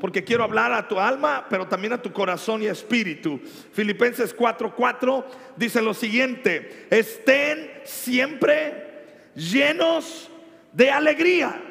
porque 0.00 0.24
quiero 0.24 0.44
hablar 0.44 0.72
a 0.72 0.88
tu 0.88 0.98
alma, 0.98 1.46
pero 1.48 1.68
también 1.68 1.92
a 1.92 2.02
tu 2.02 2.12
corazón 2.12 2.62
y 2.62 2.66
espíritu. 2.66 3.40
Filipenses 3.72 4.34
4:4 4.34 5.24
dice 5.56 5.82
lo 5.82 5.94
siguiente, 5.94 6.86
estén 6.90 7.70
siempre 7.84 9.30
llenos 9.34 10.30
de 10.72 10.90
alegría 10.90 11.62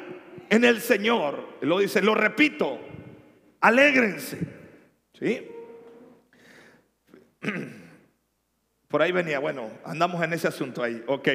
en 0.48 0.64
el 0.64 0.80
Señor. 0.80 1.58
Lo 1.60 1.78
dice, 1.80 2.00
lo 2.02 2.14
repito, 2.14 2.78
alégrense. 3.60 4.38
¿Sí? 5.18 5.46
Por 8.88 9.02
ahí 9.02 9.12
venía, 9.12 9.38
bueno, 9.38 9.70
andamos 9.84 10.22
en 10.22 10.32
ese 10.32 10.48
asunto 10.48 10.82
ahí, 10.82 11.02
ok. 11.06 11.28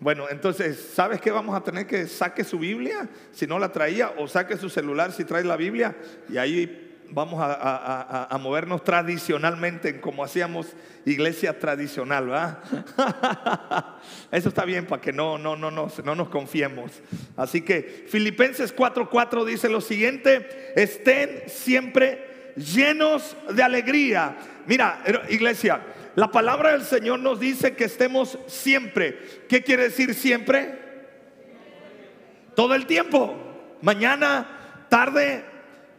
Bueno, 0.00 0.30
entonces, 0.30 0.92
¿sabes 0.94 1.20
qué 1.20 1.30
vamos 1.30 1.54
a 1.54 1.62
tener 1.62 1.86
que 1.86 2.06
saque 2.06 2.42
su 2.42 2.58
Biblia 2.58 3.06
si 3.32 3.46
no 3.46 3.58
la 3.58 3.70
traía 3.70 4.14
o 4.16 4.26
saque 4.26 4.56
su 4.56 4.70
celular 4.70 5.12
si 5.12 5.26
trae 5.26 5.44
la 5.44 5.58
Biblia 5.58 5.94
y 6.30 6.38
ahí 6.38 6.86
vamos 7.10 7.38
a, 7.42 8.34
movernos 8.40 8.82
tradicionalmente 8.82 10.00
como 10.00 10.24
hacíamos 10.24 10.68
iglesia 11.04 11.58
tradicional, 11.58 12.26
¿verdad? 12.26 12.58
Eso 14.32 14.48
está 14.48 14.64
bien 14.64 14.86
para 14.86 15.02
que 15.02 15.12
no, 15.12 15.36
no, 15.36 15.54
no, 15.54 15.70
no, 15.70 15.92
no 16.02 16.14
nos 16.14 16.28
confiemos. 16.30 16.92
Así 17.36 17.60
que 17.60 18.06
Filipenses 18.08 18.74
4:4 18.74 19.44
dice 19.44 19.68
lo 19.68 19.82
siguiente, 19.82 20.72
estén 20.76 21.42
siempre 21.46 22.52
llenos 22.56 23.36
de 23.52 23.62
alegría. 23.62 24.36
Mira, 24.66 25.02
iglesia, 25.28 25.82
la 26.16 26.30
palabra 26.30 26.72
del 26.72 26.82
Señor 26.82 27.20
nos 27.20 27.38
dice 27.38 27.74
que 27.74 27.84
estemos 27.84 28.38
siempre. 28.46 29.46
¿Qué 29.48 29.62
quiere 29.62 29.84
decir 29.84 30.14
siempre? 30.14 30.78
Todo 32.54 32.74
el 32.74 32.86
tiempo. 32.86 33.36
Mañana, 33.80 34.86
tarde, 34.88 35.44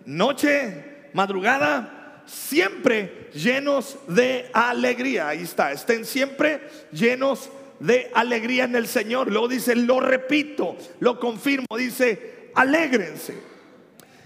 noche, 0.06 1.10
madrugada, 1.14 2.24
siempre 2.26 3.30
llenos 3.34 3.98
de 4.08 4.50
alegría. 4.54 5.30
Ahí 5.30 5.44
está, 5.44 5.72
estén 5.72 6.06
siempre 6.06 6.68
llenos 6.92 7.50
de 7.80 8.12
alegría 8.14 8.66
en 8.66 8.76
el 8.76 8.88
Señor. 8.88 9.32
Luego 9.32 9.48
dice, 9.48 9.76
lo 9.76 10.00
repito, 10.00 10.78
lo 11.00 11.20
confirmo, 11.20 11.66
dice, 11.78 12.50
alégrense. 12.54 13.52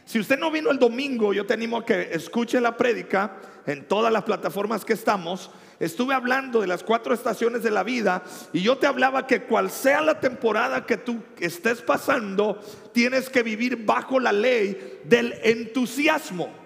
Si 0.05 0.19
usted 0.19 0.37
no 0.37 0.51
vino 0.51 0.71
el 0.71 0.79
domingo, 0.79 1.33
yo 1.33 1.45
te 1.45 1.53
animo 1.53 1.77
a 1.77 1.85
que 1.85 2.09
escuche 2.11 2.59
la 2.59 2.77
prédica 2.77 3.37
en 3.65 3.87
todas 3.87 4.11
las 4.11 4.23
plataformas 4.23 4.85
que 4.85 4.93
estamos 4.93 5.49
estuve 5.79 6.13
hablando 6.13 6.61
de 6.61 6.67
las 6.67 6.83
cuatro 6.83 7.13
estaciones 7.13 7.63
de 7.63 7.71
la 7.71 7.83
vida 7.83 8.23
y 8.53 8.61
yo 8.61 8.77
te 8.77 8.87
hablaba 8.87 9.27
que 9.27 9.43
cual 9.43 9.69
sea 9.71 10.01
la 10.01 10.19
temporada 10.19 10.85
que 10.85 10.97
tú 10.97 11.21
estés 11.39 11.81
pasando, 11.81 12.59
tienes 12.93 13.29
que 13.29 13.43
vivir 13.43 13.85
bajo 13.85 14.19
la 14.19 14.31
ley 14.31 14.99
del 15.03 15.33
entusiasmo. 15.43 16.64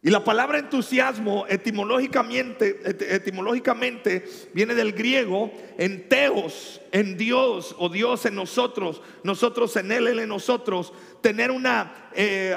Y 0.00 0.10
la 0.10 0.22
palabra 0.22 0.60
entusiasmo 0.60 1.44
etimológicamente, 1.48 2.82
etimológicamente 3.16 4.24
viene 4.54 4.76
del 4.76 4.92
griego 4.92 5.50
en 5.76 6.08
teos, 6.08 6.80
en 6.92 7.16
Dios 7.16 7.74
o 7.78 7.88
Dios 7.88 8.24
en 8.24 8.36
nosotros, 8.36 9.02
nosotros 9.24 9.74
en 9.74 9.90
Él, 9.90 10.06
Él 10.06 10.20
en 10.20 10.28
nosotros. 10.28 10.92
Tener 11.20 11.50
una 11.50 12.10
eh, 12.14 12.56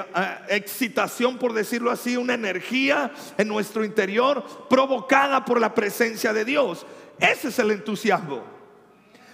excitación, 0.50 1.36
por 1.36 1.52
decirlo 1.52 1.90
así, 1.90 2.16
una 2.16 2.34
energía 2.34 3.10
en 3.36 3.48
nuestro 3.48 3.84
interior 3.84 4.44
provocada 4.70 5.44
por 5.44 5.60
la 5.60 5.74
presencia 5.74 6.32
de 6.32 6.44
Dios. 6.44 6.86
Ese 7.18 7.48
es 7.48 7.58
el 7.58 7.72
entusiasmo. 7.72 8.44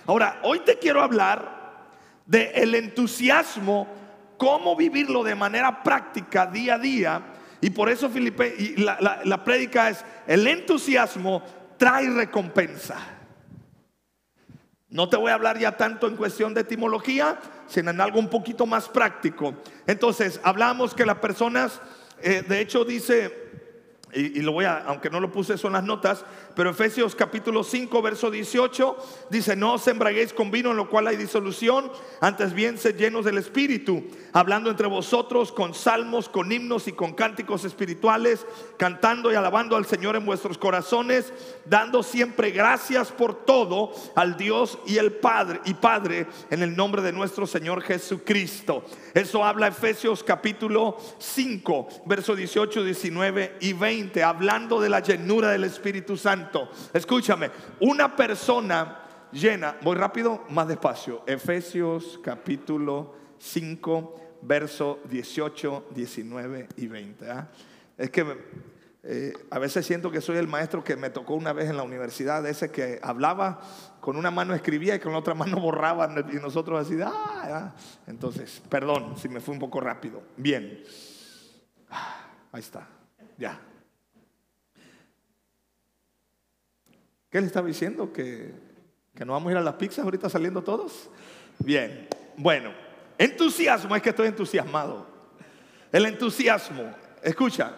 Ahora, 0.07 0.41
hoy 0.45 0.61
te 0.61 0.79
quiero 0.79 1.03
hablar 1.03 1.85
del 2.25 2.51
el 2.55 2.75
entusiasmo, 2.75 3.87
cómo 4.39 4.77
vivirlo 4.77 5.23
de 5.23 5.35
manera 5.35 5.83
práctica 5.83 6.47
día 6.47 6.77
a 6.77 6.79
día 6.79 7.35
y 7.61 7.71
por 7.71 7.89
eso 7.89 8.09
Filipe, 8.09 8.55
y 8.59 8.77
la, 8.77 9.21
la, 9.25 9.45
prédica 9.45 9.91
es, 9.91 10.05
el 10.27 10.47
entusiasmo 10.47 11.43
trae 11.77 12.09
recompensa. 12.11 12.97
No 14.91 15.09
te 15.09 15.17
voy 15.17 15.31
a 15.31 15.35
hablar 15.35 15.59
ya 15.59 15.77
tanto 15.77 16.07
en 16.07 16.17
cuestión 16.17 16.55
de 16.55 16.63
etimología, 16.63 17.39
sino 17.67 17.91
en 17.91 18.01
algo 18.01 18.19
un 18.19 18.31
poquito 18.31 18.65
más 18.65 18.89
práctico. 18.89 19.55
Entonces, 19.87 20.41
hablamos 20.43 20.95
que 20.95 21.05
las 21.05 21.19
personas, 21.19 21.81
eh, 22.23 22.43
de 22.47 22.61
hecho 22.61 22.85
dice 22.85 23.48
y, 24.15 24.41
lo 24.41 24.53
voy 24.53 24.65
a, 24.65 24.79
aunque 24.87 25.11
no 25.11 25.21
lo 25.21 25.31
puse 25.31 25.59
son 25.59 25.75
las 25.75 25.85
notas, 25.85 26.25
pero 26.57 26.71
Efesios 26.71 27.15
capítulo 27.15 27.63
5, 27.63 28.01
verso 28.01 28.31
18, 28.31 28.97
dice, 29.29 29.55
no 29.55 29.75
os 29.75 29.87
embraguéis 29.87 30.33
con 30.33 30.51
vino 30.51 30.71
en 30.71 30.79
lo 30.79 30.89
cual 30.89 31.09
hay 31.09 31.17
disolución, 31.17 31.91
antes 32.21 32.55
bien 32.55 32.79
sed 32.79 32.97
llenos 32.97 33.27
del 33.27 33.37
Espíritu, 33.37 34.05
hablando 34.33 34.71
entre 34.71 34.87
vosotros 34.87 35.53
con 35.53 35.75
salmos, 35.75 36.29
con 36.29 36.51
himnos 36.51 36.89
y 36.89 36.93
con 36.93 37.13
cánticos 37.13 37.65
espirituales, 37.65 38.47
cantando 38.79 39.31
y 39.31 39.35
alabando 39.35 39.77
al 39.77 39.85
Señor 39.85 40.17
en 40.17 40.25
vuestros 40.25 40.57
corazones, 40.57 41.33
dando 41.67 42.03
siempre 42.03 42.51
gracias 42.51 43.13
por 43.13 43.45
todo 43.45 43.93
al 44.15 44.39
Dios 44.39 44.79
y 44.87 44.97
el 44.97 45.13
Padre 45.13 45.61
y 45.67 45.75
Padre 45.75 46.27
en 46.51 46.63
el 46.63 46.75
nombre 46.75 47.03
de 47.03 47.13
nuestro 47.13 47.47
Señor 47.47 47.83
Jesucristo. 47.83 48.85
Eso 49.13 49.45
habla 49.45 49.69
Efesios 49.69 50.25
capítulo 50.25 50.97
5, 51.19 51.89
verso 52.07 52.35
18, 52.35 52.85
19 52.85 53.57
y 53.61 53.73
20 53.75 53.98
hablando 54.23 54.81
de 54.81 54.89
la 54.89 55.01
llenura 55.01 55.51
del 55.51 55.65
Espíritu 55.65 56.17
Santo. 56.17 56.71
Escúchame, 56.93 57.51
una 57.81 58.15
persona 58.15 59.01
llena, 59.33 59.77
voy 59.83 59.97
rápido, 59.97 60.45
más 60.51 60.69
despacio. 60.69 61.23
Efesios 61.27 62.21
capítulo 62.23 63.15
5, 63.39 64.39
verso 64.43 65.01
18, 65.11 65.89
19 65.95 66.69
y 66.77 66.87
20. 66.87 67.31
¿ah? 67.31 67.49
Es 67.97 68.11
que 68.11 68.25
eh, 69.03 69.33
a 69.51 69.59
veces 69.59 69.87
siento 69.87 70.11
que 70.11 70.21
soy 70.21 70.37
el 70.37 70.49
maestro 70.49 70.83
que 70.83 70.97
me 70.97 71.11
tocó 71.11 71.35
una 71.35 71.53
vez 71.53 71.71
en 71.71 71.77
la 71.77 71.83
universidad, 71.83 72.45
ese 72.47 72.71
que 72.71 72.99
hablaba, 73.03 73.61
con 74.01 74.17
una 74.17 74.31
mano 74.31 74.55
escribía 74.55 74.97
y 74.97 74.99
con 74.99 75.13
la 75.13 75.19
otra 75.19 75.35
mano 75.35 75.61
borraba 75.61 76.13
y 76.31 76.37
nosotros 76.37 76.81
así, 76.85 77.01
ah, 77.03 77.13
ah". 77.13 77.75
entonces, 78.07 78.63
perdón 78.69 79.17
si 79.17 79.29
me 79.29 79.41
fui 79.41 79.55
un 79.55 79.61
poco 79.61 79.81
rápido. 79.81 80.23
Bien, 80.37 80.83
ahí 82.53 82.61
está, 82.61 82.89
ya. 83.37 83.61
¿Qué 87.31 87.41
le 87.41 87.47
estaba 87.47 87.67
diciendo? 87.67 88.13
¿Que, 88.13 88.53
¿Que 89.15 89.25
no 89.25 89.33
vamos 89.33 89.49
a 89.49 89.53
ir 89.53 89.59
a 89.59 89.63
las 89.63 89.75
pizzas 89.75 90.05
ahorita 90.05 90.29
saliendo 90.29 90.63
todos? 90.63 91.11
Bien, 91.59 92.09
bueno, 92.37 92.73
entusiasmo 93.19 93.95
es 93.97 94.03
que 94.03 94.11
estoy 94.11 94.29
entusiasmado. 94.29 95.07
El 95.93 96.07
entusiasmo, 96.07 96.95
escucha, 97.23 97.73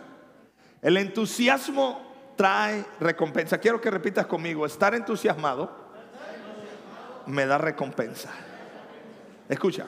el 0.83 0.97
entusiasmo 0.97 2.33
trae 2.37 2.85
recompensa. 3.01 3.59
Quiero 3.59 3.81
que 3.81 3.91
repitas 3.91 4.27
conmigo, 4.27 4.67
estar 4.67 4.95
entusiasmado 4.95 5.91
me 7.27 7.47
da 7.47 7.59
recompensa. 7.59 8.31
Escucha, 9.49 9.87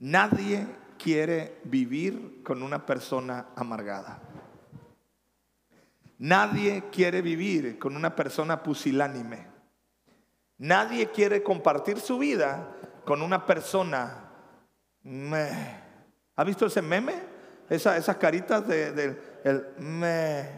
nadie 0.00 0.66
quiere 0.98 1.60
vivir 1.64 2.42
con 2.42 2.62
una 2.62 2.84
persona 2.84 3.46
amargada. 3.54 4.20
Nadie 6.18 6.84
quiere 6.90 7.22
vivir 7.22 7.78
con 7.78 7.94
una 7.94 8.14
persona 8.14 8.62
pusilánime. 8.62 9.46
Nadie 10.58 11.10
quiere 11.10 11.42
compartir 11.42 12.00
su 12.00 12.18
vida 12.18 12.74
con 13.04 13.22
una 13.22 13.46
persona. 13.46 14.30
¿Ha 16.34 16.44
visto 16.44 16.66
ese 16.66 16.82
meme? 16.82 17.38
esas 17.68 18.16
caritas 18.16 18.66
de, 18.66 19.40
el 19.44 19.66
me. 19.78 20.48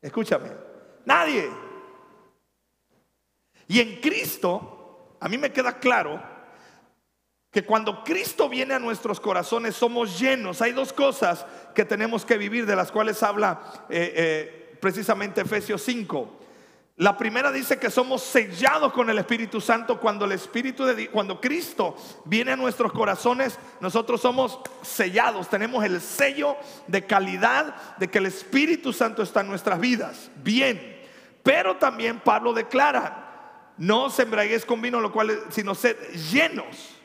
Escúchame. 0.00 0.50
Nadie. 1.04 1.50
Y 3.66 3.80
en 3.80 4.00
Cristo, 4.00 5.16
a 5.18 5.28
mí 5.28 5.38
me 5.38 5.50
queda 5.50 5.78
claro 5.78 6.31
que 7.52 7.64
cuando 7.64 8.02
Cristo 8.02 8.48
viene 8.48 8.74
a 8.74 8.78
nuestros 8.78 9.20
corazones 9.20 9.76
somos 9.76 10.18
llenos. 10.18 10.62
Hay 10.62 10.72
dos 10.72 10.92
cosas 10.92 11.44
que 11.74 11.84
tenemos 11.84 12.24
que 12.24 12.38
vivir, 12.38 12.64
de 12.64 12.74
las 12.74 12.90
cuales 12.90 13.22
habla 13.22 13.60
eh, 13.90 14.12
eh, 14.16 14.76
precisamente 14.80 15.42
Efesios 15.42 15.82
5. 15.82 16.40
La 16.96 17.16
primera 17.16 17.52
dice 17.52 17.78
que 17.78 17.90
somos 17.90 18.22
sellados 18.22 18.92
con 18.92 19.10
el 19.10 19.18
Espíritu 19.18 19.60
Santo 19.60 20.00
cuando 20.00 20.24
el 20.24 20.32
Espíritu 20.32 20.84
de 20.84 21.08
cuando 21.08 21.40
Cristo 21.40 21.96
viene 22.24 22.52
a 22.52 22.56
nuestros 22.56 22.92
corazones, 22.92 23.58
nosotros 23.80 24.22
somos 24.22 24.58
sellados, 24.80 25.48
tenemos 25.48 25.84
el 25.84 26.00
sello 26.00 26.56
de 26.86 27.04
calidad 27.04 27.96
de 27.98 28.08
que 28.08 28.18
el 28.18 28.26
Espíritu 28.26 28.94
Santo 28.94 29.22
está 29.22 29.42
en 29.42 29.48
nuestras 29.48 29.78
vidas. 29.78 30.30
Bien. 30.36 31.00
Pero 31.42 31.76
también 31.76 32.20
Pablo 32.20 32.54
declara, 32.54 33.72
no 33.76 34.08
se 34.08 34.22
embraguéis 34.22 34.64
con 34.64 34.80
vino, 34.80 35.00
lo 35.00 35.12
cual 35.12 35.38
sino 35.50 35.74
sed 35.74 35.96
llenos 36.30 37.01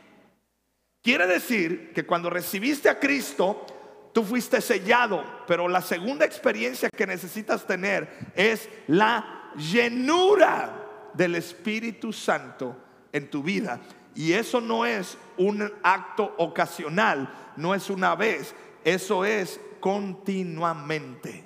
Quiere 1.07 1.25
decir 1.25 1.93
que 1.93 2.05
cuando 2.05 2.29
recibiste 2.29 2.89
a 2.89 2.99
Cristo, 2.99 3.65
tú 4.13 4.25
fuiste 4.25 4.59
sellado, 4.59 5.23
pero 5.47 5.69
la 5.69 5.81
segunda 5.81 6.25
experiencia 6.25 6.89
que 6.89 7.07
necesitas 7.07 7.65
tener 7.65 8.09
es 8.35 8.67
la 8.87 9.53
llenura 9.55 11.09
del 11.13 11.35
Espíritu 11.35 12.11
Santo 12.11 12.75
en 13.13 13.29
tu 13.29 13.41
vida. 13.41 13.79
Y 14.15 14.33
eso 14.33 14.59
no 14.59 14.85
es 14.85 15.17
un 15.37 15.71
acto 15.81 16.35
ocasional, 16.39 17.53
no 17.55 17.73
es 17.73 17.89
una 17.89 18.13
vez, 18.13 18.53
eso 18.83 19.23
es 19.23 19.61
continuamente. 19.79 21.45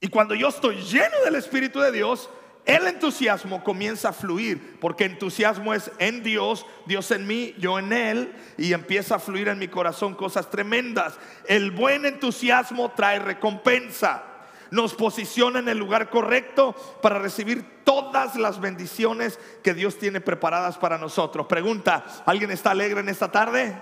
Y 0.00 0.08
cuando 0.08 0.34
yo 0.34 0.48
estoy 0.48 0.82
lleno 0.82 1.20
del 1.24 1.36
Espíritu 1.36 1.78
de 1.78 1.92
Dios, 1.92 2.28
el 2.66 2.88
entusiasmo 2.88 3.62
comienza 3.62 4.08
a 4.08 4.12
fluir, 4.12 4.76
porque 4.80 5.04
entusiasmo 5.04 5.72
es 5.72 5.90
en 6.00 6.24
Dios, 6.24 6.66
Dios 6.84 7.12
en 7.12 7.24
mí, 7.24 7.54
yo 7.58 7.78
en 7.78 7.92
Él, 7.92 8.34
y 8.58 8.72
empieza 8.72 9.14
a 9.14 9.18
fluir 9.20 9.46
en 9.46 9.60
mi 9.60 9.68
corazón 9.68 10.14
cosas 10.14 10.50
tremendas. 10.50 11.14
El 11.46 11.70
buen 11.70 12.04
entusiasmo 12.04 12.90
trae 12.90 13.20
recompensa, 13.20 14.24
nos 14.72 14.94
posiciona 14.94 15.60
en 15.60 15.68
el 15.68 15.78
lugar 15.78 16.10
correcto 16.10 16.74
para 17.00 17.20
recibir 17.20 17.64
todas 17.84 18.34
las 18.34 18.60
bendiciones 18.60 19.38
que 19.62 19.72
Dios 19.72 19.96
tiene 19.96 20.20
preparadas 20.20 20.76
para 20.76 20.98
nosotros. 20.98 21.46
Pregunta, 21.46 22.04
¿alguien 22.26 22.50
está 22.50 22.72
alegre 22.72 22.98
en 22.98 23.08
esta 23.08 23.30
tarde? 23.30 23.76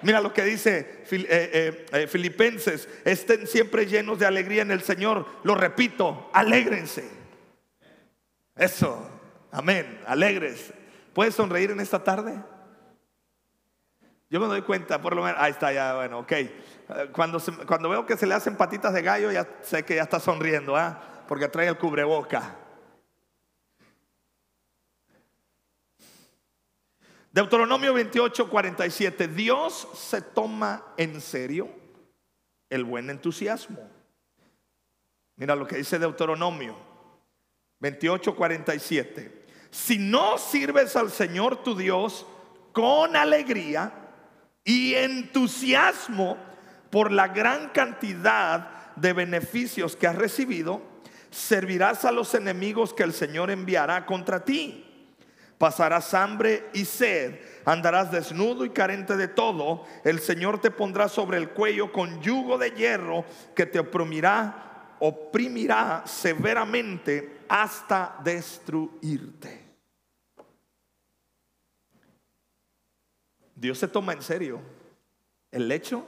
Mira 0.00 0.22
lo 0.22 0.32
que 0.32 0.42
dice 0.42 1.02
eh, 1.10 1.26
eh, 1.28 1.86
eh, 1.92 2.06
Filipenses, 2.06 2.88
estén 3.04 3.46
siempre 3.46 3.84
llenos 3.84 4.18
de 4.18 4.24
alegría 4.24 4.62
en 4.62 4.70
el 4.70 4.82
Señor. 4.82 5.26
Lo 5.42 5.54
repito, 5.54 6.30
alégrense. 6.32 7.23
Eso, 8.56 9.10
amén, 9.50 10.00
alegres. 10.06 10.72
¿Puedes 11.12 11.34
sonreír 11.34 11.70
en 11.70 11.80
esta 11.80 12.02
tarde? 12.02 12.40
Yo 14.30 14.40
me 14.40 14.46
doy 14.46 14.62
cuenta, 14.62 15.00
por 15.00 15.14
lo 15.14 15.22
menos, 15.22 15.40
ahí 15.40 15.52
está, 15.52 15.72
ya, 15.72 15.94
bueno, 15.94 16.20
ok. 16.20 16.32
Cuando, 17.12 17.40
cuando 17.66 17.88
veo 17.88 18.06
que 18.06 18.16
se 18.16 18.26
le 18.26 18.34
hacen 18.34 18.56
patitas 18.56 18.92
de 18.92 19.02
gallo, 19.02 19.30
ya 19.30 19.46
sé 19.62 19.84
que 19.84 19.96
ya 19.96 20.02
está 20.02 20.18
sonriendo, 20.18 20.76
¿ah? 20.76 21.24
Porque 21.28 21.48
trae 21.48 21.68
el 21.68 21.78
cubreboca. 21.78 22.56
Deuteronomio 27.32 27.92
28, 27.94 28.48
47. 28.48 29.28
Dios 29.28 29.88
se 29.94 30.22
toma 30.22 30.84
en 30.96 31.20
serio 31.20 31.68
el 32.70 32.84
buen 32.84 33.10
entusiasmo. 33.10 33.80
Mira 35.36 35.56
lo 35.56 35.66
que 35.66 35.76
dice 35.76 35.98
Deuteronomio 35.98 36.93
28, 37.84 38.34
47. 38.34 39.44
Si 39.70 39.98
no 39.98 40.38
sirves 40.38 40.96
al 40.96 41.10
Señor 41.10 41.62
tu 41.62 41.76
Dios 41.76 42.26
con 42.72 43.14
alegría 43.14 43.92
y 44.64 44.94
entusiasmo 44.94 46.38
por 46.88 47.12
la 47.12 47.28
gran 47.28 47.68
cantidad 47.68 48.94
de 48.96 49.12
beneficios 49.12 49.96
que 49.96 50.06
has 50.06 50.16
recibido, 50.16 50.80
servirás 51.30 52.06
a 52.06 52.12
los 52.12 52.34
enemigos 52.34 52.94
que 52.94 53.02
el 53.02 53.12
Señor 53.12 53.50
enviará 53.50 54.06
contra 54.06 54.42
ti. 54.46 55.10
Pasarás 55.58 56.14
hambre 56.14 56.70
y 56.72 56.86
sed, 56.86 57.38
andarás 57.66 58.10
desnudo 58.10 58.64
y 58.64 58.70
carente 58.70 59.14
de 59.18 59.28
todo. 59.28 59.84
El 60.04 60.20
Señor 60.20 60.58
te 60.58 60.70
pondrá 60.70 61.10
sobre 61.10 61.36
el 61.36 61.50
cuello 61.50 61.92
con 61.92 62.22
yugo 62.22 62.56
de 62.56 62.70
hierro 62.70 63.26
que 63.54 63.66
te 63.66 63.78
oprimirá, 63.78 64.73
oprimirá 65.00 66.04
severamente 66.06 67.44
hasta 67.48 68.20
destruirte. 68.22 69.64
Dios 73.54 73.78
se 73.78 73.88
toma 73.88 74.12
en 74.12 74.22
serio 74.22 74.60
el 75.50 75.70
hecho 75.70 76.06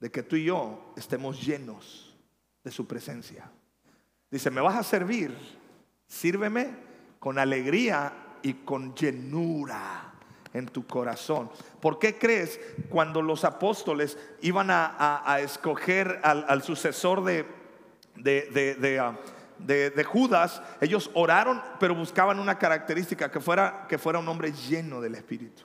de 0.00 0.10
que 0.10 0.22
tú 0.22 0.36
y 0.36 0.44
yo 0.44 0.92
estemos 0.96 1.40
llenos 1.44 2.14
de 2.64 2.70
su 2.70 2.86
presencia. 2.86 3.50
Dice, 4.30 4.50
me 4.50 4.60
vas 4.60 4.76
a 4.76 4.82
servir, 4.82 5.36
sírveme 6.06 6.74
con 7.18 7.38
alegría 7.38 8.12
y 8.42 8.54
con 8.54 8.94
llenura 8.94 10.12
en 10.52 10.66
tu 10.66 10.86
corazón. 10.86 11.50
¿Por 11.80 11.98
qué 11.98 12.18
crees 12.18 12.60
cuando 12.88 13.22
los 13.22 13.44
apóstoles 13.44 14.18
iban 14.40 14.68
a, 14.70 15.38
escoger 15.40 16.20
al, 16.22 16.62
sucesor 16.62 17.24
de, 17.24 17.46
de, 18.22 18.76
de, 18.78 18.98
ah, 18.98 19.18
de, 19.58 20.04
Judas, 20.04 20.62
ellos 20.80 21.10
oraron, 21.14 21.62
pero 21.78 21.94
buscaban 21.94 22.38
una 22.38 22.58
característica, 22.58 23.30
que 23.30 23.40
fuera, 23.40 23.86
que 23.88 23.98
fuera 23.98 24.18
un 24.18 24.28
hombre 24.28 24.52
lleno 24.52 25.00
del 25.00 25.14
Espíritu. 25.14 25.62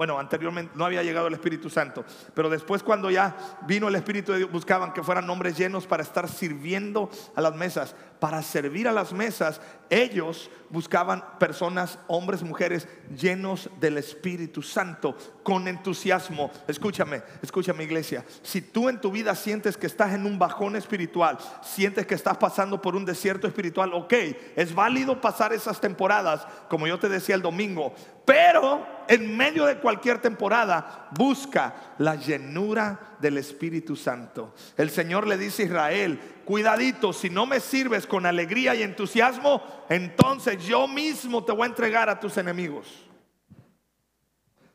Bueno, 0.00 0.18
anteriormente 0.18 0.72
no 0.76 0.86
había 0.86 1.02
llegado 1.02 1.26
el 1.26 1.34
Espíritu 1.34 1.68
Santo, 1.68 2.06
pero 2.32 2.48
después 2.48 2.82
cuando 2.82 3.10
ya 3.10 3.36
vino 3.66 3.86
el 3.86 3.94
Espíritu 3.94 4.32
de 4.32 4.44
buscaban 4.44 4.94
que 4.94 5.02
fueran 5.02 5.28
hombres 5.28 5.58
llenos 5.58 5.86
para 5.86 6.02
estar 6.02 6.26
sirviendo 6.26 7.10
a 7.36 7.42
las 7.42 7.54
mesas. 7.54 7.94
Para 8.20 8.42
servir 8.42 8.86
a 8.86 8.92
las 8.92 9.12
mesas, 9.12 9.60
ellos 9.88 10.50
buscaban 10.68 11.24
personas, 11.38 11.98
hombres, 12.06 12.42
mujeres, 12.42 12.86
llenos 13.16 13.70
del 13.80 13.98
Espíritu 13.98 14.62
Santo, 14.62 15.16
con 15.42 15.66
entusiasmo. 15.66 16.50
Escúchame, 16.68 17.22
escúchame 17.42 17.84
iglesia. 17.84 18.24
Si 18.42 18.60
tú 18.60 18.88
en 18.88 19.00
tu 19.00 19.10
vida 19.10 19.34
sientes 19.34 19.76
que 19.76 19.86
estás 19.86 20.12
en 20.12 20.26
un 20.26 20.38
bajón 20.38 20.76
espiritual, 20.76 21.38
sientes 21.62 22.06
que 22.06 22.14
estás 22.14 22.36
pasando 22.36 22.80
por 22.80 22.94
un 22.94 23.04
desierto 23.04 23.46
espiritual, 23.46 23.94
ok, 23.94 24.12
es 24.54 24.74
válido 24.74 25.20
pasar 25.20 25.52
esas 25.52 25.80
temporadas, 25.80 26.46
como 26.68 26.86
yo 26.86 26.98
te 26.98 27.08
decía 27.08 27.34
el 27.34 27.42
domingo, 27.42 27.94
pero 28.24 28.86
en 29.08 29.36
medio 29.36 29.64
de 29.64 29.78
cualquier 29.78 30.20
temporada, 30.20 31.08
busca 31.10 31.94
la 31.98 32.14
llenura 32.14 33.09
del 33.20 33.38
Espíritu 33.38 33.96
Santo. 33.96 34.54
El 34.76 34.90
Señor 34.90 35.26
le 35.26 35.36
dice 35.36 35.62
a 35.62 35.66
Israel, 35.66 36.20
cuidadito, 36.44 37.12
si 37.12 37.30
no 37.30 37.46
me 37.46 37.60
sirves 37.60 38.06
con 38.06 38.26
alegría 38.26 38.74
y 38.74 38.82
entusiasmo, 38.82 39.62
entonces 39.88 40.64
yo 40.64 40.88
mismo 40.88 41.44
te 41.44 41.52
voy 41.52 41.64
a 41.64 41.66
entregar 41.66 42.08
a 42.08 42.18
tus 42.18 42.36
enemigos. 42.36 42.86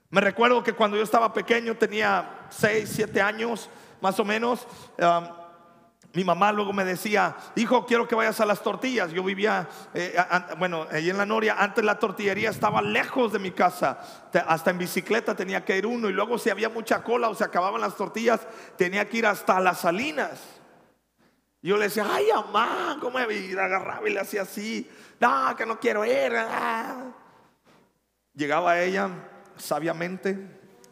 Me 0.10 0.22
recuerdo 0.22 0.64
que 0.64 0.74
cuando 0.74 0.96
yo 0.98 1.04
estaba 1.04 1.34
pequeño, 1.34 1.76
tenía 1.76 2.48
6, 2.50 2.90
7 2.96 3.22
años 3.22 3.70
más 4.02 4.20
o 4.20 4.26
menos, 4.26 4.68
um, 5.00 5.45
mi 6.16 6.24
mamá 6.24 6.54
luego 6.54 6.72
me 6.72 6.86
decía, 6.86 7.36
hijo, 7.56 7.86
quiero 7.86 8.08
que 8.08 8.16
vayas 8.16 8.40
a 8.40 8.46
las 8.46 8.64
tortillas. 8.64 9.12
Yo 9.12 9.22
vivía, 9.22 9.68
eh, 9.94 10.16
bueno, 10.58 10.88
allí 10.90 11.10
en 11.10 11.18
la 11.18 11.26
Noria, 11.26 11.58
antes 11.60 11.84
la 11.84 12.00
tortillería 12.00 12.50
estaba 12.50 12.82
lejos 12.82 13.34
de 13.34 13.40
mi 13.40 13.52
casa. 13.52 14.00
Hasta 14.48 14.72
en 14.72 14.78
bicicleta 14.78 15.36
tenía 15.36 15.66
que 15.66 15.78
ir 15.78 15.86
uno. 15.86 16.10
Y 16.10 16.14
luego 16.14 16.38
si 16.38 16.50
había 16.50 16.70
mucha 16.70 17.04
cola 17.04 17.28
o 17.28 17.36
se 17.36 17.44
acababan 17.44 17.82
las 17.82 17.98
tortillas, 17.98 18.48
tenía 18.78 19.10
que 19.10 19.18
ir 19.18 19.26
hasta 19.26 19.60
las 19.60 19.82
salinas. 19.82 20.42
Yo 21.62 21.76
le 21.76 21.86
decía, 21.86 22.08
ay, 22.10 22.28
mamá, 22.34 22.98
¿cómo 23.02 23.20
me 23.20 23.28
vida? 23.28 23.66
Agarraba 23.66 24.08
y 24.08 24.14
le 24.14 24.22
hacía 24.22 24.44
así. 24.44 24.90
No, 25.20 25.54
que 25.58 25.66
no 25.66 25.80
quiero 25.80 26.06
ir. 26.06 26.34
Ah". 26.34 27.12
Llegaba 28.34 28.80
ella 28.80 29.10
sabiamente, 29.58 30.38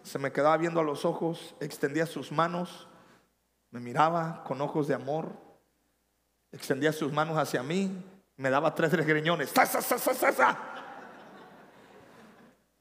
se 0.02 0.20
me 0.20 0.34
quedaba 0.34 0.58
viendo 0.58 0.82
a 0.82 0.84
los 0.84 1.06
ojos, 1.06 1.56
extendía 1.62 2.06
sus 2.06 2.32
manos, 2.32 2.88
me 3.74 3.80
miraba 3.80 4.44
con 4.44 4.62
ojos 4.62 4.88
de 4.88 4.94
amor, 4.94 5.32
extendía 6.52 6.94
sus 6.94 7.12
manos 7.12 7.36
hacia 7.40 7.64
mí, 7.64 8.06
me 8.38 8.52
daba 8.52 8.76
tres 8.76 8.92
greñones. 8.92 9.52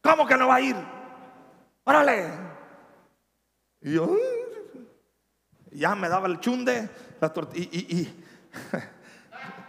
¿Cómo 0.02 0.26
que 0.26 0.36
no 0.36 0.48
va 0.48 0.56
a 0.56 0.60
ir? 0.60 0.76
Órale. 1.84 2.28
Y 3.80 3.94
yo, 3.94 4.14
ya 5.70 5.94
me 5.94 6.10
daba 6.10 6.28
el 6.28 6.38
chunde, 6.40 6.90
la 7.18 7.32
tortilla. 7.32 7.70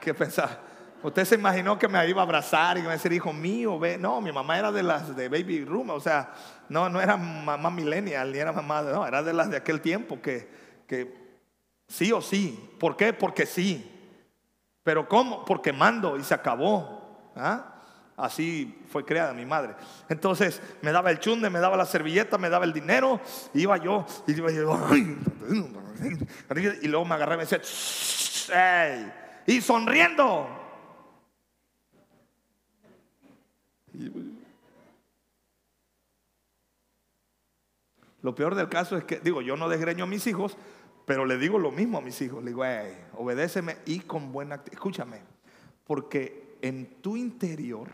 ¿qué 0.02 0.14
pensaba? 0.14 0.60
Usted 1.04 1.24
se 1.24 1.36
imaginó 1.36 1.80
que 1.80 1.88
me 1.88 2.06
iba 2.06 2.22
a 2.22 2.26
abrazar 2.26 2.76
y 2.76 2.82
me 2.82 2.88
iba 2.88 2.92
a 2.92 2.98
decir, 2.98 3.14
hijo 3.14 3.32
mío. 3.32 3.80
No, 3.98 4.20
mi 4.20 4.34
mamá 4.34 4.60
era 4.60 4.74
de 4.74 4.84
las 4.84 5.16
de 5.16 5.30
Baby 5.30 5.64
Room, 5.64 5.92
o 5.92 6.02
sea, 6.02 6.34
no, 6.68 6.90
no 6.90 7.00
era 7.00 7.16
mamá 7.16 7.70
millennial, 7.70 8.30
ni 8.30 8.40
era 8.40 8.52
mamá, 8.52 8.82
no, 8.82 9.08
era 9.08 9.24
de 9.24 9.32
las 9.32 9.50
de 9.50 9.56
aquel 9.56 9.80
tiempo 9.80 10.22
que, 10.22 10.63
sí 11.88 12.12
o 12.12 12.22
sí. 12.22 12.60
¿Por 12.80 12.96
qué? 12.96 13.14
Porque 13.14 13.46
sí. 13.46 13.90
Pero 14.84 15.08
¿cómo? 15.08 15.46
Porque 15.46 15.72
mando 15.72 16.18
y 16.18 16.24
se 16.24 16.34
acabó. 16.34 17.32
¿Ah? 17.36 17.70
Así 18.16 18.80
fue 18.90 19.04
creada 19.04 19.34
mi 19.34 19.46
madre. 19.46 19.76
Entonces 20.08 20.62
me 20.82 20.92
daba 20.92 21.10
el 21.10 21.20
chunde, 21.20 21.50
me 21.50 21.60
daba 21.60 21.76
la 21.76 21.86
servilleta, 21.86 22.38
me 22.38 22.50
daba 22.50 22.66
el 22.66 22.74
dinero. 22.74 23.20
Iba 23.54 23.78
yo 23.78 24.06
y 24.28 24.34
iba 24.34 24.52
yo, 24.52 24.64
luego 26.84 27.06
me 27.06 27.16
agarré 27.16 27.36
y 27.36 27.38
me 27.38 27.46
decía, 27.46 27.62
y 29.48 29.62
sonriendo. 29.62 30.48
Lo 38.22 38.36
peor 38.36 38.56
del 38.56 38.70
caso 38.70 38.96
es 38.96 39.04
que, 39.04 39.20
digo, 39.20 39.42
yo 39.42 39.58
no 39.58 39.68
desgreño 39.68 40.06
a 40.06 40.08
mis 40.08 40.26
hijos, 40.28 40.56
pero 41.06 41.26
le 41.26 41.38
digo 41.38 41.60
lo 41.60 41.72
mismo 41.72 41.98
a 41.98 42.02
mis 42.02 42.22
hijos. 42.22 42.44
Le 42.44 42.52
digo, 42.52 42.64
obedéceme 43.18 43.78
y 43.86 44.00
con 44.00 44.32
buena 44.32 44.62
Escúchame, 44.72 45.22
porque 45.84 46.58
en 46.62 47.02
tu 47.02 47.18
interior 47.18 47.90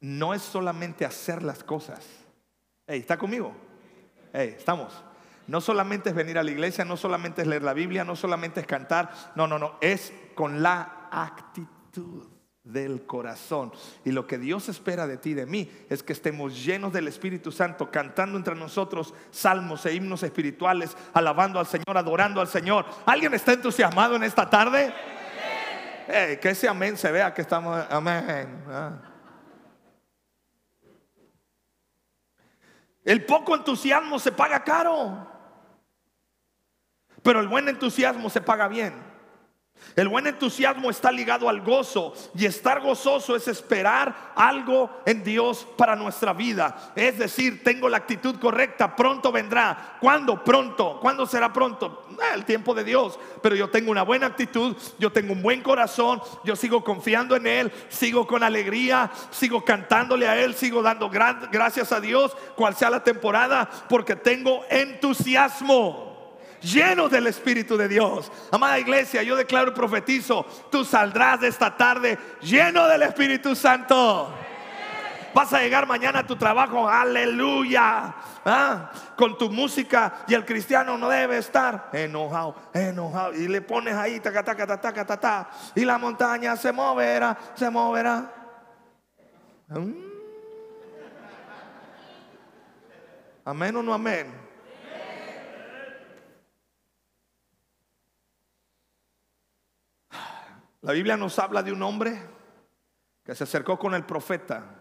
no 0.00 0.32
es 0.34 0.42
solamente 0.42 1.04
hacer 1.04 1.42
las 1.42 1.62
cosas. 1.64 2.06
¿Está 2.86 3.18
conmigo? 3.18 3.52
estamos. 4.32 5.04
No 5.46 5.60
solamente 5.60 6.10
es 6.10 6.14
venir 6.14 6.38
a 6.38 6.44
la 6.44 6.52
iglesia, 6.52 6.84
no 6.84 6.96
solamente 6.96 7.42
es 7.42 7.48
leer 7.48 7.64
la 7.64 7.74
Biblia, 7.74 8.04
no 8.04 8.14
solamente 8.14 8.60
es 8.60 8.66
cantar. 8.66 9.10
No, 9.34 9.48
no, 9.48 9.58
no. 9.58 9.76
Es 9.80 10.12
con 10.36 10.62
la 10.62 11.08
actitud. 11.10 12.28
Del 12.64 13.06
corazón. 13.06 13.72
Y 14.04 14.12
lo 14.12 14.26
que 14.26 14.38
Dios 14.38 14.68
espera 14.68 15.06
de 15.06 15.16
ti 15.16 15.30
y 15.30 15.34
de 15.34 15.46
mí 15.46 15.70
es 15.88 16.02
que 16.02 16.12
estemos 16.12 16.64
llenos 16.64 16.92
del 16.92 17.08
Espíritu 17.08 17.50
Santo, 17.50 17.90
cantando 17.90 18.36
entre 18.36 18.54
nosotros 18.54 19.14
salmos 19.30 19.86
e 19.86 19.94
himnos 19.94 20.22
espirituales, 20.22 20.96
alabando 21.12 21.58
al 21.58 21.66
Señor, 21.66 21.96
adorando 21.96 22.40
al 22.40 22.48
Señor. 22.48 22.84
¿Alguien 23.06 23.34
está 23.34 23.52
entusiasmado 23.52 24.16
en 24.16 24.24
esta 24.24 24.48
tarde? 24.48 24.92
que 26.40 26.48
ese 26.48 26.68
amén 26.68 26.96
se 26.96 27.12
vea 27.12 27.32
que 27.32 27.42
estamos, 27.42 27.86
amén. 27.88 28.64
Ah. 28.68 28.92
El 33.04 33.24
poco 33.24 33.54
entusiasmo 33.54 34.18
se 34.18 34.32
paga 34.32 34.64
caro, 34.64 35.26
pero 37.22 37.40
el 37.40 37.48
buen 37.48 37.68
entusiasmo 37.68 38.28
se 38.28 38.40
paga 38.40 38.66
bien. 38.66 39.09
El 39.96 40.08
buen 40.08 40.26
entusiasmo 40.26 40.90
está 40.90 41.10
ligado 41.10 41.48
al 41.48 41.60
gozo 41.60 42.14
y 42.34 42.46
estar 42.46 42.80
gozoso 42.80 43.34
es 43.34 43.48
esperar 43.48 44.32
algo 44.36 44.90
en 45.04 45.24
Dios 45.24 45.66
para 45.76 45.96
nuestra 45.96 46.32
vida. 46.32 46.92
Es 46.94 47.18
decir, 47.18 47.64
tengo 47.64 47.88
la 47.88 47.98
actitud 47.98 48.38
correcta, 48.38 48.94
pronto 48.94 49.32
vendrá. 49.32 49.96
¿Cuándo? 50.00 50.42
Pronto. 50.44 50.98
¿Cuándo 51.00 51.26
será 51.26 51.52
pronto? 51.52 52.06
Ah, 52.20 52.34
el 52.34 52.44
tiempo 52.44 52.74
de 52.74 52.84
Dios. 52.84 53.18
Pero 53.42 53.56
yo 53.56 53.68
tengo 53.70 53.90
una 53.90 54.02
buena 54.02 54.26
actitud, 54.26 54.76
yo 54.98 55.10
tengo 55.10 55.32
un 55.32 55.42
buen 55.42 55.62
corazón, 55.62 56.20
yo 56.44 56.54
sigo 56.56 56.84
confiando 56.84 57.34
en 57.36 57.46
Él, 57.46 57.72
sigo 57.88 58.26
con 58.26 58.42
alegría, 58.42 59.10
sigo 59.30 59.64
cantándole 59.64 60.28
a 60.28 60.38
Él, 60.38 60.54
sigo 60.54 60.82
dando 60.82 61.10
gracias 61.10 61.92
a 61.92 62.00
Dios, 62.00 62.36
cual 62.54 62.76
sea 62.76 62.90
la 62.90 63.02
temporada, 63.02 63.68
porque 63.88 64.16
tengo 64.16 64.64
entusiasmo 64.70 66.09
llenos 66.60 67.10
del 67.10 67.26
Espíritu 67.26 67.76
de 67.76 67.88
Dios. 67.88 68.30
Amada 68.50 68.78
iglesia, 68.78 69.22
yo 69.22 69.36
declaro 69.36 69.70
y 69.70 69.74
profetizo, 69.74 70.44
tú 70.70 70.84
saldrás 70.84 71.40
de 71.40 71.48
esta 71.48 71.76
tarde 71.76 72.18
lleno 72.40 72.86
del 72.86 73.02
Espíritu 73.02 73.54
Santo. 73.54 74.34
Vas 75.32 75.52
a 75.52 75.60
llegar 75.60 75.86
mañana 75.86 76.20
a 76.20 76.26
tu 76.26 76.36
trabajo, 76.36 76.88
aleluya. 76.88 78.14
¿Ah? 78.44 78.90
Con 79.16 79.36
tu 79.36 79.50
música 79.50 80.24
y 80.26 80.34
el 80.34 80.44
cristiano 80.44 80.96
no 80.96 81.08
debe 81.08 81.38
estar 81.38 81.90
enojado, 81.92 82.56
enojado. 82.72 83.34
Y 83.34 83.46
le 83.46 83.60
pones 83.60 83.94
ahí, 83.94 84.18
taca, 84.18 84.42
taca, 84.42 84.66
taca, 84.66 84.80
taca, 84.80 85.04
taca, 85.06 85.50
y 85.74 85.84
la 85.84 85.98
montaña 85.98 86.56
se 86.56 86.72
moverá, 86.72 87.36
se 87.54 87.70
moverá. 87.70 88.32
¿Mm? 89.68 89.92
Amén 93.44 93.76
o 93.76 93.82
no 93.82 93.94
amén. 93.94 94.49
La 100.82 100.92
Biblia 100.92 101.16
nos 101.16 101.38
habla 101.38 101.62
de 101.62 101.72
un 101.72 101.82
hombre 101.82 102.18
que 103.22 103.34
se 103.34 103.44
acercó 103.44 103.78
con 103.78 103.94
el 103.94 104.04
profeta. 104.06 104.80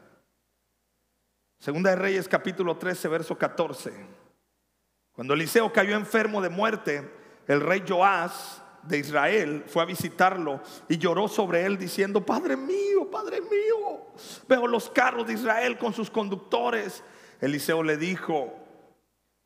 Segunda 1.60 1.90
de 1.90 1.98
Reyes 1.98 2.30
capítulo 2.30 2.78
13, 2.78 3.10
verso 3.10 3.38
14. 3.38 3.92
Cuando 5.12 5.34
Eliseo 5.34 5.74
cayó 5.74 5.98
enfermo 5.98 6.42
de 6.42 6.48
muerte, 6.48 7.12
el 7.48 7.60
rey 7.60 7.84
Joás 7.86 8.64
de 8.84 8.98
Israel 8.98 9.66
fue 9.68 9.84
a 9.84 9.86
visitarlo 9.86 10.62
y 10.88 10.98
lloró 10.98 11.28
sobre 11.28 11.66
él 11.66 11.78
diciendo, 11.78 12.26
Padre 12.26 12.56
mío, 12.56 13.12
Padre 13.12 13.42
mío, 13.42 14.08
veo 14.48 14.68
los 14.68 14.90
carros 14.90 15.28
de 15.28 15.34
Israel 15.34 15.78
con 15.78 15.92
sus 15.92 16.10
conductores. 16.10 17.04
Eliseo 17.42 17.84
le 17.84 17.98
dijo, 17.98 18.54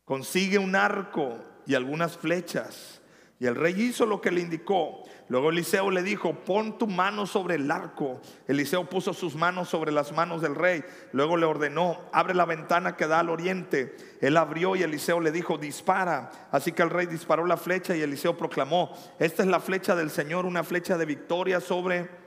consigue 0.06 0.60
un 0.60 0.76
arco 0.76 1.40
y 1.66 1.74
algunas 1.74 2.16
flechas. 2.16 3.02
Y 3.40 3.48
el 3.48 3.56
rey 3.56 3.74
hizo 3.82 4.06
lo 4.06 4.22
que 4.22 4.32
le 4.32 4.42
indicó. 4.42 5.04
Luego 5.30 5.50
Eliseo 5.50 5.90
le 5.90 6.04
dijo, 6.04 6.34
pon 6.34 6.78
tu 6.78 6.88
mano 6.88 7.26
sobre 7.26 7.56
el 7.56 7.70
arco. 7.72 8.22
Eliseo 8.48 8.90
puso 8.90 9.14
sus 9.14 9.36
manos 9.36 9.70
sobre 9.70 9.92
las 9.92 10.12
manos 10.12 10.42
del 10.42 10.56
rey. 10.56 10.84
Luego 11.12 11.38
le 11.38 11.46
ordenó, 11.46 12.00
abre 12.12 12.34
la 12.34 12.46
ventana 12.46 12.96
que 12.96 13.08
da 13.08 13.20
al 13.20 13.30
oriente. 13.30 13.96
Él 14.22 14.38
abrió 14.38 14.76
y 14.76 14.84
Eliseo 14.84 15.20
le 15.20 15.32
dijo, 15.32 15.58
dispara. 15.58 16.32
Así 16.52 16.72
que 16.72 16.84
el 16.84 16.90
rey 16.90 17.06
disparó 17.06 17.46
la 17.46 17.58
flecha 17.58 17.96
y 17.96 18.02
Eliseo 18.02 18.38
proclamó, 18.38 18.92
esta 19.20 19.44
es 19.44 19.50
la 19.50 19.60
flecha 19.60 19.96
del 19.96 20.10
Señor, 20.10 20.46
una 20.46 20.64
flecha 20.64 20.98
de 20.98 21.06
victoria 21.06 21.60
sobre 21.60 22.23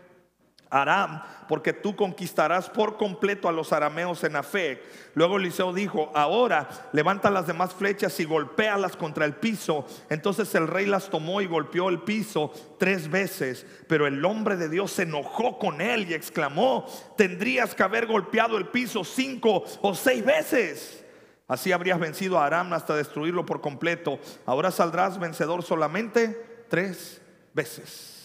Aram, 0.69 1.23
porque 1.49 1.73
tú 1.73 1.95
conquistarás 1.95 2.69
por 2.69 2.97
completo 2.97 3.49
a 3.49 3.53
los 3.53 3.73
arameos 3.73 4.25
en 4.25 4.35
Afec. 4.35 4.83
Luego 5.15 5.37
Eliseo 5.37 5.73
dijo, 5.73 6.11
ahora 6.15 6.69
levanta 6.93 7.31
las 7.31 7.47
demás 7.47 7.73
flechas 7.73 8.19
y 8.19 8.25
golpéalas 8.25 8.97
contra 8.97 9.25
el 9.25 9.35
piso. 9.35 9.87
Entonces 10.11 10.55
el 10.57 10.67
rey 10.67 10.87
las 10.87 11.09
tomó 11.09 11.41
y 11.41 11.47
golpeó 11.47 11.89
el 11.89 12.01
piso 12.01 12.53
tres 12.79 13.09
veces. 13.09 13.65
Pero 13.87 14.07
el 14.07 14.25
hombre 14.25 14.57
de 14.57 14.69
Dios 14.69 14.91
se 14.91 15.03
enojó 15.03 15.59
con 15.59 15.81
él 15.81 16.11
y 16.11 16.15
exclamó, 16.15 16.87
tendrías 17.17 17.75
que 17.75 17.85
haber 17.85 18.07
golpeado 18.07 18.59
el 18.59 18.69
piso 18.69 19.05
cinco 19.05 19.65
o 19.83 19.95
seis 19.95 20.25
veces. 20.25 21.05
Así 21.49 21.71
habrías 21.71 22.01
vencido 22.01 22.39
a 22.41 22.47
Aram 22.47 22.73
hasta 22.73 22.97
destruirlo 22.97 23.47
por 23.47 23.61
completo. 23.61 24.19
Ahora 24.47 24.73
saldrás 24.73 25.21
vencedor 25.21 25.63
solamente 25.63 26.65
tres 26.69 27.23
veces. 27.55 28.17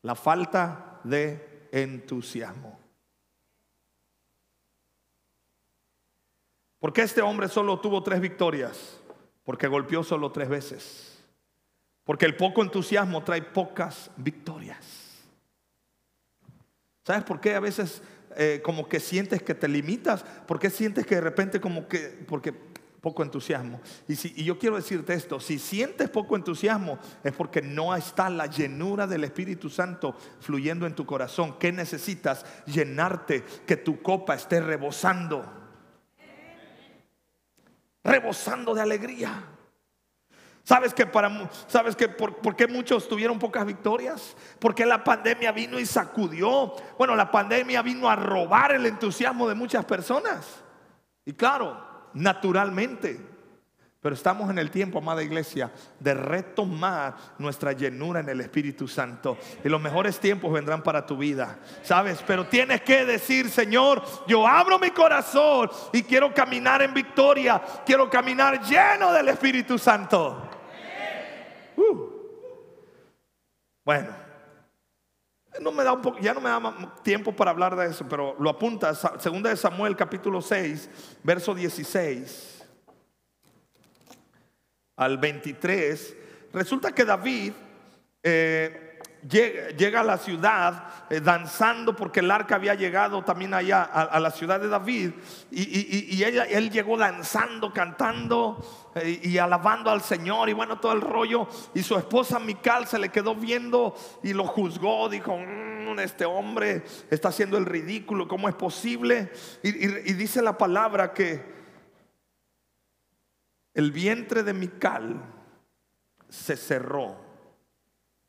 La 0.00 0.14
falta 0.14 0.93
de 1.04 1.68
entusiasmo. 1.72 2.78
¿Por 6.78 6.92
qué 6.92 7.02
este 7.02 7.22
hombre 7.22 7.48
solo 7.48 7.80
tuvo 7.80 8.02
tres 8.02 8.20
victorias? 8.20 9.00
Porque 9.42 9.68
golpeó 9.68 10.02
solo 10.02 10.32
tres 10.32 10.48
veces. 10.48 11.24
Porque 12.04 12.26
el 12.26 12.36
poco 12.36 12.62
entusiasmo 12.62 13.24
trae 13.24 13.42
pocas 13.42 14.10
victorias. 14.16 15.24
¿Sabes 17.04 17.24
por 17.24 17.40
qué 17.40 17.54
a 17.54 17.60
veces 17.60 18.02
eh, 18.36 18.60
como 18.62 18.88
que 18.88 19.00
sientes 19.00 19.42
que 19.42 19.54
te 19.54 19.68
limitas? 19.68 20.22
¿Por 20.46 20.58
qué 20.58 20.68
sientes 20.68 21.06
que 21.06 21.14
de 21.14 21.20
repente 21.22 21.60
como 21.60 21.88
que, 21.88 22.24
porque 22.26 22.52
poco 23.04 23.22
entusiasmo. 23.22 23.82
Y, 24.08 24.16
si, 24.16 24.32
y 24.34 24.44
yo 24.44 24.58
quiero 24.58 24.76
decirte 24.76 25.12
esto, 25.12 25.38
si 25.38 25.58
sientes 25.58 26.08
poco 26.08 26.36
entusiasmo 26.36 26.98
es 27.22 27.34
porque 27.34 27.60
no 27.60 27.94
está 27.94 28.30
la 28.30 28.46
llenura 28.46 29.06
del 29.06 29.24
Espíritu 29.24 29.68
Santo 29.68 30.16
fluyendo 30.40 30.86
en 30.86 30.94
tu 30.94 31.04
corazón. 31.04 31.58
¿Qué 31.58 31.70
necesitas? 31.70 32.46
Llenarte, 32.64 33.44
que 33.66 33.76
tu 33.76 34.00
copa 34.00 34.34
esté 34.34 34.58
rebosando. 34.60 35.44
Rebosando 38.02 38.74
de 38.74 38.80
alegría. 38.80 39.50
¿Sabes 40.62 40.94
que 40.94 41.04
para 41.04 41.50
sabes 41.66 41.94
que 41.94 42.08
por, 42.08 42.56
qué 42.56 42.66
muchos 42.66 43.06
tuvieron 43.06 43.38
pocas 43.38 43.66
victorias? 43.66 44.34
Porque 44.58 44.86
la 44.86 45.04
pandemia 45.04 45.52
vino 45.52 45.78
y 45.78 45.84
sacudió. 45.84 46.74
Bueno, 46.96 47.14
la 47.14 47.30
pandemia 47.30 47.82
vino 47.82 48.08
a 48.08 48.16
robar 48.16 48.72
el 48.72 48.86
entusiasmo 48.86 49.46
de 49.46 49.54
muchas 49.54 49.84
personas. 49.84 50.64
Y 51.26 51.34
claro, 51.34 51.93
naturalmente. 52.14 53.34
Pero 54.04 54.14
estamos 54.14 54.50
en 54.50 54.58
el 54.58 54.70
tiempo, 54.70 54.98
amada 54.98 55.22
iglesia, 55.22 55.72
de 55.98 56.12
retomar 56.12 57.16
nuestra 57.38 57.72
llenura 57.72 58.20
en 58.20 58.28
el 58.28 58.42
Espíritu 58.42 58.86
Santo. 58.86 59.38
Y 59.64 59.68
los 59.70 59.80
mejores 59.80 60.20
tiempos 60.20 60.52
vendrán 60.52 60.82
para 60.82 61.06
tu 61.06 61.16
vida, 61.16 61.58
¿sabes? 61.82 62.22
Pero 62.26 62.46
tienes 62.46 62.82
que 62.82 63.06
decir, 63.06 63.48
Señor, 63.48 64.02
yo 64.26 64.46
abro 64.46 64.78
mi 64.78 64.90
corazón 64.90 65.70
y 65.90 66.02
quiero 66.02 66.34
caminar 66.34 66.82
en 66.82 66.92
victoria. 66.92 67.62
Quiero 67.86 68.10
caminar 68.10 68.60
lleno 68.60 69.10
del 69.10 69.28
Espíritu 69.28 69.78
Santo. 69.78 70.50
Uh. 71.76 72.10
Bueno, 73.86 74.23
no 75.60 75.72
me 75.72 75.84
da 75.84 76.00
ya 76.20 76.34
no 76.34 76.40
me 76.40 76.50
da 76.50 76.94
tiempo 77.02 77.34
para 77.34 77.50
hablar 77.50 77.76
de 77.76 77.86
eso, 77.86 78.06
pero 78.08 78.36
lo 78.38 78.50
apunta, 78.50 78.94
segunda 79.18 79.50
de 79.50 79.56
Samuel 79.56 79.96
capítulo 79.96 80.42
6, 80.42 81.18
verso 81.22 81.54
16 81.54 82.64
al 84.96 85.18
23. 85.18 86.16
Resulta 86.52 86.92
que 86.92 87.04
David 87.04 87.52
eh, 88.22 88.83
llega, 89.28 90.00
a 90.00 90.04
la 90.04 90.18
ciudad 90.18 90.84
eh, 91.10 91.20
danzando 91.20 91.96
porque 91.96 92.20
el 92.20 92.30
arca 92.30 92.56
había 92.56 92.74
llegado 92.74 93.22
también 93.22 93.54
allá 93.54 93.82
a, 93.82 94.20
la 94.20 94.30
ciudad 94.30 94.60
de 94.60 94.68
David. 94.68 95.12
Y, 95.50 96.22
él 96.22 96.70
llegó 96.70 96.96
danzando, 96.96 97.72
cantando 97.72 98.92
eh, 98.94 99.20
y 99.22 99.38
alabando 99.38 99.90
al 99.90 100.02
Señor 100.02 100.48
y 100.48 100.52
bueno, 100.52 100.78
todo 100.78 100.92
el 100.92 101.00
rollo. 101.00 101.48
Y 101.74 101.82
su 101.82 101.96
esposa 101.96 102.38
Mical 102.38 102.86
se 102.86 102.98
le 102.98 103.08
quedó 103.08 103.34
viendo 103.34 103.94
y 104.22 104.32
lo 104.32 104.44
juzgó, 104.46 105.08
dijo, 105.08 105.36
mm, 105.36 105.98
este 105.98 106.24
hombre 106.24 106.84
está 107.10 107.28
haciendo 107.28 107.56
el 107.56 107.66
ridículo, 107.66 108.28
¿cómo 108.28 108.48
es 108.48 108.54
posible? 108.54 109.30
y 109.62 110.12
dice 110.14 110.42
la 110.42 110.58
palabra 110.58 111.12
que 111.12 111.54
el 113.74 113.90
vientre 113.90 114.42
de 114.42 114.54
Mical 114.54 115.22
se 116.28 116.56
cerró 116.56 117.23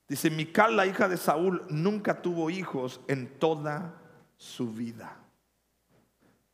Dice, 0.08 0.30
Mical, 0.30 0.76
la 0.76 0.86
hija 0.86 1.08
de 1.08 1.18
Saúl, 1.18 1.64
nunca 1.70 2.22
tuvo 2.22 2.50
hijos 2.50 3.02
en 3.08 3.28
toda 3.40 3.96
su 4.38 4.72
vida. 4.72 5.18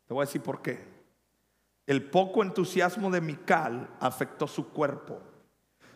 Te 0.08 0.14
voy 0.14 0.24
a 0.24 0.26
decir 0.26 0.42
por 0.42 0.62
qué. 0.62 0.84
El 1.86 2.10
poco 2.10 2.44
entusiasmo 2.44 3.10
de 3.12 3.20
Mical 3.20 3.90
afectó 4.00 4.48
su 4.48 4.70
cuerpo, 4.70 5.22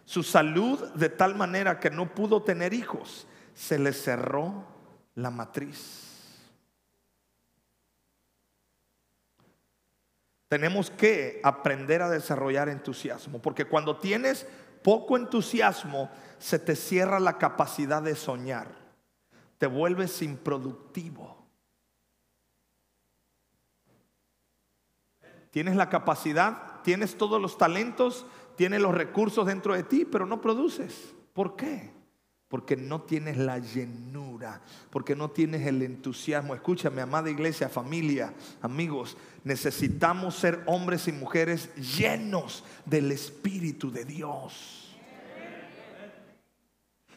su 0.03 0.23
salud 0.23 0.79
de 0.93 1.09
tal 1.09 1.35
manera 1.35 1.79
que 1.79 1.89
no 1.89 2.13
pudo 2.13 2.43
tener 2.43 2.73
hijos. 2.73 3.27
Se 3.53 3.79
le 3.79 3.93
cerró 3.93 4.65
la 5.15 5.29
matriz. 5.29 6.05
Tenemos 10.49 10.91
que 10.91 11.39
aprender 11.43 12.01
a 12.01 12.09
desarrollar 12.09 12.69
entusiasmo, 12.69 13.41
porque 13.41 13.65
cuando 13.65 13.97
tienes 13.97 14.45
poco 14.85 15.17
entusiasmo, 15.17 16.11
se 16.37 16.59
te 16.59 16.75
cierra 16.75 17.19
la 17.19 17.39
capacidad 17.39 18.03
de 18.03 18.15
soñar, 18.15 18.67
te 19.57 19.65
vuelves 19.65 20.21
improductivo. 20.21 21.43
Tienes 25.49 25.75
la 25.75 25.89
capacidad, 25.89 26.83
tienes 26.83 27.17
todos 27.17 27.41
los 27.41 27.57
talentos, 27.57 28.27
tienes 28.57 28.79
los 28.79 28.93
recursos 28.93 29.47
dentro 29.47 29.73
de 29.73 29.81
ti, 29.81 30.05
pero 30.05 30.27
no 30.27 30.39
produces. 30.39 31.15
¿Por 31.33 31.55
qué? 31.55 31.91
Porque 32.47 32.75
no 32.75 33.01
tienes 33.01 33.37
la 33.37 33.57
llenura, 33.57 34.61
porque 34.91 35.15
no 35.15 35.31
tienes 35.31 35.65
el 35.65 35.81
entusiasmo. 35.81 36.53
Escúchame, 36.53 37.01
amada 37.01 37.31
iglesia, 37.31 37.69
familia, 37.69 38.35
amigos, 38.61 39.17
necesitamos 39.43 40.35
ser 40.35 40.61
hombres 40.67 41.07
y 41.07 41.11
mujeres 41.11 41.73
llenos 41.75 42.63
del 42.85 43.11
Espíritu 43.11 43.89
de 43.89 44.05
Dios. 44.05 44.74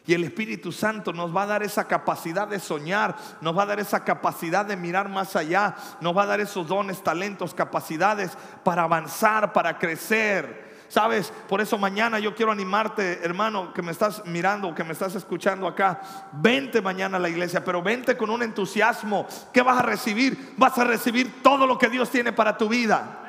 Y 0.09 0.15
el 0.15 0.23
Espíritu 0.23 0.71
Santo 0.71 1.13
nos 1.13 1.35
va 1.35 1.43
a 1.43 1.45
dar 1.45 1.61
esa 1.61 1.87
capacidad 1.87 2.47
de 2.47 2.59
soñar, 2.59 3.15
nos 3.41 3.55
va 3.55 3.61
a 3.61 3.67
dar 3.67 3.79
esa 3.79 4.03
capacidad 4.03 4.65
de 4.65 4.75
mirar 4.75 5.07
más 5.07 5.35
allá, 5.35 5.75
nos 6.01 6.17
va 6.17 6.23
a 6.23 6.25
dar 6.25 6.39
esos 6.39 6.67
dones, 6.67 7.03
talentos, 7.03 7.53
capacidades 7.53 8.35
para 8.63 8.81
avanzar, 8.81 9.53
para 9.53 9.77
crecer. 9.77 10.87
Sabes, 10.87 11.31
por 11.47 11.61
eso 11.61 11.77
mañana 11.77 12.17
yo 12.17 12.33
quiero 12.33 12.51
animarte, 12.51 13.23
hermano, 13.23 13.71
que 13.71 13.83
me 13.83 13.91
estás 13.91 14.25
mirando, 14.25 14.73
que 14.73 14.83
me 14.83 14.93
estás 14.93 15.13
escuchando 15.13 15.67
acá. 15.67 16.01
Vente 16.31 16.81
mañana 16.81 17.17
a 17.17 17.19
la 17.19 17.29
iglesia, 17.29 17.63
pero 17.63 17.83
vente 17.83 18.17
con 18.17 18.31
un 18.31 18.41
entusiasmo. 18.41 19.27
¿Qué 19.53 19.61
vas 19.61 19.77
a 19.77 19.83
recibir? 19.83 20.55
Vas 20.57 20.75
a 20.79 20.85
recibir 20.85 21.43
todo 21.43 21.67
lo 21.67 21.77
que 21.77 21.87
Dios 21.87 22.09
tiene 22.09 22.33
para 22.33 22.57
tu 22.57 22.67
vida. 22.67 23.19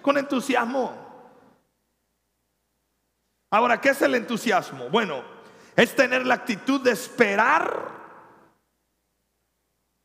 Con 0.00 0.18
entusiasmo. 0.18 1.02
Ahora, 3.50 3.80
¿qué 3.80 3.88
es 3.88 4.02
el 4.02 4.14
entusiasmo? 4.14 4.88
Bueno, 4.88 5.33
es 5.76 5.94
tener 5.96 6.26
la 6.26 6.34
actitud 6.34 6.80
de 6.80 6.92
esperar 6.92 7.92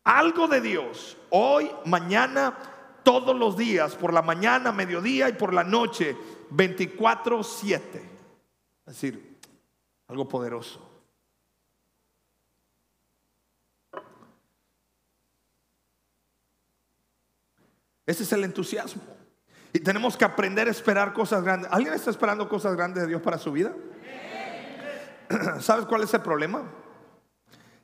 algo 0.03 0.47
de 0.47 0.61
Dios 0.61 1.17
hoy, 1.29 1.69
mañana, 1.85 2.57
todos 3.03 3.35
los 3.35 3.55
días, 3.55 3.95
por 3.95 4.13
la 4.13 4.21
mañana, 4.21 4.71
mediodía 4.71 5.29
y 5.29 5.33
por 5.33 5.53
la 5.53 5.63
noche, 5.63 6.15
24/7. 6.49 8.01
Es 8.85 8.93
decir, 8.93 9.37
algo 10.07 10.27
poderoso. 10.27 10.85
Ese 18.07 18.23
es 18.23 18.33
el 18.33 18.43
entusiasmo. 18.43 19.03
Y 19.71 19.79
tenemos 19.81 20.17
que 20.17 20.25
aprender 20.25 20.67
a 20.67 20.71
esperar 20.71 21.13
cosas 21.13 21.43
grandes. 21.43 21.71
¿Alguien 21.71 21.93
está 21.93 22.09
esperando 22.09 22.49
cosas 22.49 22.75
grandes 22.75 23.03
de 23.03 23.09
Dios 23.09 23.21
para 23.21 23.37
su 23.37 23.51
vida? 23.51 23.71
¿Sabes 25.59 25.85
cuál 25.85 26.03
es 26.03 26.13
el 26.13 26.21
problema? 26.21 26.63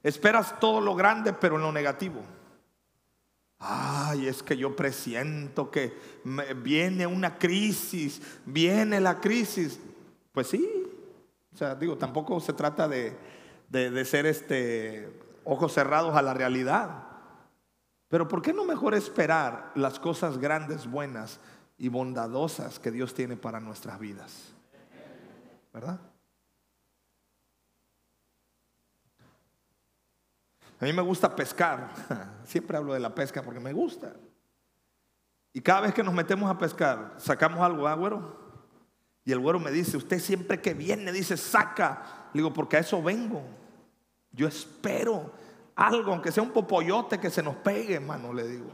Esperas 0.03 0.59
todo 0.59 0.81
lo 0.81 0.95
grande, 0.95 1.33
pero 1.33 1.55
en 1.55 1.63
lo 1.63 1.71
negativo. 1.71 2.21
Ay, 3.59 4.27
es 4.27 4.43
que 4.43 4.57
yo 4.57 4.75
presiento 4.75 5.71
que 5.71 5.93
viene 6.57 7.07
una 7.07 7.37
crisis, 7.37 8.21
viene 8.45 8.99
la 8.99 9.19
crisis. 9.19 9.79
Pues 10.31 10.47
sí, 10.47 10.83
o 11.53 11.57
sea, 11.57 11.73
digo, 11.75 11.97
tampoco 11.97 12.39
se 12.39 12.53
trata 12.53 12.87
de, 12.87 13.17
de 13.69 14.05
ser 14.05 14.25
este, 14.25 15.09
ojos 15.43 15.73
cerrados 15.73 16.15
a 16.15 16.21
la 16.21 16.33
realidad. 16.33 17.03
Pero 18.09 18.27
¿por 18.27 18.41
qué 18.41 18.53
no 18.53 18.65
mejor 18.65 18.93
esperar 18.93 19.71
las 19.75 19.99
cosas 19.99 20.37
grandes, 20.37 20.89
buenas 20.89 21.39
y 21.77 21.89
bondadosas 21.89 22.79
que 22.79 22.91
Dios 22.91 23.13
tiene 23.13 23.37
para 23.37 23.59
nuestras 23.59 23.99
vidas? 23.99 24.53
¿Verdad? 25.73 25.99
A 30.79 30.85
mí 30.85 30.93
me 30.93 31.01
gusta 31.01 31.35
pescar. 31.35 31.93
Siempre 32.45 32.77
hablo 32.77 32.93
de 32.93 32.99
la 32.99 33.13
pesca 33.13 33.41
porque 33.41 33.59
me 33.59 33.73
gusta. 33.73 34.13
Y 35.53 35.61
cada 35.61 35.81
vez 35.81 35.93
que 35.93 36.03
nos 36.03 36.13
metemos 36.13 36.49
a 36.49 36.57
pescar, 36.57 37.13
sacamos 37.17 37.61
algo, 37.61 37.87
¿ah, 37.87 37.93
güero? 37.95 38.45
Y 39.23 39.31
el 39.31 39.39
güero 39.39 39.59
me 39.59 39.71
dice, 39.71 39.97
usted 39.97 40.19
siempre 40.19 40.61
que 40.61 40.73
viene, 40.73 41.11
dice, 41.11 41.37
saca. 41.37 42.27
Le 42.33 42.39
digo, 42.39 42.53
porque 42.53 42.77
a 42.77 42.81
eso 42.81 43.01
vengo. 43.01 43.41
Yo 44.31 44.47
espero 44.47 45.31
algo, 45.75 46.11
aunque 46.11 46.31
sea 46.31 46.43
un 46.43 46.51
popoyote 46.51 47.19
que 47.19 47.29
se 47.29 47.41
nos 47.41 47.55
pegue, 47.55 47.95
hermano, 47.95 48.33
le 48.33 48.47
digo. 48.47 48.71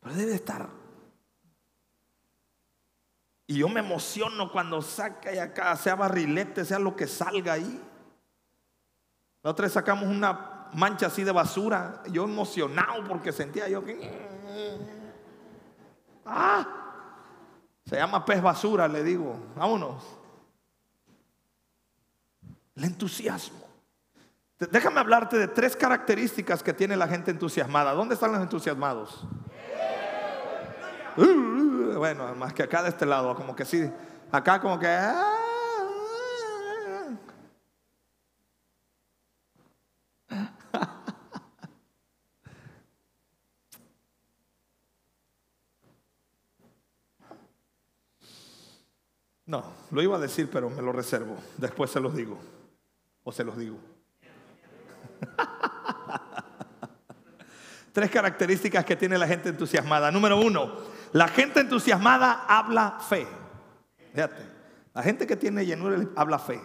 Pero 0.00 0.14
debe 0.14 0.34
estar. 0.34 0.68
Y 3.46 3.58
yo 3.58 3.68
me 3.68 3.80
emociono 3.80 4.50
cuando 4.50 4.82
saca 4.82 5.32
y 5.32 5.38
acá, 5.38 5.76
sea 5.76 5.94
barrilete, 5.94 6.64
sea 6.64 6.78
lo 6.78 6.96
que 6.96 7.06
salga 7.06 7.52
ahí. 7.52 7.80
La 9.42 9.50
otra 9.50 9.64
vez 9.64 9.72
sacamos 9.72 10.08
una 10.08 10.68
mancha 10.72 11.06
así 11.06 11.24
de 11.24 11.32
basura. 11.32 12.02
Yo 12.10 12.24
emocionado 12.24 13.04
porque 13.04 13.32
sentía 13.32 13.68
yo 13.68 13.84
que. 13.84 14.28
¡Ah! 16.24 16.66
Se 17.86 17.96
llama 17.96 18.24
pez 18.24 18.42
basura, 18.42 18.86
le 18.88 19.02
digo. 19.02 19.36
Vámonos. 19.56 20.04
El 22.76 22.84
entusiasmo. 22.84 23.66
Déjame 24.58 25.00
hablarte 25.00 25.38
de 25.38 25.48
tres 25.48 25.76
características 25.76 26.62
que 26.62 26.72
tiene 26.72 26.96
la 26.96 27.06
gente 27.06 27.30
entusiasmada. 27.30 27.92
¿Dónde 27.92 28.14
están 28.14 28.32
los 28.32 28.42
entusiasmados? 28.42 29.24
Uh, 31.16 31.96
bueno, 31.96 32.34
más 32.34 32.52
que 32.52 32.64
acá 32.64 32.82
de 32.82 32.90
este 32.90 33.06
lado, 33.06 33.34
como 33.34 33.54
que 33.54 33.64
sí. 33.64 33.90
Acá 34.30 34.60
como 34.60 34.78
que. 34.78 34.88
Ah, 34.88 35.38
No, 49.48 49.64
lo 49.90 50.02
iba 50.02 50.16
a 50.16 50.20
decir, 50.20 50.48
pero 50.50 50.70
me 50.70 50.82
lo 50.82 50.92
reservo. 50.92 51.36
Después 51.56 51.90
se 51.90 52.00
los 52.00 52.14
digo. 52.14 52.38
O 53.24 53.32
se 53.32 53.44
los 53.44 53.56
digo. 53.56 53.78
Tres 57.92 58.10
características 58.10 58.84
que 58.84 58.96
tiene 58.96 59.18
la 59.18 59.26
gente 59.26 59.48
entusiasmada. 59.48 60.10
Número 60.10 60.38
uno, 60.38 60.72
la 61.12 61.28
gente 61.28 61.60
entusiasmada 61.60 62.44
habla 62.46 62.98
fe. 63.00 63.26
Fíjate, 64.12 64.46
la 64.94 65.02
gente 65.02 65.26
que 65.26 65.36
tiene 65.36 65.64
llenura 65.64 66.06
habla 66.16 66.38
fe. 66.38 66.60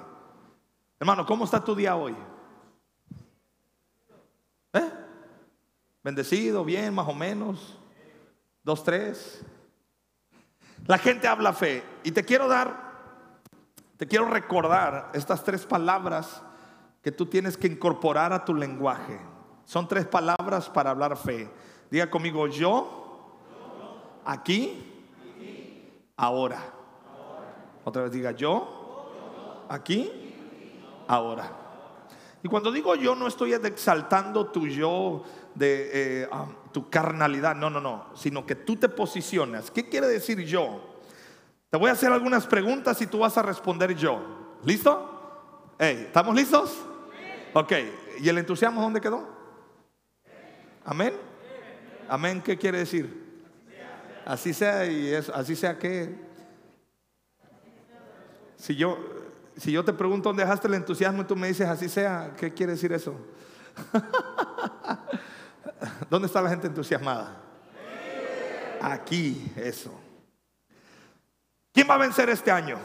Hermano, 0.99 1.25
¿cómo 1.25 1.45
está 1.45 1.63
tu 1.63 1.75
día 1.75 1.95
hoy? 1.95 2.15
¿Eh? 4.73 4.91
Bendecido, 6.03 6.65
bien, 6.65 6.93
más 6.93 7.07
o 7.07 7.13
menos. 7.13 7.79
Dos, 8.63 8.83
tres. 8.83 9.41
La 10.88 10.97
gente 10.97 11.27
habla 11.27 11.53
fe. 11.53 11.83
Y 12.03 12.12
te 12.12 12.25
quiero 12.25 12.47
dar, 12.47 12.92
te 13.97 14.08
quiero 14.08 14.25
recordar 14.25 15.12
estas 15.13 15.43
tres 15.43 15.65
palabras 15.65 16.41
que 17.01 17.12
tú 17.12 17.25
tienes 17.25 17.58
que 17.58 17.67
incorporar 17.67 18.34
a 18.34 18.43
tu 18.43 18.53
lenguaje. 18.53 19.19
Son 19.65 19.88
tres 19.88 20.06
palabras 20.06 20.69
para 20.69 20.91
hablar 20.91 21.15
fe. 21.17 21.49
Diga 21.91 22.10
conmigo, 22.10 22.47
yo, 22.47 23.39
aquí, 24.25 25.06
ahora. 26.17 26.60
Otra 27.84 28.03
vez 28.03 28.12
diga, 28.12 28.32
yo, 28.32 29.65
aquí, 29.69 30.12
ahora. 31.08 31.51
Y 32.41 32.49
cuando 32.49 32.71
digo 32.71 32.95
yo, 32.95 33.15
no 33.15 33.27
estoy 33.27 33.53
exaltando 33.53 34.47
tu 34.47 34.67
yo 34.67 35.23
de 35.56 36.23
eh, 36.23 36.29
ah, 36.32 36.47
tu 36.71 36.89
carnalidad, 36.89 37.56
no, 37.56 37.69
no, 37.69 37.79
no, 37.79 38.08
sino 38.15 38.45
que 38.45 38.56
tú 38.56 38.75
te 38.75 38.89
posicionas. 38.89 39.71
¿Qué 39.71 39.88
quiere 39.88 40.08
decir 40.08 40.39
yo? 40.39 40.92
Te 41.73 41.79
voy 41.79 41.89
a 41.89 41.93
hacer 41.93 42.12
algunas 42.12 42.45
preguntas 42.45 43.01
y 43.01 43.07
tú 43.07 43.17
vas 43.17 43.36
a 43.36 43.41
responder 43.41 43.95
yo. 43.95 44.21
¿Listo? 44.63 45.73
¿Estamos 45.79 46.36
listos? 46.36 46.77
Ok, 47.51 47.71
¿y 48.19 48.29
el 48.29 48.38
entusiasmo 48.38 48.79
dónde 48.79 49.01
quedó? 49.01 49.27
Amén. 50.86 51.15
Amén, 52.07 52.43
¿qué 52.43 52.59
quiere 52.59 52.77
decir? 52.77 53.41
Así 54.23 54.53
sea 54.53 54.86
y 54.86 55.15
así 55.15 55.55
sea 55.55 55.79
que 55.79 56.15
si 58.55 58.75
yo 58.75 58.99
si 59.57 59.71
yo 59.71 59.83
te 59.83 59.93
pregunto 59.93 60.29
dónde 60.29 60.43
dejaste 60.43 60.67
el 60.67 60.75
entusiasmo 60.75 61.23
y 61.23 61.25
tú 61.25 61.36
me 61.36 61.47
dices 61.47 61.67
así 61.67 61.89
sea, 61.89 62.36
¿qué 62.38 62.53
quiere 62.53 62.73
decir 62.73 62.93
eso? 62.93 63.15
¿Dónde 66.12 66.27
está 66.27 66.39
la 66.39 66.51
gente 66.51 66.67
entusiasmada? 66.67 67.36
Aquí, 68.79 69.51
eso. 69.55 70.02
¿Quién 71.73 71.89
va 71.89 71.95
a 71.95 71.97
vencer 71.97 72.29
este 72.29 72.51
año? 72.51 72.77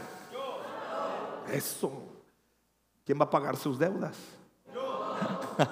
Eso. 1.53 1.93
¿Quién 3.05 3.21
va 3.21 3.25
a 3.25 3.31
pagar 3.31 3.57
sus 3.57 3.79
deudas? 3.79 4.17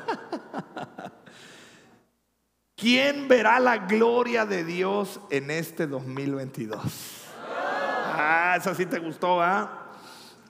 ¿Quién 2.76 3.26
verá 3.26 3.58
la 3.58 3.78
gloria 3.78 4.44
de 4.44 4.64
Dios 4.64 5.18
en 5.30 5.50
este 5.50 5.86
2022? 5.86 6.82
Ah, 8.18 8.56
esa 8.58 8.74
sí 8.74 8.84
te 8.84 8.98
gustó, 8.98 9.40
¿ah? 9.40 9.92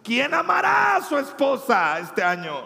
¿Quién 0.02 0.34
amará 0.34 0.96
a 0.96 1.02
su 1.02 1.16
esposa 1.18 2.00
este 2.00 2.22
año? 2.22 2.64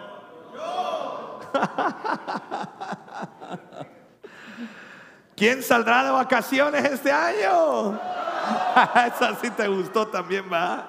¿Quién 5.37 5.63
saldrá 5.63 6.05
de 6.05 6.11
vacaciones 6.11 6.85
este 6.85 7.13
año? 7.13 8.01
Esa 9.07 9.35
sí 9.41 9.51
te 9.51 9.69
gustó 9.69 10.07
también, 10.09 10.45
¿va? 10.53 10.87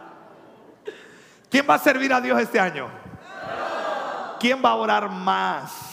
¿Quién 1.49 1.65
va 1.69 1.75
a 1.75 1.79
servir 1.79 2.13
a 2.13 2.21
Dios 2.21 2.39
este 2.39 2.59
año? 2.59 2.87
¿Quién 4.39 4.61
va 4.63 4.69
a 4.69 4.75
orar 4.75 5.09
más? 5.09 5.91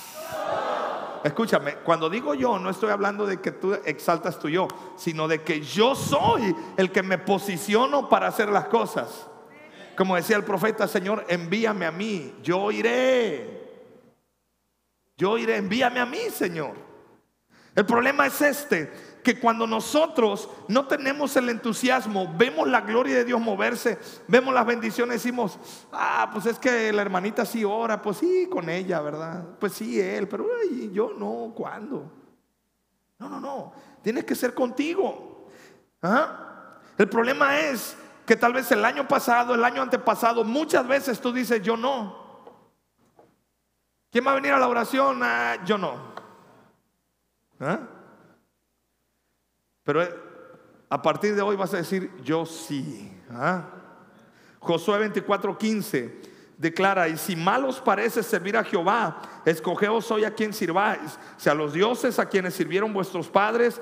Escúchame, 1.24 1.74
cuando 1.84 2.08
digo 2.08 2.34
yo, 2.34 2.58
no 2.58 2.70
estoy 2.70 2.90
hablando 2.90 3.26
de 3.26 3.40
que 3.40 3.50
tú 3.50 3.74
exaltas 3.84 4.38
tu 4.38 4.48
yo, 4.48 4.68
sino 4.96 5.26
de 5.26 5.42
que 5.42 5.60
yo 5.60 5.94
soy 5.94 6.54
el 6.76 6.92
que 6.92 7.02
me 7.02 7.18
posiciono 7.18 8.08
para 8.08 8.28
hacer 8.28 8.48
las 8.48 8.66
cosas. 8.66 9.26
Como 9.96 10.14
decía 10.14 10.36
el 10.36 10.44
profeta, 10.44 10.86
Señor, 10.86 11.24
envíame 11.28 11.84
a 11.84 11.90
mí, 11.90 12.36
yo 12.42 12.70
iré. 12.70 13.58
Yo 15.16 15.36
iré, 15.36 15.56
envíame 15.56 15.98
a 15.98 16.06
mí, 16.06 16.30
Señor. 16.32 16.74
El 17.74 17.84
problema 17.84 18.26
es 18.26 18.40
este, 18.40 18.92
que 19.28 19.38
cuando 19.38 19.66
nosotros 19.66 20.48
no 20.68 20.86
tenemos 20.86 21.36
el 21.36 21.50
entusiasmo, 21.50 22.32
vemos 22.38 22.66
la 22.66 22.80
gloria 22.80 23.14
de 23.16 23.26
Dios 23.26 23.38
moverse, 23.38 23.98
vemos 24.26 24.54
las 24.54 24.64
bendiciones, 24.64 25.22
decimos, 25.22 25.58
ah, 25.92 26.30
pues 26.32 26.46
es 26.46 26.58
que 26.58 26.90
la 26.94 27.02
hermanita 27.02 27.44
sí 27.44 27.62
ora, 27.62 28.00
pues 28.00 28.16
sí, 28.16 28.48
con 28.50 28.70
ella, 28.70 29.02
¿verdad? 29.02 29.44
Pues 29.60 29.74
sí, 29.74 30.00
él, 30.00 30.28
pero 30.28 30.46
yo 30.90 31.12
no, 31.12 31.52
¿cuándo? 31.54 32.10
No, 33.18 33.28
no, 33.28 33.38
no, 33.38 33.74
tienes 34.00 34.24
que 34.24 34.34
ser 34.34 34.54
contigo. 34.54 35.50
¿Ah? 36.00 36.78
El 36.96 37.10
problema 37.10 37.60
es 37.60 37.98
que 38.24 38.34
tal 38.34 38.54
vez 38.54 38.72
el 38.72 38.82
año 38.82 39.06
pasado, 39.06 39.54
el 39.54 39.62
año 39.62 39.82
antepasado, 39.82 40.42
muchas 40.42 40.88
veces 40.88 41.20
tú 41.20 41.34
dices, 41.34 41.60
yo 41.60 41.76
no. 41.76 42.56
¿Quién 44.10 44.26
va 44.26 44.30
a 44.30 44.36
venir 44.36 44.52
a 44.52 44.58
la 44.58 44.68
oración? 44.68 45.20
Ah, 45.22 45.58
yo 45.66 45.76
no. 45.76 46.14
¿Ah? 47.60 47.80
Pero 49.88 50.02
eh, 50.02 50.14
a 50.90 51.00
partir 51.00 51.34
de 51.34 51.40
hoy 51.40 51.56
vas 51.56 51.72
a 51.72 51.78
decir, 51.78 52.12
yo 52.22 52.44
sí. 52.44 53.10
¿Ah? 53.30 53.64
Josué 54.58 55.10
24:15 55.10 56.12
declara, 56.58 57.08
y 57.08 57.16
si 57.16 57.34
mal 57.34 57.64
os 57.64 57.80
parece 57.80 58.22
servir 58.22 58.58
a 58.58 58.64
Jehová, 58.64 59.22
escogeos 59.46 60.10
hoy 60.10 60.24
a 60.24 60.34
quien 60.34 60.52
sirváis, 60.52 61.18
si 61.38 61.48
a 61.48 61.54
los 61.54 61.72
dioses 61.72 62.18
a 62.18 62.28
quienes 62.28 62.52
sirvieron 62.52 62.92
vuestros 62.92 63.28
padres 63.28 63.80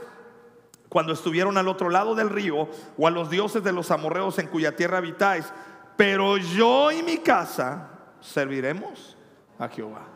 cuando 0.89 1.13
estuvieron 1.13 1.59
al 1.59 1.67
otro 1.67 1.91
lado 1.91 2.15
del 2.15 2.31
río, 2.31 2.69
o 2.97 3.09
a 3.09 3.11
los 3.11 3.29
dioses 3.29 3.65
de 3.65 3.73
los 3.73 3.91
amorreos 3.91 4.39
en 4.39 4.47
cuya 4.47 4.77
tierra 4.77 4.99
habitáis, 4.99 5.53
pero 5.97 6.37
yo 6.37 6.93
y 6.93 7.03
mi 7.03 7.19
casa 7.19 7.89
serviremos 8.21 9.17
a 9.59 9.67
Jehová. 9.67 10.07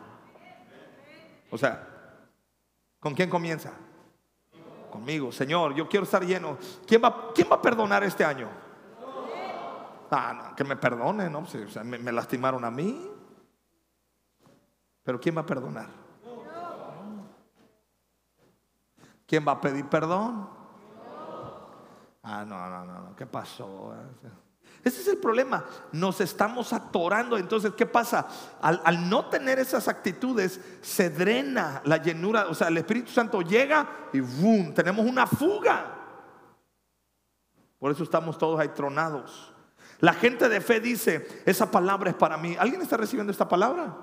O 1.49 1.57
sea, 1.57 1.85
¿con 2.97 3.13
quién 3.13 3.29
comienza? 3.29 3.73
Conmigo, 4.91 5.31
Señor, 5.31 5.73
yo 5.73 5.89
quiero 5.89 6.03
estar 6.03 6.23
lleno. 6.23 6.57
¿Quién 6.85 7.01
va, 7.03 7.31
quién 7.33 7.47
va 7.51 7.55
a 7.55 7.61
perdonar 7.61 8.03
este 8.03 8.23
año? 8.23 8.47
Ah, 10.11 10.53
que 10.57 10.65
me 10.65 10.75
perdone, 10.75 11.29
¿no? 11.29 11.45
me, 11.85 12.11
lastimaron 12.11 12.65
a 12.65 12.69
mí. 12.69 13.09
Pero 15.03 15.19
¿quién 15.19 15.35
va 15.37 15.41
a 15.41 15.45
perdonar? 15.45 15.87
¿Quién 19.25 19.47
va 19.47 19.53
a 19.53 19.61
pedir 19.61 19.87
perdón? 19.87 20.49
Ah, 22.23 22.43
no, 22.45 22.69
no, 22.69 22.85
no, 22.85 23.15
¿qué 23.15 23.25
pasó? 23.25 23.93
Ese 24.83 25.01
es 25.01 25.07
el 25.07 25.17
problema. 25.17 25.63
Nos 25.91 26.21
estamos 26.21 26.73
atorando. 26.73 27.37
Entonces, 27.37 27.73
¿qué 27.77 27.85
pasa? 27.85 28.27
Al, 28.61 29.09
no 29.09 29.25
tener 29.25 29.59
esas 29.59 29.87
actitudes, 29.87 30.59
se 30.81 31.09
drena 31.09 31.81
la 31.85 31.97
llenura. 31.97 32.47
O 32.47 32.55
sea, 32.55 32.69
el 32.69 32.77
Espíritu 32.77 33.11
Santo 33.11 33.41
llega 33.41 33.87
y 34.11 34.19
¡boom! 34.19 34.73
Tenemos 34.73 35.05
una 35.05 35.27
fuga. 35.27 35.97
Por 37.77 37.91
eso 37.91 38.03
estamos 38.03 38.37
todos 38.37 38.59
ahí 38.59 38.69
tronados. 38.69 39.53
La 39.99 40.13
gente 40.13 40.49
de 40.49 40.61
fe 40.61 40.79
dice, 40.79 41.43
esa 41.45 41.69
palabra 41.69 42.09
es 42.09 42.15
para 42.15 42.37
mí. 42.37 42.55
¿Alguien 42.59 42.81
está 42.81 42.97
recibiendo 42.97 43.31
esta 43.31 43.47
palabra? 43.47 43.95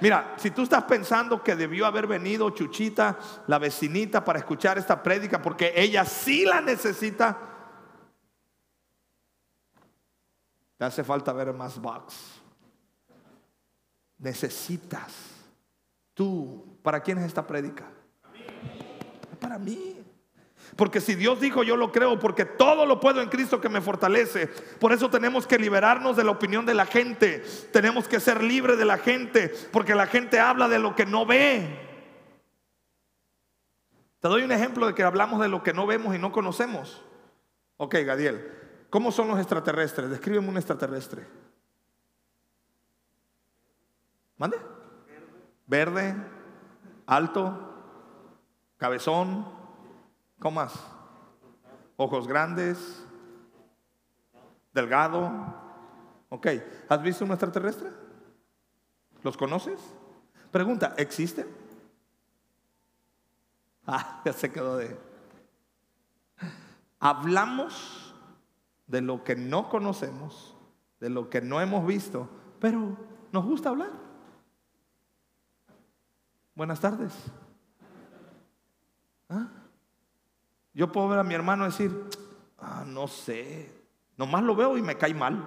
Mira, 0.00 0.34
si 0.38 0.50
tú 0.50 0.62
estás 0.62 0.84
pensando 0.84 1.42
que 1.42 1.56
debió 1.56 1.84
haber 1.84 2.06
venido 2.06 2.48
Chuchita, 2.50 3.18
la 3.46 3.58
vecinita, 3.58 4.24
para 4.24 4.38
escuchar 4.38 4.78
esta 4.78 5.02
prédica, 5.02 5.42
porque 5.42 5.72
ella 5.76 6.04
sí 6.04 6.46
la 6.46 6.60
necesita, 6.60 7.49
Te 10.80 10.86
hace 10.86 11.04
falta 11.04 11.34
ver 11.34 11.52
más 11.52 11.78
box. 11.78 12.40
Necesitas. 14.16 15.12
Tú, 16.14 16.78
¿para 16.82 17.02
quién 17.02 17.18
es 17.18 17.26
esta 17.26 17.46
prédica? 17.46 17.84
Para 19.38 19.58
mí. 19.58 20.02
Porque 20.76 21.02
si 21.02 21.16
Dios 21.16 21.38
dijo, 21.38 21.62
yo 21.64 21.76
lo 21.76 21.92
creo, 21.92 22.18
porque 22.18 22.46
todo 22.46 22.86
lo 22.86 22.98
puedo 22.98 23.20
en 23.20 23.28
Cristo 23.28 23.60
que 23.60 23.68
me 23.68 23.82
fortalece. 23.82 24.46
Por 24.46 24.94
eso 24.94 25.10
tenemos 25.10 25.46
que 25.46 25.58
liberarnos 25.58 26.16
de 26.16 26.24
la 26.24 26.30
opinión 26.30 26.64
de 26.64 26.72
la 26.72 26.86
gente. 26.86 27.44
Tenemos 27.74 28.08
que 28.08 28.18
ser 28.18 28.42
libres 28.42 28.78
de 28.78 28.86
la 28.86 28.96
gente, 28.96 29.52
porque 29.72 29.94
la 29.94 30.06
gente 30.06 30.40
habla 30.40 30.66
de 30.66 30.78
lo 30.78 30.96
que 30.96 31.04
no 31.04 31.26
ve. 31.26 31.78
Te 34.18 34.28
doy 34.28 34.44
un 34.44 34.52
ejemplo 34.52 34.86
de 34.86 34.94
que 34.94 35.02
hablamos 35.02 35.42
de 35.42 35.48
lo 35.48 35.62
que 35.62 35.74
no 35.74 35.86
vemos 35.86 36.16
y 36.16 36.18
no 36.18 36.32
conocemos. 36.32 37.04
Ok, 37.76 37.96
Gadiel. 37.96 38.59
¿Cómo 38.90 39.12
son 39.12 39.28
los 39.28 39.38
extraterrestres? 39.38 40.10
Descríbeme 40.10 40.48
un 40.48 40.56
extraterrestre. 40.56 41.26
¿Mande? 44.36 44.58
Verde, 45.66 46.16
alto, 47.06 47.70
cabezón, 48.76 49.46
¿cómo 50.40 50.56
más? 50.56 50.74
Ojos 51.96 52.26
grandes, 52.26 53.06
delgado. 54.72 55.30
Ok, 56.30 56.48
¿has 56.88 57.02
visto 57.02 57.24
un 57.24 57.30
extraterrestre? 57.30 57.90
¿Los 59.22 59.36
conoces? 59.36 59.78
Pregunta, 60.50 60.94
¿existen? 60.96 61.46
Ah, 63.86 64.22
ya 64.24 64.32
se 64.32 64.50
quedó 64.50 64.76
de... 64.76 64.98
Hablamos 66.98 67.99
de 68.90 69.00
lo 69.00 69.22
que 69.22 69.36
no 69.36 69.68
conocemos, 69.68 70.56
de 70.98 71.10
lo 71.10 71.30
que 71.30 71.40
no 71.40 71.60
hemos 71.60 71.86
visto, 71.86 72.28
pero 72.58 72.96
nos 73.30 73.44
gusta 73.44 73.68
hablar. 73.68 73.92
Buenas 76.56 76.80
tardes. 76.80 77.12
¿Ah? 79.28 79.46
Yo 80.74 80.90
puedo 80.90 81.08
ver 81.08 81.20
a 81.20 81.24
mi 81.24 81.34
hermano 81.34 81.64
decir, 81.66 82.04
ah, 82.58 82.84
no 82.84 83.06
sé, 83.06 83.72
nomás 84.16 84.42
lo 84.42 84.56
veo 84.56 84.76
y 84.76 84.82
me 84.82 84.98
cae 84.98 85.14
mal. 85.14 85.46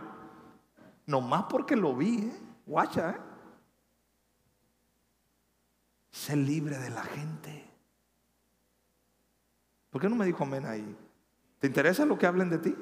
Nomás 1.06 1.44
porque 1.50 1.76
lo 1.76 1.94
vi, 1.94 2.20
¿eh? 2.20 2.42
Guacha, 2.66 3.12
¿eh? 3.12 3.20
Sé 6.12 6.38
libre 6.38 6.78
de 6.78 6.90
la 6.92 7.04
gente. 7.04 7.70
¿Por 9.90 10.02
qué 10.02 10.08
no 10.08 10.16
me 10.16 10.26
dijo 10.26 10.46
amén 10.46 10.66
ahí? 10.66 10.96
¿Te 11.60 11.68
interesa 11.68 12.06
lo 12.06 12.18
que 12.18 12.26
hablen 12.26 12.50
de 12.50 12.60
ti? 12.60 12.76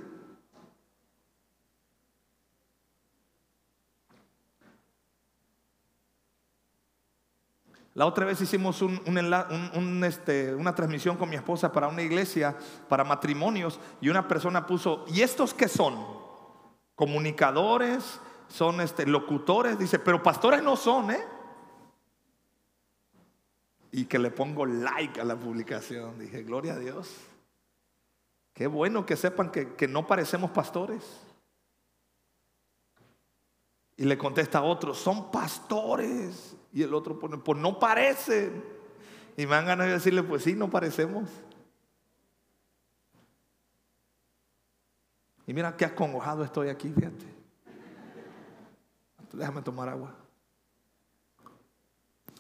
La 7.94 8.06
otra 8.06 8.26
vez 8.26 8.40
hicimos 8.40 8.82
este, 10.06 10.56
una 10.56 10.74
transmisión 10.74 11.18
con 11.18 11.30
mi 11.30 11.36
esposa 11.36 11.74
para 11.74 11.90
una 11.90 12.02
iglesia, 12.02 12.58
para 12.88 13.04
matrimonios, 13.04 13.80
y 14.00 14.08
una 14.08 14.28
persona 14.28 14.66
puso, 14.66 15.04
¿y 15.10 15.22
estos 15.22 15.54
qué 15.54 15.68
son? 15.68 16.06
Comunicadores, 16.96 18.22
son 18.48 18.80
este, 18.80 19.06
locutores, 19.06 19.78
dice, 19.78 20.00
pero 20.00 20.24
pastores 20.24 20.64
no 20.64 20.78
son, 20.78 21.12
¿eh? 21.12 21.24
Y 23.92 24.06
que 24.06 24.20
le 24.20 24.32
pongo 24.32 24.66
like 24.66 25.20
a 25.20 25.26
la 25.26 25.36
publicación. 25.36 26.18
Dije, 26.18 26.44
gloria 26.44 26.74
a 26.74 26.80
Dios. 26.80 27.14
Qué 28.54 28.68
bueno 28.68 29.06
que 29.06 29.18
sepan 29.18 29.52
que, 29.52 29.74
que 29.76 29.90
no 29.90 30.08
parecemos 30.08 30.52
pastores. 30.52 31.04
Y 33.98 34.06
le 34.06 34.18
contesta 34.18 34.60
a 34.60 34.64
otro, 34.64 34.94
son 34.94 35.30
pastores. 35.30 36.56
Y 36.72 36.84
el 36.84 36.94
otro 36.94 37.20
pone, 37.20 37.38
pues 37.38 37.60
no 37.60 37.80
parecen. 37.80 38.64
Y 39.38 39.46
me 39.46 39.56
dan 39.56 39.66
ganas 39.66 39.88
de 39.88 39.94
decirle, 39.94 40.24
pues 40.24 40.44
sí, 40.44 40.54
no 40.54 40.70
parecemos. 40.70 41.30
Y 45.48 45.54
mira 45.54 45.76
qué 45.76 45.86
acongojado 45.86 46.44
estoy 46.44 46.70
aquí, 46.70 46.90
fíjate. 46.90 47.26
déjame 49.34 49.62
tomar 49.62 49.90
agua. 49.90 50.16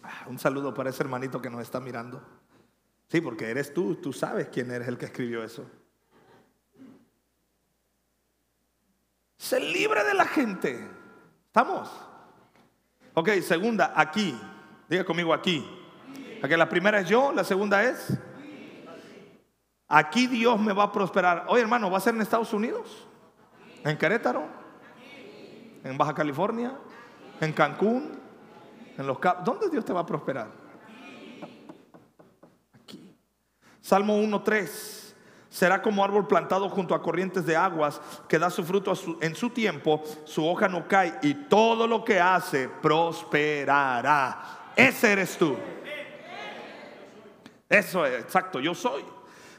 Ah, 0.04 0.26
un 0.28 0.39
saludo 0.39 0.74
para 0.74 0.89
ese 0.89 1.04
hermanito 1.04 1.41
que 1.41 1.50
nos 1.50 1.62
está 1.62 1.80
mirando. 1.80 2.22
Sí, 3.08 3.20
porque 3.20 3.50
eres 3.50 3.74
tú, 3.74 3.96
tú 3.96 4.13
sabes 4.13 4.48
quién 4.48 4.72
eres 4.72 4.88
el 4.88 4.98
que 4.98 5.06
escribió 5.06 5.44
eso. 5.44 5.70
Se 9.38 9.60
libre 9.60 10.04
de 10.04 10.13
la 10.13 10.26
gente. 10.26 10.88
¿Estamos? 11.48 11.89
Ok, 13.13 13.30
segunda, 13.41 13.93
aquí. 13.95 14.39
Diga 14.88 15.04
conmigo 15.04 15.34
aquí. 15.34 15.65
La 16.41 16.67
primera 16.67 17.00
es 17.00 17.10
yo, 17.10 17.32
la 17.32 17.43
segunda 17.43 17.84
es. 17.84 18.17
Aquí 19.88 20.28
Dios 20.28 20.60
me 20.60 20.74
va 20.74 20.84
a 20.84 20.91
prosperar. 20.91 21.45
Oye, 21.50 21.62
hermano, 21.62 21.91
¿va 21.91 21.97
a 21.97 22.02
ser 22.02 22.15
en 22.15 22.21
Estados 22.21 22.54
Unidos? 22.54 23.08
¿En 23.84 23.97
Querétaro? 23.97 24.45
¿En 25.84 25.97
Baja 25.97 26.13
California? 26.13 26.74
¿En 27.41 27.52
Cancún? 27.52 28.19
¿En 28.97 29.08
los 29.08 29.17
¿Dónde 29.43 29.69
Dios 29.69 29.84
te 29.84 29.93
va 29.93 30.02
a 30.02 30.06
prosperar? 30.06 30.47
Aquí. 32.74 33.15
Salmo 33.82 34.17
1.3. 34.17 35.01
Será 35.52 35.82
como 35.82 36.02
árbol 36.02 36.28
plantado 36.28 36.70
junto 36.70 36.96
a 36.96 37.02
corrientes 37.02 37.46
de 37.46 37.58
aguas 37.58 38.00
que 38.30 38.40
da 38.40 38.50
su 38.50 38.64
fruto 38.64 38.94
en 39.20 39.36
su 39.36 39.50
tiempo, 39.50 40.02
su 40.24 40.48
hoja 40.48 40.70
no 40.70 40.88
cae 40.88 41.20
y 41.22 41.34
todo 41.34 41.88
lo 41.88 42.06
que 42.06 42.22
hace 42.22 42.70
prosperará. 42.70 44.72
Ese 44.78 45.12
eres 45.12 45.38
tú. 45.38 45.58
Eso 47.68 48.06
es, 48.06 48.22
exacto, 48.22 48.62
yo 48.62 48.74
soy. 48.74 49.04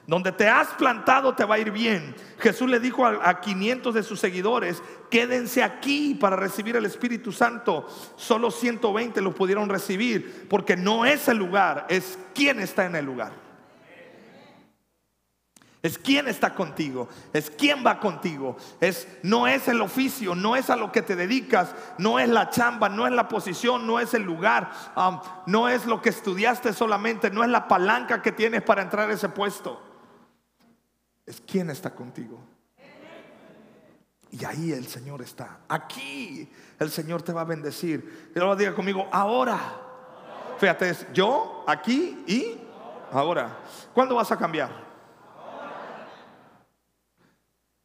Donde 0.07 0.33
te 0.33 0.49
has 0.49 0.69
plantado 0.69 1.35
te 1.35 1.45
va 1.45 1.57
a 1.57 1.59
ir 1.59 1.71
bien. 1.71 2.15
Jesús 2.39 2.71
le 2.71 2.81
dijo 2.81 3.05
a, 3.05 3.41
500 3.41 3.95
de 3.95 4.03
sus 4.03 4.19
seguidores, 4.19 4.83
quédense 5.11 5.63
aquí 5.63 6.15
para 6.15 6.37
recibir 6.37 6.75
el 6.75 6.87
Espíritu 6.87 7.33
Santo. 7.33 7.87
Solo 8.17 8.51
120 8.51 9.21
lo 9.21 9.35
pudieron 9.35 9.69
recibir 9.69 10.49
porque 10.49 10.75
no 10.75 11.05
es 11.05 11.29
el 11.29 11.37
lugar, 11.37 11.85
es 11.91 12.19
quien 12.35 12.61
está 12.61 12.87
en 12.87 12.97
el 12.97 13.05
lugar. 13.05 13.42
Es 15.83 15.99
quién 15.99 16.29
está 16.29 16.55
contigo, 16.55 17.09
es 17.33 17.51
quién 17.51 17.85
va 17.85 17.99
contigo. 17.99 18.57
Es 18.81 19.09
no 19.23 19.49
es 19.49 19.67
el 19.67 19.81
oficio, 19.81 20.35
no 20.35 20.55
es 20.55 20.71
a 20.71 20.77
lo 20.77 20.93
que 20.93 21.03
te 21.03 21.17
dedicas, 21.17 21.75
no 21.99 22.21
es 22.21 22.29
la 22.29 22.51
chamba, 22.51 22.89
no 22.89 23.07
es 23.07 23.13
la 23.13 23.29
posición, 23.29 23.87
no 23.87 23.99
es 23.99 24.15
el 24.15 24.23
lugar, 24.23 24.71
no 25.47 25.69
es 25.69 25.87
lo 25.87 26.01
que 26.01 26.11
estudiaste 26.11 26.73
solamente, 26.73 27.31
no 27.31 27.43
es 27.43 27.51
la 27.51 27.67
palanca 27.67 28.23
que 28.23 28.31
tienes 28.31 28.63
para 28.63 28.83
entrar 28.83 29.11
a 29.11 29.13
ese 29.13 29.29
puesto 29.29 29.93
es 31.27 31.43
quién 31.47 31.71
está 31.71 31.95
contigo. 31.95 32.39
Y 34.31 34.45
ahí 34.45 34.73
el 34.73 34.87
Señor 34.87 35.21
está. 35.21 35.61
Aquí 35.69 36.51
el 36.79 36.91
Señor 36.91 37.23
te 37.23 37.33
va 37.33 37.43
a 37.43 37.45
bendecir. 37.45 38.31
Y 38.35 38.39
lo 38.39 38.57
diga 38.57 38.75
conmigo, 38.75 39.09
ahora. 39.13 39.59
Fíjate, 40.59 40.91
es 40.91 41.07
yo, 41.13 41.65
aquí 41.67 42.25
y 42.27 42.59
ahora. 43.13 43.59
¿Cuándo 43.93 44.15
vas 44.15 44.33
a 44.33 44.39
cambiar? 44.39 44.92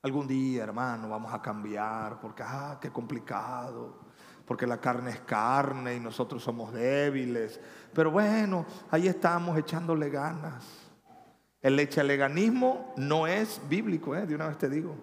Algún 0.02 0.28
día, 0.28 0.64
hermano, 0.64 1.10
vamos 1.10 1.34
a 1.34 1.42
cambiar 1.42 2.20
porque, 2.20 2.44
ah, 2.46 2.78
qué 2.80 2.92
complicado. 2.92 4.06
Porque 4.46 4.66
la 4.66 4.80
carne 4.80 5.12
es 5.12 5.20
carne 5.22 5.96
y 5.96 6.00
nosotros 6.00 6.42
somos 6.42 6.72
débiles. 6.72 7.60
Pero 7.94 8.12
bueno, 8.12 8.66
ahí 8.92 9.08
estamos 9.08 9.58
echándole 9.58 10.10
ganas. 10.10 10.64
El 11.62 11.76
lechaleganismo 11.76 12.94
no 12.96 13.28
es 13.28 13.60
bíblico, 13.68 14.16
¿eh? 14.16 14.26
de 14.26 14.36
una 14.36 14.48
vez 14.48 14.58
te 14.58 14.70
digo. 14.70 14.96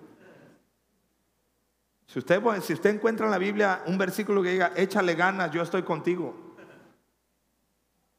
Si 2.06 2.18
usted, 2.18 2.40
si 2.62 2.72
usted 2.72 2.94
encuentra 2.94 3.26
en 3.26 3.32
la 3.32 3.38
Biblia 3.38 3.82
un 3.86 3.98
versículo 3.98 4.42
que 4.42 4.50
diga, 4.50 4.72
échale 4.76 5.14
ganas, 5.14 5.50
yo 5.50 5.62
estoy 5.62 5.82
contigo. 5.82 6.56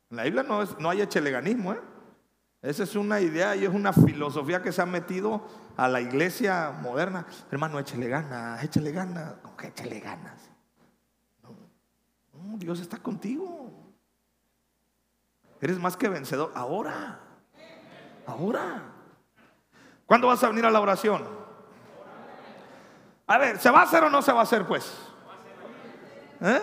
En 0.09 0.17
la 0.17 0.23
Biblia 0.23 0.43
no, 0.43 0.61
es, 0.61 0.77
no 0.79 0.89
hay 0.89 1.01
echaleganismo. 1.01 1.73
¿eh? 1.73 1.79
Esa 2.65 2.81
es 2.81 2.95
una 2.95 3.21
idea 3.21 3.55
y 3.55 3.63
es 3.63 3.69
una 3.69 3.93
filosofía 3.93 4.63
que 4.63 4.71
se 4.71 4.81
ha 4.81 4.87
metido 4.87 5.47
a 5.77 5.87
la 5.87 6.01
iglesia 6.01 6.71
moderna. 6.81 7.27
Hermano, 7.51 7.77
échale 7.77 8.07
ganas, 8.07 8.63
échale 8.63 8.91
ganas. 8.91 9.35
¿Cómo 9.43 9.55
que 9.55 9.67
échale 9.67 9.99
ganas? 9.99 10.49
Dios 12.57 12.79
está 12.79 12.97
contigo. 12.97 13.69
Eres 15.61 15.77
más 15.77 15.95
que 15.95 16.09
vencedor. 16.09 16.51
Ahora. 16.55 17.19
Ahora. 18.25 18.81
¿Cuándo 20.07 20.25
vas 20.25 20.43
a 20.43 20.49
venir 20.49 20.65
a 20.65 20.71
la 20.71 20.81
oración? 20.81 21.23
A 23.27 23.37
ver, 23.37 23.59
¿se 23.59 23.69
va 23.69 23.81
a 23.81 23.83
hacer 23.83 24.03
o 24.05 24.09
no 24.09 24.23
se 24.23 24.31
va 24.31 24.39
a 24.39 24.43
hacer 24.43 24.65
pues? 24.65 24.91
¿Eh? 26.41 26.61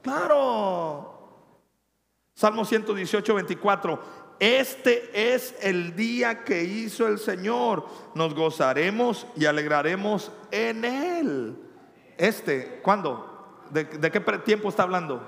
Claro. 0.00 1.12
Salmo 2.34 2.64
118, 2.64 3.34
24. 3.34 4.21
Este 4.38 5.34
es 5.34 5.54
el 5.60 5.94
día 5.94 6.44
que 6.44 6.64
hizo 6.64 7.06
el 7.06 7.18
Señor. 7.18 7.86
Nos 8.14 8.34
gozaremos 8.34 9.26
y 9.36 9.46
alegraremos 9.46 10.32
en 10.50 10.84
Él. 10.84 11.56
Este, 12.16 12.80
¿cuándo? 12.82 13.60
¿De, 13.70 13.86
qué 14.10 14.20
tiempo 14.44 14.68
está 14.68 14.82
hablando? 14.82 15.22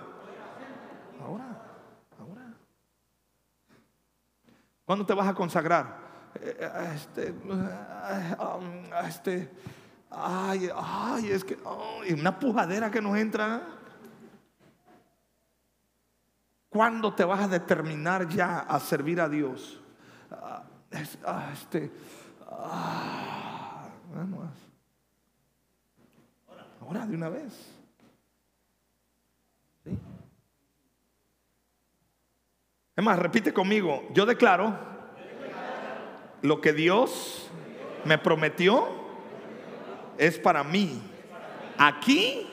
¿Cuándo 4.85 5.07
te 5.07 5.15
vas 5.15 5.29
a 5.29 5.35
consagrar? 5.35 6.05
Eh, 6.41 6.57
eh, 6.61 6.93
este, 6.95 7.31
um, 7.31 8.85
este, 9.07 9.51
ay, 10.11 10.69
ay, 10.77 11.31
es 11.31 11.43
que, 11.45 11.57
una 12.13 12.39
pujadera 12.39 12.91
que 12.91 13.01
nos 13.01 13.17
entra. 13.17 13.63
¿Cuándo 16.75 17.15
te 17.15 17.23
vas 17.23 17.45
a 17.45 17.47
determinar 17.47 18.29
ya 18.29 18.59
a 18.59 18.81
servir 18.81 19.21
a 19.21 19.29
Dios? 19.29 19.81
Ah, 20.29 20.65
ah, 21.25 21.51
este, 21.53 21.89
ah, 22.49 23.89
Ahora 26.81 27.07
de 27.07 27.15
una 27.15 27.29
vez. 27.29 27.73
Es 32.97 33.05
más, 33.05 33.21
repite 33.21 33.55
conmigo, 33.55 34.09
yo 34.13 34.27
declaro 34.27 34.77
lo 36.43 36.61
que 36.61 36.73
Dios 36.73 37.49
me 38.05 38.19
prometió 38.19 38.89
es 40.19 40.41
para 40.41 40.65
mí, 40.65 41.01
aquí, 41.79 42.49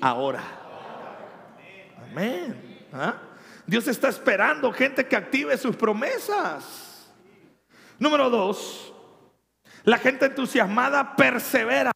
ahora. 0.00 0.44
Amén. 2.12 2.86
¿Ah? 2.92 3.22
Dios 3.70 3.86
está 3.86 4.08
esperando 4.08 4.72
gente 4.72 5.06
que 5.06 5.14
active 5.14 5.56
sus 5.56 5.76
promesas. 5.76 7.08
Número 8.00 8.28
dos, 8.28 8.92
la 9.84 9.96
gente 9.96 10.26
entusiasmada 10.26 11.14
persevera. 11.14 11.92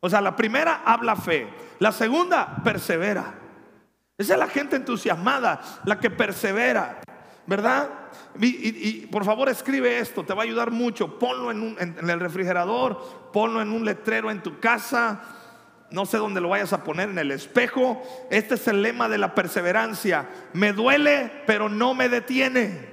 O 0.00 0.10
sea, 0.10 0.20
la 0.20 0.36
primera 0.36 0.82
habla 0.84 1.16
fe, 1.16 1.48
la 1.78 1.90
segunda 1.90 2.62
persevera. 2.62 3.32
Esa 4.18 4.34
es 4.34 4.38
la 4.38 4.48
gente 4.48 4.76
entusiasmada, 4.76 5.62
la 5.86 5.98
que 5.98 6.10
persevera, 6.10 7.00
¿verdad? 7.46 7.88
Y, 8.38 9.06
por 9.06 9.24
favor 9.24 9.48
escribe 9.48 10.00
esto, 10.00 10.22
te 10.22 10.34
va 10.34 10.42
a 10.42 10.44
ayudar 10.44 10.70
mucho. 10.70 11.18
Ponlo 11.18 11.50
en, 11.50 11.76
en, 11.80 12.10
el 12.10 12.20
refrigerador, 12.20 13.30
ponlo 13.32 13.62
en 13.62 13.70
un 13.70 13.86
letrero 13.86 14.30
en 14.30 14.42
tu 14.42 14.60
casa, 14.60 15.33
no 15.94 16.06
sé 16.06 16.18
dónde 16.18 16.40
lo 16.40 16.48
vayas 16.48 16.72
a 16.72 16.82
poner, 16.82 17.08
en 17.08 17.18
el 17.20 17.30
espejo. 17.30 18.02
Este 18.28 18.56
es 18.56 18.66
el 18.66 18.82
lema 18.82 19.08
de 19.08 19.16
la 19.16 19.32
perseverancia. 19.32 20.28
Me 20.52 20.72
duele, 20.72 21.30
pero 21.46 21.68
no 21.68 21.94
me 21.94 22.08
detiene. 22.08 22.92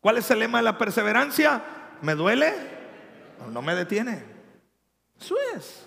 ¿Cuál 0.00 0.16
es 0.16 0.30
el 0.30 0.38
lema 0.38 0.58
de 0.58 0.64
la 0.64 0.78
perseverancia? 0.78 1.62
Me 2.00 2.14
duele, 2.14 2.54
no 3.50 3.60
me 3.60 3.74
detiene. 3.74 4.24
Eso 5.20 5.36
es. 5.54 5.86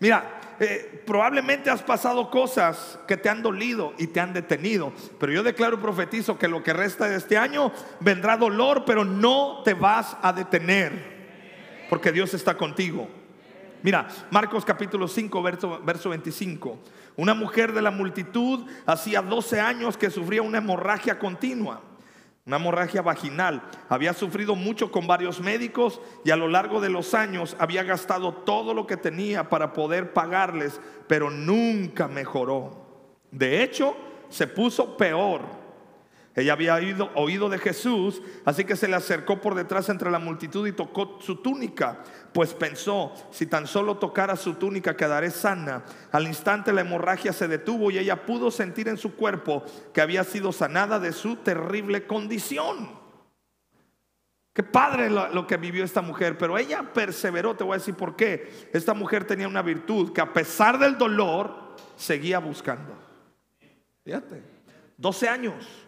Mira, 0.00 0.24
eh, 0.60 1.02
probablemente 1.06 1.70
has 1.70 1.82
pasado 1.82 2.30
cosas 2.30 2.98
que 3.06 3.16
te 3.16 3.28
han 3.28 3.42
dolido 3.42 3.94
y 3.98 4.08
te 4.08 4.20
han 4.20 4.32
detenido, 4.32 4.92
pero 5.18 5.32
yo 5.32 5.42
declaro 5.42 5.76
y 5.76 5.80
profetizo 5.80 6.38
que 6.38 6.48
lo 6.48 6.62
que 6.62 6.72
resta 6.72 7.08
de 7.08 7.16
este 7.16 7.36
año 7.36 7.72
vendrá 8.00 8.36
dolor, 8.36 8.84
pero 8.86 9.04
no 9.04 9.62
te 9.64 9.74
vas 9.74 10.16
a 10.22 10.32
detener, 10.32 11.86
porque 11.90 12.12
Dios 12.12 12.34
está 12.34 12.56
contigo. 12.56 13.08
Mira, 13.82 14.08
Marcos 14.30 14.64
capítulo 14.64 15.06
5, 15.06 15.42
verso, 15.42 15.80
verso 15.84 16.10
25. 16.10 16.78
Una 17.16 17.34
mujer 17.34 17.72
de 17.72 17.82
la 17.82 17.90
multitud 17.90 18.66
hacía 18.84 19.22
12 19.22 19.60
años 19.60 19.96
que 19.96 20.10
sufría 20.10 20.42
una 20.42 20.58
hemorragia 20.58 21.18
continua 21.18 21.82
una 22.46 22.56
hemorragia 22.56 23.02
vaginal. 23.02 23.60
Había 23.88 24.14
sufrido 24.14 24.54
mucho 24.54 24.92
con 24.92 25.08
varios 25.08 25.40
médicos 25.40 26.00
y 26.24 26.30
a 26.30 26.36
lo 26.36 26.46
largo 26.46 26.80
de 26.80 26.88
los 26.88 27.12
años 27.12 27.56
había 27.58 27.82
gastado 27.82 28.32
todo 28.32 28.72
lo 28.72 28.86
que 28.86 28.96
tenía 28.96 29.48
para 29.50 29.72
poder 29.72 30.12
pagarles, 30.12 30.80
pero 31.08 31.28
nunca 31.28 32.06
mejoró. 32.06 32.86
De 33.32 33.64
hecho, 33.64 33.96
se 34.28 34.46
puso 34.46 34.96
peor. 34.96 35.65
Ella 36.36 36.52
había 36.52 36.74
oído, 37.14 37.48
de 37.48 37.58
Jesús, 37.58 38.20
así 38.44 38.64
que 38.64 38.76
se 38.76 38.88
le 38.88 38.94
acercó 38.94 39.40
por 39.40 39.54
detrás 39.54 39.88
entre 39.88 40.10
la 40.10 40.18
multitud 40.18 40.66
y 40.66 40.72
tocó 40.72 41.18
su 41.18 41.36
túnica, 41.36 42.02
pues 42.34 42.52
pensó, 42.52 43.14
si 43.30 43.46
tan 43.46 43.66
solo 43.66 43.96
tocara 43.96 44.36
su 44.36 44.52
túnica 44.54 44.94
quedaré 44.94 45.30
sana. 45.30 45.82
Al 46.12 46.26
instante 46.26 46.74
la 46.74 46.82
hemorragia 46.82 47.32
se 47.32 47.48
detuvo 47.48 47.90
y 47.90 47.96
ella 47.96 48.26
pudo 48.26 48.50
sentir 48.50 48.86
en 48.88 48.98
su 48.98 49.16
cuerpo 49.16 49.64
que 49.94 50.02
había 50.02 50.24
sido 50.24 50.52
sanada 50.52 51.00
de 51.00 51.12
su 51.12 51.36
terrible 51.36 52.06
condición. 52.06 52.90
Qué 54.52 54.62
padre 54.62 55.08
lo, 55.08 55.28
lo 55.28 55.46
que 55.46 55.56
vivió 55.56 55.84
esta 55.84 56.02
mujer, 56.02 56.36
pero 56.36 56.58
ella 56.58 56.92
perseveró, 56.92 57.56
te 57.56 57.64
voy 57.64 57.76
a 57.76 57.78
decir 57.78 57.94
por 57.94 58.14
qué. 58.14 58.68
Esta 58.74 58.92
mujer 58.92 59.24
tenía 59.24 59.48
una 59.48 59.62
virtud 59.62 60.12
que 60.12 60.20
a 60.20 60.34
pesar 60.34 60.78
del 60.78 60.98
dolor 60.98 61.76
seguía 61.96 62.40
buscando. 62.40 62.94
Fíjate, 64.04 64.42
12 64.98 65.28
años 65.30 65.85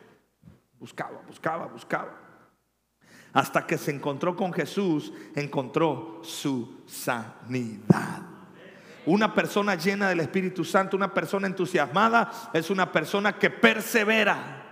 Buscaba, 0.79 1.21
buscaba, 1.27 1.67
buscaba. 1.67 2.15
Hasta 3.33 3.67
que 3.67 3.77
se 3.77 3.91
encontró 3.91 4.35
con 4.37 4.53
Jesús, 4.53 5.13
encontró 5.35 6.21
su 6.23 6.83
sanidad. 6.87 8.23
Una 9.07 9.35
persona 9.35 9.75
llena 9.75 10.09
del 10.09 10.21
Espíritu 10.21 10.65
Santo, 10.65 10.97
una 10.97 11.13
persona 11.13 11.47
entusiasmada, 11.47 12.31
es 12.53 12.71
una 12.71 12.91
persona 12.93 13.39
que 13.39 13.51
persevera. 13.51 14.65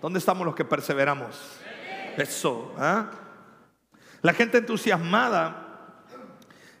¿Dónde 0.00 0.18
estamos 0.18 0.44
los 0.44 0.54
que 0.54 0.64
perseveramos? 0.64 1.58
Eso. 2.16 2.74
¿ah? 2.78 3.10
La 4.22 4.32
gente 4.32 4.58
entusiasmada 4.58 5.65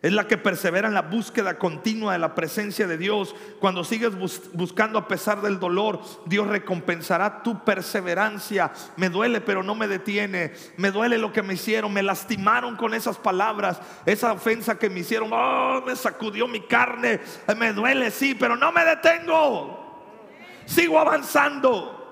es 0.06 0.12
la 0.12 0.28
que 0.28 0.38
persevera 0.38 0.86
en 0.86 0.94
la 0.94 1.02
búsqueda 1.02 1.58
continua 1.58 2.12
de 2.12 2.20
la 2.20 2.36
presencia 2.36 2.86
de 2.86 2.96
Dios. 2.96 3.34
Cuando 3.58 3.82
sigues 3.82 4.12
buscando 4.52 5.00
a 5.00 5.08
pesar 5.08 5.42
del 5.42 5.58
dolor, 5.58 6.00
Dios 6.26 6.46
recompensará 6.46 7.42
tu 7.42 7.64
perseverancia. 7.64 8.70
Me 8.96 9.08
duele, 9.08 9.40
pero 9.40 9.64
no 9.64 9.74
me 9.74 9.88
detiene. 9.88 10.52
Me 10.76 10.92
duele 10.92 11.18
lo 11.18 11.32
que 11.32 11.42
me 11.42 11.54
hicieron. 11.54 11.92
Me 11.92 12.04
lastimaron 12.04 12.76
con 12.76 12.94
esas 12.94 13.16
palabras. 13.16 13.80
Esa 14.06 14.32
ofensa 14.32 14.78
que 14.78 14.88
me 14.88 15.00
hicieron. 15.00 15.30
Oh, 15.32 15.82
me 15.84 15.96
sacudió 15.96 16.46
mi 16.46 16.60
carne. 16.60 17.18
Me 17.56 17.72
duele, 17.72 18.12
sí, 18.12 18.36
pero 18.36 18.56
no 18.56 18.70
me 18.70 18.84
detengo. 18.84 20.30
Sigo 20.66 21.00
avanzando. 21.00 22.05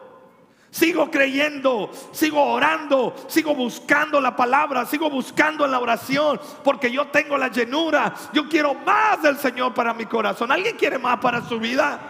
Sigo 0.74 1.08
creyendo, 1.08 1.88
sigo 2.10 2.42
orando, 2.42 3.14
sigo 3.28 3.54
buscando 3.54 4.20
la 4.20 4.34
palabra, 4.34 4.84
sigo 4.84 5.08
buscando 5.08 5.68
la 5.68 5.78
oración, 5.78 6.40
porque 6.64 6.90
yo 6.90 7.06
tengo 7.12 7.38
la 7.38 7.46
llenura. 7.46 8.12
Yo 8.32 8.48
quiero 8.48 8.74
más 8.74 9.22
del 9.22 9.36
Señor 9.36 9.72
para 9.72 9.94
mi 9.94 10.04
corazón. 10.06 10.50
¿Alguien 10.50 10.76
quiere 10.76 10.98
más 10.98 11.20
para 11.20 11.48
su 11.48 11.60
vida? 11.60 12.00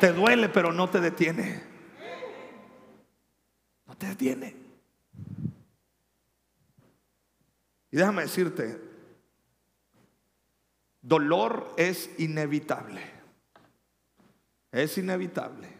Te 0.00 0.12
duele, 0.12 0.48
pero 0.48 0.72
no 0.72 0.90
te 0.90 1.00
detiene. 1.00 1.62
No 3.86 3.96
te 3.96 4.08
detiene. 4.08 4.56
Y 7.92 7.96
déjame 7.96 8.22
decirte, 8.22 8.80
dolor 11.02 11.72
es 11.76 12.10
inevitable. 12.18 13.00
Es 14.72 14.98
inevitable. 14.98 15.75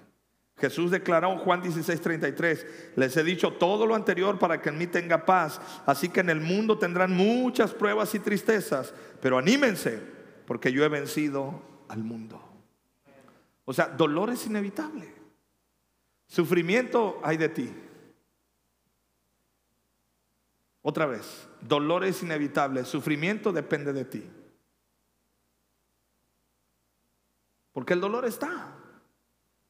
Jesús 0.59 0.91
declaró 0.91 1.33
en 1.33 1.39
Juan 1.39 1.63
16:33, 1.63 2.67
les 2.97 3.17
he 3.17 3.23
dicho 3.23 3.53
todo 3.53 3.87
lo 3.87 3.95
anterior 3.95 4.39
para 4.39 4.63
que 4.63 4.71
en 4.71 4.79
mí 4.79 4.87
tenga 4.87 5.27
paz, 5.27 5.61
así 5.85 6.09
que 6.09 6.21
en 6.21 6.31
el 6.31 6.41
mundo 6.41 6.79
tendrán 6.79 7.15
muchas 7.15 7.75
pruebas 7.75 8.15
y 8.15 8.21
tristezas, 8.21 8.95
pero 9.21 9.37
anímense, 9.37 10.01
porque 10.47 10.73
yo 10.73 10.83
he 10.83 10.89
vencido 10.89 11.61
al 11.89 12.03
mundo. 12.03 12.41
O 13.67 13.73
sea, 13.75 13.89
dolor 13.89 14.31
es 14.31 14.47
inevitable. 14.47 15.13
Sufrimiento 16.27 17.21
hay 17.23 17.37
de 17.37 17.49
ti. 17.51 17.75
Otra 20.81 21.05
vez, 21.05 21.49
dolor 21.61 22.05
es 22.05 22.23
inevitable, 22.23 22.85
sufrimiento 22.85 23.53
depende 23.53 23.93
de 23.93 24.05
ti. 24.05 24.31
Porque 27.73 27.93
el 27.93 28.01
dolor 28.01 28.25
está. 28.25 28.76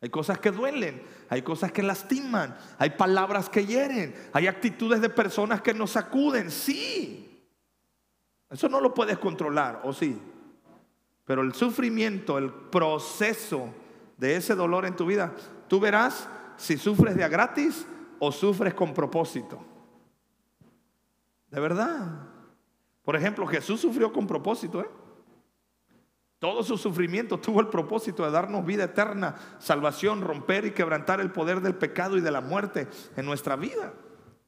Hay 0.00 0.10
cosas 0.10 0.38
que 0.38 0.50
duelen, 0.50 1.02
hay 1.28 1.42
cosas 1.42 1.72
que 1.72 1.82
lastiman, 1.82 2.56
hay 2.78 2.90
palabras 2.90 3.48
que 3.48 3.64
hieren, 3.64 4.14
hay 4.32 4.46
actitudes 4.46 5.00
de 5.00 5.08
personas 5.08 5.62
que 5.62 5.72
nos 5.72 5.92
sacuden, 5.92 6.50
sí. 6.50 7.48
Eso 8.50 8.68
no 8.68 8.80
lo 8.80 8.92
puedes 8.92 9.18
controlar, 9.18 9.80
¿o 9.84 9.92
sí? 9.92 10.20
Pero 11.24 11.42
el 11.42 11.54
sufrimiento, 11.54 12.38
el 12.38 12.52
proceso 12.52 13.72
de 14.16 14.36
ese 14.36 14.54
dolor 14.54 14.84
en 14.84 14.94
tu 14.94 15.06
vida, 15.06 15.34
tú 15.66 15.80
verás 15.80 16.28
si 16.56 16.76
sufres 16.76 17.16
de 17.16 17.24
a 17.24 17.28
gratis 17.28 17.86
o 18.18 18.30
sufres 18.30 18.74
con 18.74 18.94
propósito. 18.94 19.64
De 21.50 21.60
verdad. 21.60 22.28
Por 23.02 23.16
ejemplo, 23.16 23.46
Jesús 23.46 23.80
sufrió 23.80 24.12
con 24.12 24.26
propósito, 24.26 24.80
¿eh? 24.80 24.90
Todo 26.46 26.62
su 26.62 26.78
sufrimiento 26.78 27.40
tuvo 27.40 27.60
el 27.60 27.66
propósito 27.66 28.24
de 28.24 28.30
darnos 28.30 28.64
vida 28.64 28.84
eterna, 28.84 29.34
salvación, 29.58 30.20
romper 30.20 30.64
y 30.64 30.70
quebrantar 30.70 31.20
el 31.20 31.32
poder 31.32 31.60
del 31.60 31.74
pecado 31.74 32.16
y 32.16 32.20
de 32.20 32.30
la 32.30 32.40
muerte 32.40 32.86
en 33.16 33.26
nuestra 33.26 33.56
vida. 33.56 33.92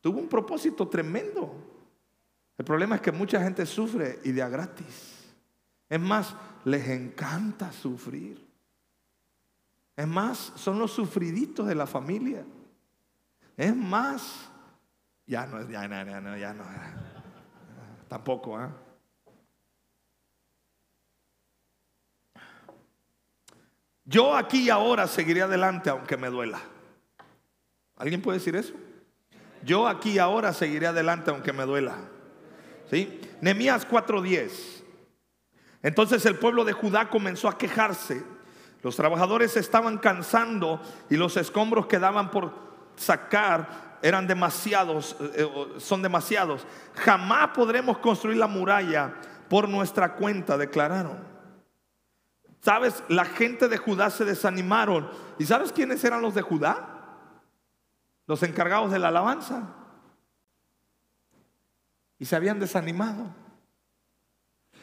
Tuvo 0.00 0.20
un 0.20 0.28
propósito 0.28 0.86
tremendo. 0.86 1.52
El 2.56 2.64
problema 2.64 2.94
es 2.94 3.00
que 3.00 3.10
mucha 3.10 3.42
gente 3.42 3.66
sufre 3.66 4.20
y 4.22 4.30
de 4.30 4.40
a 4.40 4.48
gratis. 4.48 5.28
Es 5.88 5.98
más, 5.98 6.36
les 6.64 6.88
encanta 6.88 7.72
sufrir. 7.72 8.48
Es 9.96 10.06
más, 10.06 10.52
son 10.54 10.78
los 10.78 10.92
sufriditos 10.92 11.66
de 11.66 11.74
la 11.74 11.88
familia. 11.88 12.44
Es 13.56 13.74
más, 13.74 14.48
ya 15.26 15.46
no, 15.46 15.68
ya 15.68 15.88
no, 15.88 16.04
ya 16.06 16.20
no, 16.20 16.36
ya 16.36 16.54
no. 16.54 16.64
Tampoco, 18.06 18.56
¿ah? 18.56 18.70
Yo 24.08 24.34
aquí 24.34 24.62
y 24.62 24.70
ahora 24.70 25.06
seguiré 25.06 25.42
adelante 25.42 25.90
aunque 25.90 26.16
me 26.16 26.28
duela. 26.28 26.58
¿Alguien 27.98 28.22
puede 28.22 28.38
decir 28.38 28.56
eso? 28.56 28.72
Yo 29.62 29.86
aquí 29.86 30.12
y 30.12 30.18
ahora 30.18 30.54
seguiré 30.54 30.86
adelante 30.86 31.30
aunque 31.30 31.52
me 31.52 31.64
duela. 31.64 31.96
¿Sí? 32.90 33.20
Nehemías 33.42 33.86
4:10. 33.86 34.82
Entonces 35.82 36.24
el 36.24 36.36
pueblo 36.36 36.64
de 36.64 36.72
Judá 36.72 37.10
comenzó 37.10 37.48
a 37.48 37.58
quejarse. 37.58 38.24
Los 38.82 38.96
trabajadores 38.96 39.58
estaban 39.58 39.98
cansando 39.98 40.80
y 41.10 41.16
los 41.16 41.36
escombros 41.36 41.86
que 41.86 41.98
daban 41.98 42.30
por 42.30 42.54
sacar 42.96 43.98
eran 44.00 44.26
demasiados, 44.26 45.16
eh, 45.20 45.46
son 45.76 46.00
demasiados. 46.00 46.66
Jamás 46.94 47.48
podremos 47.48 47.98
construir 47.98 48.38
la 48.38 48.46
muralla 48.46 49.12
por 49.50 49.68
nuestra 49.68 50.14
cuenta, 50.14 50.56
declararon. 50.56 51.27
¿Sabes? 52.60 53.02
La 53.08 53.24
gente 53.24 53.68
de 53.68 53.76
Judá 53.76 54.10
se 54.10 54.24
desanimaron. 54.24 55.08
¿Y 55.38 55.44
sabes 55.44 55.72
quiénes 55.72 56.02
eran 56.04 56.22
los 56.22 56.34
de 56.34 56.42
Judá? 56.42 56.96
Los 58.26 58.42
encargados 58.42 58.90
de 58.90 58.98
la 58.98 59.08
alabanza. 59.08 59.74
Y 62.18 62.24
se 62.24 62.36
habían 62.36 62.58
desanimado. 62.58 63.32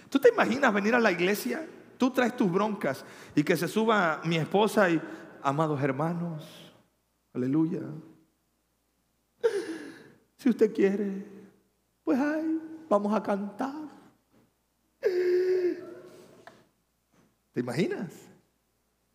¿Tú 0.10 0.20
te 0.20 0.30
imaginas 0.30 0.74
venir 0.74 0.96
a 0.96 1.00
la 1.00 1.12
iglesia? 1.12 1.68
Tú 1.98 2.12
traes 2.12 2.36
tus 2.36 2.52
broncas 2.52 3.06
y 3.36 3.44
que 3.44 3.58
se 3.58 3.68
suba 3.68 4.22
mi 4.24 4.38
esposa 4.38 4.90
y, 4.90 5.02
amados 5.42 5.82
hermanos, 5.82 6.74
aleluya. 7.34 7.82
Si 10.38 10.50
usted 10.50 10.74
quiere, 10.74 11.26
pues 12.04 12.20
ay, 12.20 12.62
vamos 12.90 13.14
a 13.14 13.24
cantar. 13.24 13.74
¿Te 17.56 17.62
imaginas? 17.62 18.12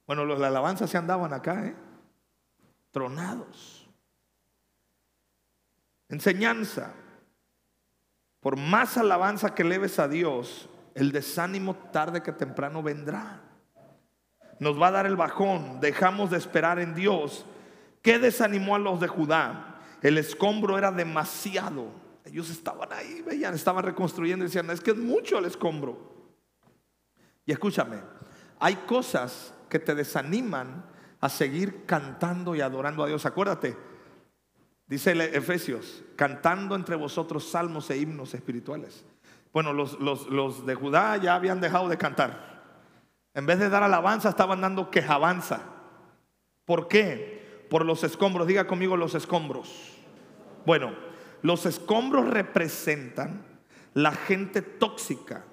Bueno, 0.07 0.24
los 0.24 0.38
de 0.38 0.40
la 0.40 0.48
alabanza 0.48 0.87
se 0.87 0.96
andaban 0.96 1.35
acá, 1.35 1.66
¿eh? 1.66 1.76
Tronados. 2.90 3.87
Enseñanza. 6.09 6.94
Por 8.41 8.57
más 8.57 8.97
alabanza 8.97 9.55
que 9.55 9.62
leves 9.62 9.99
a 9.99 10.09
Dios, 10.09 10.70
el 10.95 11.12
desánimo 11.12 11.74
tarde 11.93 12.22
que 12.22 12.32
temprano 12.32 12.82
vendrá. 12.82 13.43
Nos 14.59 14.80
va 14.80 14.88
a 14.88 14.93
dar 14.93 15.05
el 15.05 15.16
bajón. 15.16 15.78
Dejamos 15.78 16.30
de 16.30 16.38
esperar 16.38 16.78
en 16.78 16.95
Dios. 16.95 17.45
¿Qué 18.01 18.18
desanimó 18.18 18.74
a 18.74 18.78
los 18.78 19.01
de 19.01 19.09
Judá? 19.09 19.82
El 20.01 20.16
escombro 20.16 20.78
era 20.78 20.91
demasiado. 20.91 21.88
Ellos 22.24 22.49
estaban 22.49 22.91
ahí, 22.91 23.20
veían, 23.20 23.53
estaban 23.53 23.84
reconstruyendo 23.84 24.47
y 24.47 24.49
decían, 24.49 24.70
es 24.70 24.80
que 24.80 24.93
es 24.93 24.97
mucho 24.97 25.36
el 25.36 25.45
escombro. 25.45 26.11
Y 27.45 27.53
escúchame, 27.53 27.99
hay 28.61 28.77
cosas 28.77 29.53
que 29.69 29.79
te 29.79 29.95
desaniman 29.95 30.85
a 31.21 31.29
seguir 31.29 31.85
cantando 31.87 32.55
y 32.55 32.61
adorando 32.61 33.03
a 33.03 33.07
Dios. 33.07 33.27
Acuérdate, 33.27 33.77
dice 34.87 35.13
Efesios, 35.37 36.03
cantando 36.17 36.75
entre 36.75 36.97
vosotros 36.97 37.51
salmos 37.51 37.91
e 37.91 37.99
himnos 37.99 38.35
espirituales. 38.35 39.05
Bueno, 39.53 39.73
los, 39.73 39.99
los, 39.99 40.67
de 40.67 40.75
Judá 40.75 41.17
ya 41.17 41.35
habían 41.35 41.61
dejado 41.61 41.89
de 41.89 41.99
cantar. 41.99 42.63
En 43.35 43.47
vez 43.47 43.59
de 43.59 43.69
dar 43.69 43.83
alabanza, 43.83 44.29
estaban 44.29 44.61
dando 44.61 44.91
quejabanza. 44.91 45.63
¿Por 46.65 46.87
qué? 46.87 47.41
por 47.71 47.87
los 47.87 48.05
escombros. 48.05 48.47
Diga 48.47 48.67
conmigo 48.67 48.99
los 48.99 49.15
escombros. 49.15 49.97
Bueno, 50.67 50.93
los 51.41 51.65
escombros 51.65 52.29
representan 52.29 53.47
la 53.95 54.13
gente 54.13 54.61
tóxica 54.61 55.45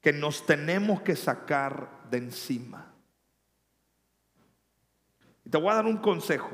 que 0.00 0.12
nos 0.12 0.46
tenemos 0.46 1.00
que 1.00 1.16
sacar 1.16 1.97
de 2.10 2.18
encima. 2.18 2.86
Y 5.44 5.50
te 5.50 5.58
voy 5.58 5.70
a 5.70 5.74
dar 5.74 5.86
un 5.86 5.98
consejo. 5.98 6.50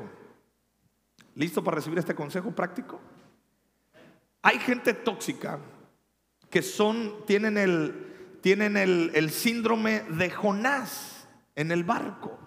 ¿Listo 1.35 1.63
para 1.63 1.75
recibir 1.75 1.99
este 1.99 2.15
consejo 2.15 2.51
práctico? 2.51 2.99
Hay 4.41 4.59
gente 4.59 4.93
tóxica 4.93 5.59
que 6.49 6.61
son, 6.61 7.25
tienen 7.25 7.57
el, 7.57 8.39
tienen 8.41 8.77
el, 8.77 9.29
síndrome 9.31 10.01
de 10.01 10.29
Jonás 10.29 11.27
en 11.55 11.71
el 11.71 11.83
barco. 11.83 12.37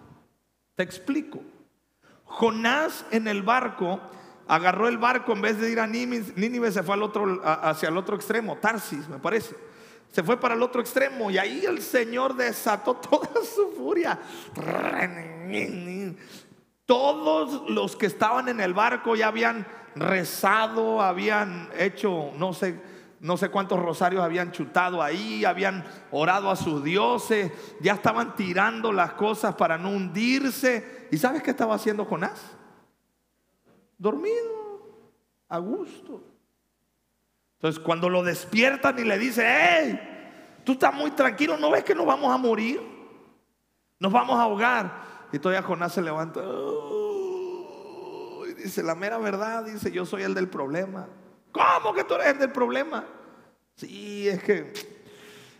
Te 0.75 0.83
explico. 0.83 1.41
Jonás 2.23 3.05
en 3.11 3.27
el 3.27 3.43
barco 3.43 3.99
agarró 4.47 4.87
el 4.87 4.97
barco 4.97 5.33
en 5.33 5.41
vez 5.41 5.59
de 5.59 5.69
ir 5.69 5.79
a 5.79 5.85
Nínive, 5.87 6.71
se 6.71 6.81
fue 6.81 6.95
al 6.95 7.03
otro, 7.03 7.41
hacia 7.43 7.89
el 7.89 7.97
otro 7.97 8.15
extremo, 8.15 8.57
Tarsis, 8.57 9.07
me 9.07 9.19
parece. 9.19 9.55
Se 10.11 10.23
fue 10.23 10.39
para 10.39 10.55
el 10.55 10.63
otro 10.63 10.81
extremo 10.81 11.29
y 11.29 11.37
ahí 11.37 11.65
el 11.65 11.81
Señor 11.81 12.35
desató 12.35 12.95
toda 12.97 13.43
su 13.43 13.71
furia. 13.71 14.19
Todos 16.85 17.69
los 17.69 17.95
que 17.95 18.07
estaban 18.07 18.49
en 18.49 18.59
el 18.59 18.73
barco 18.73 19.15
ya 19.15 19.27
habían 19.27 19.67
rezado, 19.95 21.01
habían 21.01 21.69
hecho, 21.77 22.31
no 22.37 22.53
sé, 22.53 22.79
no 23.19 23.37
sé 23.37 23.49
cuántos 23.49 23.79
rosarios 23.79 24.23
habían 24.23 24.51
chutado 24.51 25.01
ahí, 25.01 25.45
habían 25.45 25.85
orado 26.11 26.49
a 26.49 26.55
sus 26.55 26.83
dioses, 26.83 27.51
ya 27.79 27.93
estaban 27.93 28.35
tirando 28.35 28.91
las 28.91 29.13
cosas 29.13 29.55
para 29.55 29.77
no 29.77 29.89
hundirse. 29.89 31.07
¿Y 31.11 31.17
sabes 31.17 31.43
qué 31.43 31.51
estaba 31.51 31.75
haciendo 31.75 32.05
Jonás? 32.05 32.41
Dormido, 33.97 35.03
a 35.49 35.59
gusto. 35.59 36.28
Entonces 37.59 37.83
cuando 37.83 38.09
lo 38.09 38.23
despiertan 38.23 38.97
y 38.99 39.03
le 39.03 39.17
dice, 39.17 39.45
hey, 39.45 40.61
tú 40.63 40.71
estás 40.71 40.93
muy 40.93 41.11
tranquilo, 41.11 41.57
¿no 41.57 41.69
ves 41.69 41.83
que 41.83 41.93
nos 41.93 42.05
vamos 42.05 42.33
a 42.33 42.37
morir? 42.37 42.81
Nos 43.99 44.13
vamos 44.13 44.39
a 44.39 44.43
ahogar. 44.43 45.27
Y 45.33 45.39
todavía 45.39 45.61
Jonás 45.61 45.91
se 45.93 46.01
levanta 46.01 46.39
y 48.47 48.53
dice, 48.53 48.81
la 48.81 48.95
mera 48.95 49.17
verdad, 49.17 49.65
dice, 49.65 49.91
yo 49.91 50.05
soy 50.05 50.23
el 50.23 50.33
del 50.33 50.47
problema. 50.47 51.09
¿Cómo 51.51 51.93
que 51.93 52.05
tú 52.05 52.13
eres 52.13 52.27
el 52.27 52.39
del 52.39 52.51
problema? 52.53 53.05
Sí, 53.75 54.29
es 54.29 54.41
que 54.41 54.71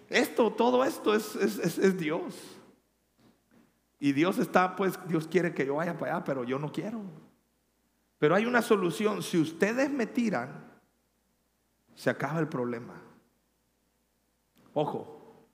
esto, 0.08 0.52
todo 0.52 0.86
esto 0.86 1.14
es, 1.14 1.36
es, 1.36 1.97
Dios. 1.97 2.34
Y 4.00 4.14
Dios 4.14 4.39
está, 4.39 4.78
pues, 4.78 4.97
Dios 5.10 5.28
quiere 5.28 5.54
que 5.54 5.66
yo 5.66 5.76
vaya 5.76 5.97
para 5.97 6.16
allá, 6.16 6.24
pero 6.24 6.45
yo 6.45 6.60
no 6.60 6.72
quiero. 6.72 7.02
Pero 8.20 8.36
hay 8.36 8.45
una 8.45 8.62
solución. 8.62 9.22
Si 9.22 9.38
ustedes 9.38 9.89
me 9.89 10.06
tiran, 10.06 10.68
se 12.00 12.10
acaba 12.10 12.39
el 12.39 12.47
problema. 12.47 12.93
Ojo, 14.74 15.45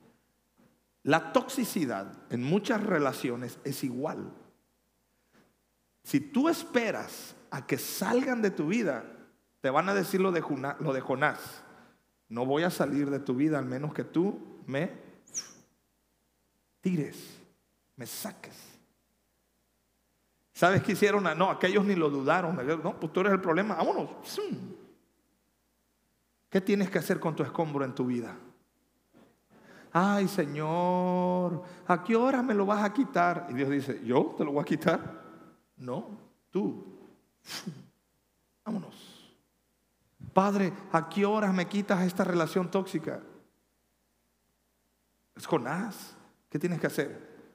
la 1.02 1.34
toxicidad 1.34 2.14
en 2.30 2.44
muchas 2.44 2.84
relaciones 2.84 3.58
es 3.64 3.84
igual. 3.84 4.32
Si 6.04 6.20
tú 6.20 6.48
esperas 6.48 7.36
a 7.50 7.66
que 7.66 7.80
salgan 7.80 8.44
de 8.44 8.52
tu 8.52 8.68
vida, 8.68 9.06
te 9.60 9.72
van 9.72 9.90
a 9.90 9.96
decir 9.96 10.22
lo 10.22 10.32
de, 10.32 10.42
Jonás. 10.42 11.64
No 12.30 12.46
voy 12.46 12.62
a 12.62 12.70
salir 12.70 13.10
de 13.10 13.20
tu 13.20 13.34
vida 13.34 13.58
al 13.58 13.66
menos 13.66 13.92
que 13.92 14.04
tú 14.04 14.62
me 14.68 14.92
tires, 16.80 17.40
me 17.96 18.06
saques. 18.06 18.56
¿Sabes 20.54 20.84
qué 20.84 20.92
hicieron? 20.92 21.24
No, 21.40 21.50
aquellos 21.50 21.84
ni 21.86 21.96
lo 21.96 22.12
dudaron. 22.12 22.56
No, 22.84 23.00
pues 23.00 23.12
tú 23.12 23.22
eres 23.22 23.34
el 23.34 23.42
problema. 23.42 23.74
Vámonos. 23.74 24.12
¿Qué 26.56 26.62
tienes 26.62 26.90
que 26.90 27.00
hacer 27.00 27.20
con 27.20 27.36
tu 27.36 27.44
escombro 27.44 27.84
en 27.84 27.94
tu 27.94 28.06
vida? 28.06 28.34
Ay, 29.92 30.26
Señor, 30.30 31.62
¿a 31.86 32.02
qué 32.02 32.16
hora 32.16 32.42
me 32.42 32.54
lo 32.54 32.66
vas 32.66 32.82
a 32.82 32.94
quitar? 32.94 33.48
Y 33.50 33.56
Dios 33.56 33.70
dice, 33.70 34.02
¿yo 34.06 34.34
te 34.38 34.46
lo 34.46 34.54
voy 34.54 34.62
a 34.62 34.64
quitar? 34.64 35.22
No, 35.76 36.18
tú. 36.52 36.98
Vámonos. 38.64 39.36
Padre, 40.32 40.72
¿a 40.94 41.10
qué 41.10 41.26
horas 41.26 41.54
me 41.54 41.68
quitas 41.68 42.02
esta 42.04 42.24
relación 42.24 42.72
tóxica? 42.72 43.20
Es 45.36 45.46
Jonás. 45.46 46.16
¿Qué 46.50 46.58
tienes 46.58 46.80
que 46.80 46.88
hacer? 46.88 47.52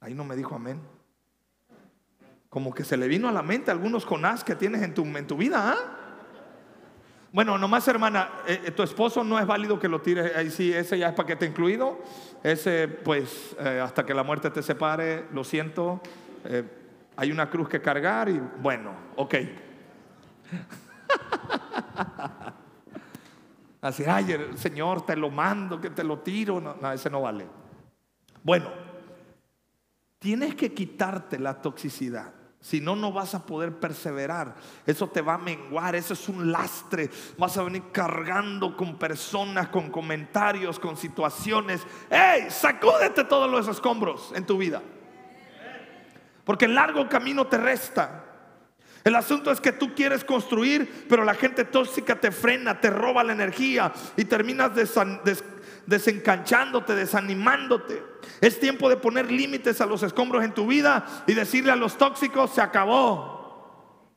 Ahí 0.00 0.12
no 0.12 0.24
me 0.24 0.34
dijo 0.34 0.56
amén. 0.56 0.80
Como 2.48 2.74
que 2.74 2.82
se 2.82 2.96
le 2.96 3.06
vino 3.06 3.28
a 3.28 3.32
la 3.32 3.44
mente 3.44 3.70
algunos 3.70 4.04
Jonás 4.04 4.42
que 4.42 4.56
tienes 4.56 4.82
en 4.82 4.92
tu, 4.92 5.04
en 5.04 5.26
tu 5.28 5.36
vida. 5.36 5.72
¿ah? 5.72 6.01
Bueno, 7.32 7.56
nomás 7.56 7.88
hermana, 7.88 8.28
eh, 8.46 8.60
eh, 8.66 8.70
tu 8.72 8.82
esposo 8.82 9.24
no 9.24 9.38
es 9.38 9.46
válido 9.46 9.78
que 9.78 9.88
lo 9.88 10.02
tires 10.02 10.36
ahí 10.36 10.50
sí, 10.50 10.70
ese 10.70 10.98
ya 10.98 11.08
es 11.08 11.14
paquete 11.14 11.46
incluido. 11.46 11.98
Ese, 12.42 12.88
pues, 12.88 13.56
eh, 13.58 13.80
hasta 13.82 14.04
que 14.04 14.12
la 14.12 14.22
muerte 14.22 14.50
te 14.50 14.62
separe, 14.62 15.28
lo 15.32 15.42
siento. 15.42 16.02
hay 17.16 17.32
una 17.32 17.48
cruz 17.48 17.70
que 17.70 17.80
cargar 17.80 18.28
y 18.28 18.38
bueno, 18.60 18.92
ok. 19.16 19.34
Así, 23.80 24.04
ay, 24.06 24.50
Señor, 24.56 25.06
te 25.06 25.16
lo 25.16 25.30
mando, 25.30 25.80
que 25.80 25.88
te 25.88 26.04
lo 26.04 26.18
tiro. 26.18 26.60
No, 26.60 26.92
ese 26.92 27.08
no 27.08 27.22
vale. 27.22 27.46
Bueno, 28.42 28.68
tienes 30.18 30.54
que 30.54 30.74
quitarte 30.74 31.38
la 31.38 31.62
toxicidad. 31.62 32.41
Si 32.62 32.80
no, 32.80 32.94
no 32.94 33.12
vas 33.12 33.34
a 33.34 33.44
poder 33.44 33.72
perseverar. 33.72 34.54
Eso 34.86 35.08
te 35.08 35.20
va 35.20 35.34
a 35.34 35.38
menguar. 35.38 35.96
Eso 35.96 36.14
es 36.14 36.28
un 36.28 36.52
lastre. 36.52 37.10
Vas 37.36 37.58
a 37.58 37.64
venir 37.64 37.82
cargando 37.90 38.76
con 38.76 38.96
personas, 38.96 39.68
con 39.68 39.90
comentarios, 39.90 40.78
con 40.78 40.96
situaciones. 40.96 41.82
¡Ey! 42.08 42.48
Sacúdete 42.50 43.24
todos 43.24 43.50
los 43.50 43.66
escombros 43.66 44.32
en 44.36 44.46
tu 44.46 44.58
vida. 44.58 44.80
Porque 46.44 46.66
el 46.66 46.74
largo 46.76 47.08
camino 47.08 47.48
te 47.48 47.58
resta. 47.58 48.26
El 49.02 49.16
asunto 49.16 49.50
es 49.50 49.60
que 49.60 49.72
tú 49.72 49.92
quieres 49.96 50.24
construir, 50.24 51.06
pero 51.08 51.24
la 51.24 51.34
gente 51.34 51.64
tóxica 51.64 52.20
te 52.20 52.30
frena, 52.30 52.80
te 52.80 52.90
roba 52.90 53.24
la 53.24 53.32
energía 53.32 53.92
y 54.16 54.24
terminas 54.24 54.72
desencanchándote, 55.86 56.94
desanimándote. 56.94 58.02
Es 58.40 58.58
tiempo 58.60 58.88
de 58.88 58.96
poner 58.96 59.30
límites 59.30 59.80
a 59.80 59.86
los 59.86 60.02
escombros 60.02 60.44
en 60.44 60.54
tu 60.54 60.66
vida 60.66 61.24
y 61.26 61.34
decirle 61.34 61.72
a 61.72 61.76
los 61.76 61.98
tóxicos, 61.98 62.54
se 62.54 62.60
acabó. 62.60 64.10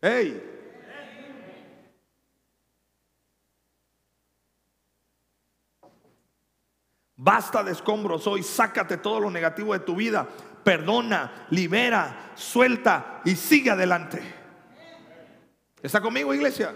Hey. 0.00 0.50
Basta 7.16 7.62
de 7.62 7.72
escombros 7.72 8.26
hoy, 8.26 8.42
sácate 8.42 8.96
todo 8.98 9.20
lo 9.20 9.30
negativo 9.30 9.72
de 9.72 9.80
tu 9.80 9.96
vida 9.96 10.28
perdona, 10.64 11.46
libera, 11.50 12.32
suelta 12.34 13.20
y 13.24 13.36
sigue 13.36 13.70
adelante. 13.70 14.20
¿Está 15.80 16.00
conmigo, 16.00 16.32
iglesia? 16.32 16.74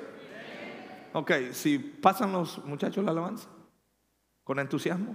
Ok, 1.15 1.33
si 1.53 1.79
pasan 1.79 2.31
los 2.31 2.63
muchachos 2.67 3.03
la 3.03 3.11
alabanza 3.11 3.49
con 4.49 4.59
entusiasmo. 4.59 5.15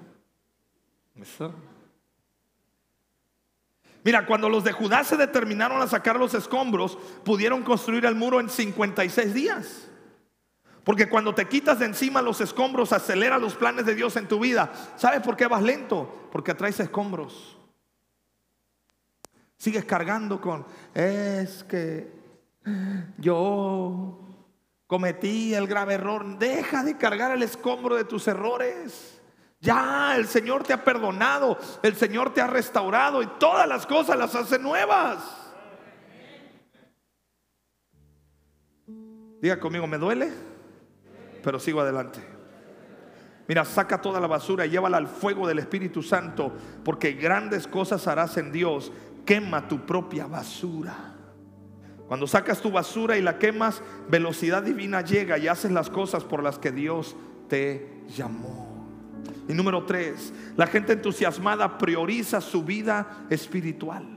Mira, 4.03 4.27
cuando 4.27 4.47
los 4.47 4.63
de 4.63 4.71
Judá 4.71 5.03
se 5.03 5.17
determinaron 5.17 5.81
a 5.81 5.87
sacar 5.87 6.17
los 6.17 6.35
escombros, 6.35 6.99
pudieron 7.25 7.63
construir 7.63 8.05
el 8.05 8.13
muro 8.13 8.39
en 8.39 8.47
56 8.47 9.33
días. 9.33 9.89
Porque 10.83 11.09
cuando 11.09 11.33
te 11.33 11.47
quitas 11.47 11.79
de 11.79 11.87
encima 11.87 12.21
los 12.21 12.41
escombros, 12.41 12.93
acelera 12.93 13.39
los 13.39 13.55
planes 13.55 13.87
de 13.87 13.95
Dios 13.95 14.15
en 14.17 14.27
tu 14.27 14.39
vida. 14.39 14.71
¿Sabes 14.97 15.21
por 15.21 15.35
qué 15.35 15.47
vas 15.47 15.63
lento? 15.63 16.29
Porque 16.31 16.53
traes 16.53 16.79
escombros. 16.79 17.57
Sigues 19.57 19.85
cargando 19.85 20.39
con, 20.39 20.63
es 20.93 21.63
que 21.63 22.07
yo 23.17 24.19
cometí 24.85 25.55
el 25.55 25.65
grave 25.65 25.95
error. 25.95 26.37
Deja 26.37 26.83
de 26.83 26.97
cargar 26.97 27.31
el 27.31 27.41
escombro 27.41 27.95
de 27.95 28.03
tus 28.03 28.27
errores. 28.27 29.12
Ya, 29.63 30.17
el 30.17 30.27
Señor 30.27 30.63
te 30.63 30.73
ha 30.73 30.83
perdonado, 30.83 31.57
el 31.83 31.95
Señor 31.95 32.33
te 32.33 32.41
ha 32.41 32.47
restaurado 32.47 33.23
y 33.23 33.27
todas 33.39 33.65
las 33.65 33.85
cosas 33.87 34.17
las 34.17 34.35
hace 34.35 34.59
nuevas. 34.59 35.23
Diga 39.41 39.61
conmigo, 39.61 39.87
me 39.87 39.97
duele, 39.97 40.33
pero 41.41 41.59
sigo 41.59 41.79
adelante. 41.79 42.19
Mira, 43.47 43.63
saca 43.63 44.01
toda 44.01 44.19
la 44.19 44.27
basura 44.27 44.65
y 44.65 44.69
llévala 44.69 44.97
al 44.97 45.07
fuego 45.07 45.47
del 45.47 45.59
Espíritu 45.59 46.03
Santo, 46.03 46.51
porque 46.83 47.13
grandes 47.13 47.65
cosas 47.65 48.05
harás 48.07 48.35
en 48.35 48.51
Dios 48.51 48.91
quema 49.25 49.69
tu 49.69 49.85
propia 49.85 50.27
basura. 50.27 51.15
Cuando 52.09 52.27
sacas 52.27 52.59
tu 52.59 52.69
basura 52.69 53.17
y 53.17 53.21
la 53.21 53.39
quemas, 53.39 53.81
velocidad 54.09 54.61
divina 54.61 54.99
llega 54.99 55.37
y 55.37 55.47
haces 55.47 55.71
las 55.71 55.89
cosas 55.89 56.25
por 56.25 56.43
las 56.43 56.59
que 56.59 56.73
Dios 56.73 57.15
te 57.47 58.03
llamó. 58.09 58.72
Y 59.47 59.53
número 59.53 59.85
tres, 59.85 60.33
la 60.55 60.67
gente 60.67 60.93
entusiasmada 60.93 61.77
prioriza 61.77 62.39
su 62.39 62.63
vida 62.63 63.25
espiritual. 63.29 64.07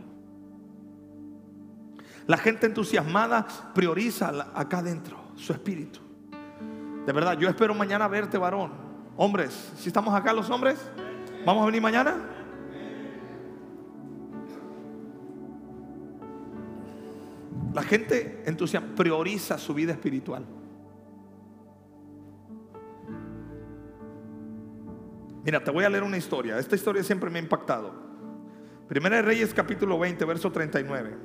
La 2.27 2.37
gente 2.37 2.67
entusiasmada 2.67 3.47
prioriza 3.75 4.51
acá 4.55 4.79
adentro 4.79 5.19
su 5.37 5.53
espíritu. 5.53 6.01
De 7.07 7.13
verdad, 7.13 7.39
yo 7.39 7.49
espero 7.49 7.75
mañana 7.75 8.09
verte, 8.09 8.37
varón. 8.37 8.73
Hombres, 9.17 9.73
si 9.79 9.89
estamos 9.89 10.15
acá 10.15 10.33
los 10.33 10.51
hombres, 10.51 10.79
¿vamos 11.45 11.63
a 11.63 11.67
venir 11.67 11.81
mañana? 11.81 12.17
La 17.73 17.83
gente 17.83 18.43
entusiasmada 18.47 18.97
prioriza 18.97 19.59
su 19.59 19.75
vida 19.75 19.93
espiritual. 19.93 20.45
Mira, 25.47 25.63
te 25.63 25.71
voy 25.71 25.85
a 25.85 25.89
leer 25.89 26.03
una 26.03 26.17
historia. 26.17 26.59
Esta 26.59 26.75
historia 26.75 27.05
siempre 27.05 27.31
me 27.31 27.39
ha 27.39 27.43
impactado. 27.43 27.95
Primera 28.89 29.15
de 29.15 29.23
Reyes 29.23 29.55
capítulo 29.55 29.97
20, 29.97 30.25
verso 30.25 30.51
39. 30.51 31.17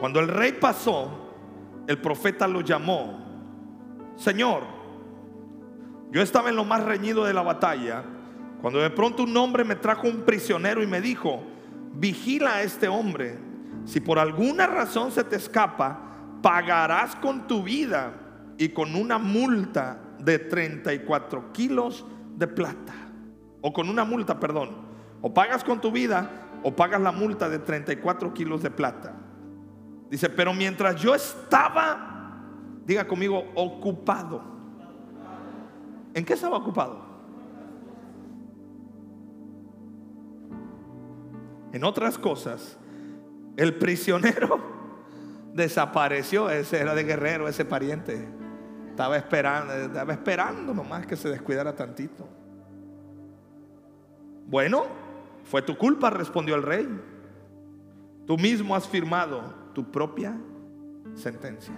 Cuando 0.00 0.18
el 0.18 0.28
rey 0.28 0.52
pasó, 0.52 1.28
el 1.86 1.98
profeta 1.98 2.48
lo 2.48 2.62
llamó. 2.62 3.22
Señor, 4.16 4.62
yo 6.10 6.22
estaba 6.22 6.48
en 6.48 6.56
lo 6.56 6.64
más 6.64 6.82
reñido 6.82 7.26
de 7.26 7.34
la 7.34 7.42
batalla, 7.42 8.02
cuando 8.62 8.80
de 8.80 8.88
pronto 8.88 9.24
un 9.24 9.36
hombre 9.36 9.62
me 9.62 9.76
trajo 9.76 10.08
un 10.08 10.22
prisionero 10.22 10.82
y 10.82 10.86
me 10.86 11.02
dijo, 11.02 11.42
vigila 11.92 12.54
a 12.54 12.62
este 12.62 12.88
hombre. 12.88 13.36
Si 13.84 14.00
por 14.00 14.18
alguna 14.18 14.66
razón 14.66 15.12
se 15.12 15.22
te 15.22 15.36
escapa, 15.36 16.00
pagarás 16.40 17.14
con 17.16 17.46
tu 17.46 17.62
vida 17.62 18.14
y 18.56 18.70
con 18.70 18.94
una 18.94 19.18
multa 19.18 20.00
de 20.18 20.38
34 20.38 21.52
kilos 21.52 22.06
de 22.36 22.46
plata. 22.46 22.92
O 23.60 23.72
con 23.72 23.88
una 23.88 24.04
multa, 24.04 24.38
perdón. 24.38 24.70
O 25.22 25.32
pagas 25.32 25.64
con 25.64 25.80
tu 25.80 25.90
vida 25.90 26.44
o 26.62 26.74
pagas 26.74 27.00
la 27.00 27.12
multa 27.12 27.48
de 27.48 27.58
34 27.58 28.32
kilos 28.32 28.62
de 28.62 28.70
plata. 28.70 29.14
Dice, 30.08 30.30
pero 30.30 30.54
mientras 30.54 30.96
yo 30.96 31.14
estaba, 31.14 32.40
diga 32.86 33.06
conmigo, 33.06 33.44
ocupado. 33.54 34.42
¿En 36.14 36.24
qué 36.24 36.32
estaba 36.32 36.56
ocupado? 36.56 37.04
En 41.72 41.84
otras 41.84 42.16
cosas, 42.16 42.78
el 43.56 43.74
prisionero 43.74 44.58
desapareció. 45.52 46.48
Ese 46.48 46.80
era 46.80 46.94
de 46.94 47.04
guerrero, 47.04 47.46
ese 47.46 47.64
pariente. 47.64 48.26
Estaba 48.94 49.16
esperando, 49.16 49.72
estaba 49.72 50.12
esperando 50.12 50.72
nomás 50.72 51.04
que 51.04 51.16
se 51.16 51.28
descuidara 51.28 51.74
tantito. 51.74 52.28
Bueno, 54.46 54.84
fue 55.42 55.62
tu 55.62 55.76
culpa, 55.76 56.10
respondió 56.10 56.54
el 56.54 56.62
rey. 56.62 56.88
Tú 58.24 58.38
mismo 58.38 58.76
has 58.76 58.86
firmado 58.86 59.52
tu 59.74 59.90
propia 59.90 60.38
sentencia. 61.16 61.74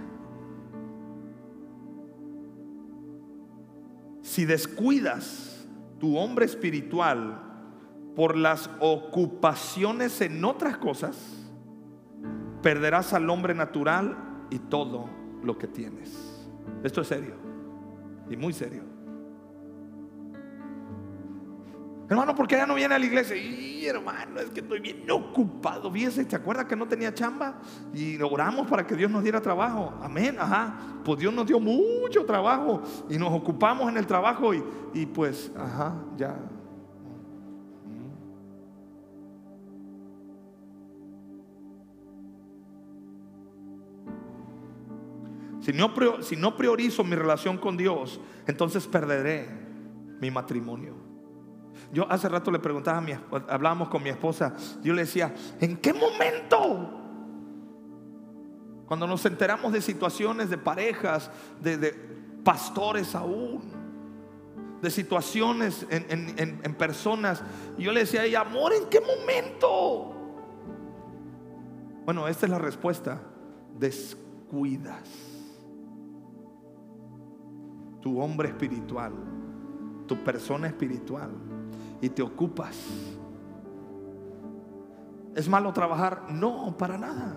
Si 4.20 4.44
descuidas 4.44 5.66
tu 5.98 6.18
hombre 6.18 6.44
espiritual 6.44 7.40
por 8.14 8.36
las 8.36 8.68
ocupaciones 8.78 10.20
en 10.20 10.44
otras 10.44 10.76
cosas, 10.76 11.16
perderás 12.60 13.14
al 13.14 13.30
hombre 13.30 13.54
natural 13.54 14.18
y 14.50 14.58
todo 14.58 15.08
lo 15.42 15.56
que 15.56 15.66
tienes. 15.66 16.25
Esto 16.82 17.00
es 17.00 17.08
serio 17.08 17.34
y 18.28 18.36
muy 18.36 18.52
serio. 18.52 18.82
Hermano, 22.08 22.36
¿por 22.36 22.46
qué 22.46 22.56
ya 22.56 22.66
no 22.66 22.74
viene 22.74 22.94
a 22.94 22.98
la 22.98 23.04
iglesia? 23.04 23.36
Y 23.36 23.84
hermano, 23.84 24.38
es 24.38 24.50
que 24.50 24.60
estoy 24.60 24.78
bien 24.78 25.10
ocupado. 25.10 25.90
Fíjese, 25.90 26.24
¿te 26.24 26.36
acuerdas 26.36 26.66
que 26.66 26.76
no 26.76 26.86
tenía 26.86 27.12
chamba? 27.12 27.58
Y 27.92 28.20
oramos 28.22 28.68
para 28.68 28.86
que 28.86 28.94
Dios 28.94 29.10
nos 29.10 29.24
diera 29.24 29.40
trabajo. 29.40 29.92
Amén, 30.00 30.36
ajá. 30.38 30.78
Pues 31.04 31.18
Dios 31.18 31.34
nos 31.34 31.46
dio 31.46 31.58
mucho 31.58 32.24
trabajo 32.24 32.82
y 33.08 33.18
nos 33.18 33.32
ocupamos 33.32 33.88
en 33.88 33.96
el 33.96 34.06
trabajo 34.06 34.54
y, 34.54 34.62
y 34.94 35.06
pues, 35.06 35.50
ajá, 35.56 35.94
ya 36.16 36.36
Si 45.66 45.72
no, 45.72 46.56
priorizo 46.56 47.02
mi 47.02 47.16
relación 47.16 47.58
con 47.58 47.76
Dios, 47.76 48.20
entonces 48.46 48.86
perderé 48.86 49.48
mi 50.20 50.30
matrimonio. 50.30 50.94
Yo 51.92 52.08
hace 52.08 52.28
rato 52.28 52.52
le 52.52 52.60
preguntaba 52.60 52.98
a 52.98 53.00
mi 53.00 53.14
hablábamos 53.48 53.88
con 53.88 54.00
mi 54.00 54.10
esposa, 54.10 54.54
yo 54.84 54.94
le 54.94 55.02
decía, 55.02 55.34
¿en 55.60 55.76
qué 55.78 55.92
momento? 55.92 57.02
Cuando 58.86 59.08
nos 59.08 59.26
enteramos 59.26 59.72
de 59.72 59.80
situaciones 59.80 60.50
de 60.50 60.56
parejas, 60.56 61.32
de, 61.60 61.92
pastores 62.44 63.16
aún, 63.16 63.60
de 64.80 64.88
situaciones 64.88 65.84
en, 65.90 66.74
personas, 66.76 67.42
yo 67.76 67.90
le 67.90 68.04
decía 68.04 68.22
a 68.38 68.42
amor, 68.42 68.72
¿en 68.72 68.88
qué 68.88 69.00
momento? 69.00 70.14
Bueno, 72.04 72.28
esta 72.28 72.46
es 72.46 72.50
la 72.52 72.60
respuesta, 72.60 73.20
descuidas 73.76 75.35
tu 78.06 78.20
hombre 78.20 78.50
espiritual, 78.50 79.12
tu 80.06 80.16
persona 80.22 80.68
espiritual, 80.68 81.28
y 82.00 82.08
te 82.08 82.22
ocupas. 82.22 82.86
¿Es 85.34 85.48
malo 85.48 85.72
trabajar? 85.72 86.30
No, 86.30 86.72
para 86.78 86.96
nada. 86.96 87.34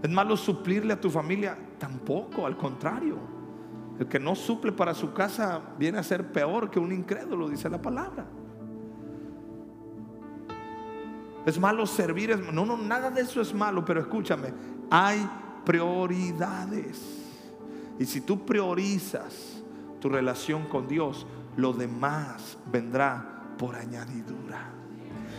¿Es 0.00 0.08
malo 0.08 0.36
suplirle 0.36 0.92
a 0.92 1.00
tu 1.00 1.10
familia? 1.10 1.58
Tampoco, 1.76 2.46
al 2.46 2.56
contrario. 2.56 3.16
El 3.98 4.06
que 4.06 4.20
no 4.20 4.36
suple 4.36 4.70
para 4.70 4.94
su 4.94 5.12
casa 5.12 5.60
viene 5.76 5.98
a 5.98 6.04
ser 6.04 6.30
peor 6.30 6.70
que 6.70 6.78
un 6.78 6.92
incrédulo, 6.92 7.48
dice 7.48 7.68
la 7.68 7.82
palabra. 7.82 8.24
Es 11.44 11.58
malo 11.58 11.84
servir, 11.84 12.38
no, 12.52 12.64
no, 12.64 12.76
nada 12.76 13.10
de 13.10 13.22
eso 13.22 13.40
es 13.40 13.52
malo, 13.52 13.84
pero 13.84 13.98
escúchame, 14.02 14.54
hay 14.88 15.28
prioridades. 15.64 17.21
Y 17.98 18.06
si 18.06 18.20
tú 18.20 18.44
priorizas 18.44 19.62
tu 20.00 20.08
relación 20.08 20.66
con 20.66 20.88
Dios, 20.88 21.26
lo 21.56 21.72
demás 21.72 22.58
vendrá 22.70 23.54
por 23.58 23.76
añadidura. 23.76 24.70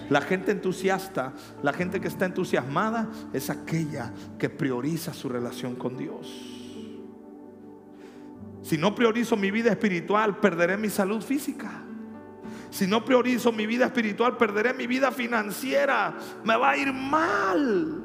La 0.10 0.22
gente 0.22 0.52
entusiasta, 0.52 1.34
la 1.62 1.74
gente 1.74 2.00
que 2.00 2.08
está 2.08 2.26
entusiasmada, 2.26 3.10
es 3.34 3.50
aquella 3.50 4.14
que 4.38 4.50
prioriza 4.50 5.14
su 5.14 5.30
relación 5.30 5.76
con 5.76 5.98
Dios. 5.98 6.54
Si 8.62 8.78
no 8.78 8.96
priorizo 8.96 9.36
mi 9.36 9.52
vida 9.52 9.72
espiritual, 9.72 10.40
perderé 10.40 10.78
mi 10.78 10.90
salud 10.90 11.22
física. 11.22 11.84
Si 12.70 12.88
no 12.88 13.04
priorizo 13.04 13.52
mi 13.52 13.68
vida 13.68 13.86
espiritual, 13.86 14.38
perderé 14.38 14.74
mi 14.74 14.88
vida 14.88 15.12
financiera. 15.12 16.18
Me 16.44 16.56
va 16.56 16.72
a 16.72 16.78
ir 16.78 16.92
mal. 16.94 18.03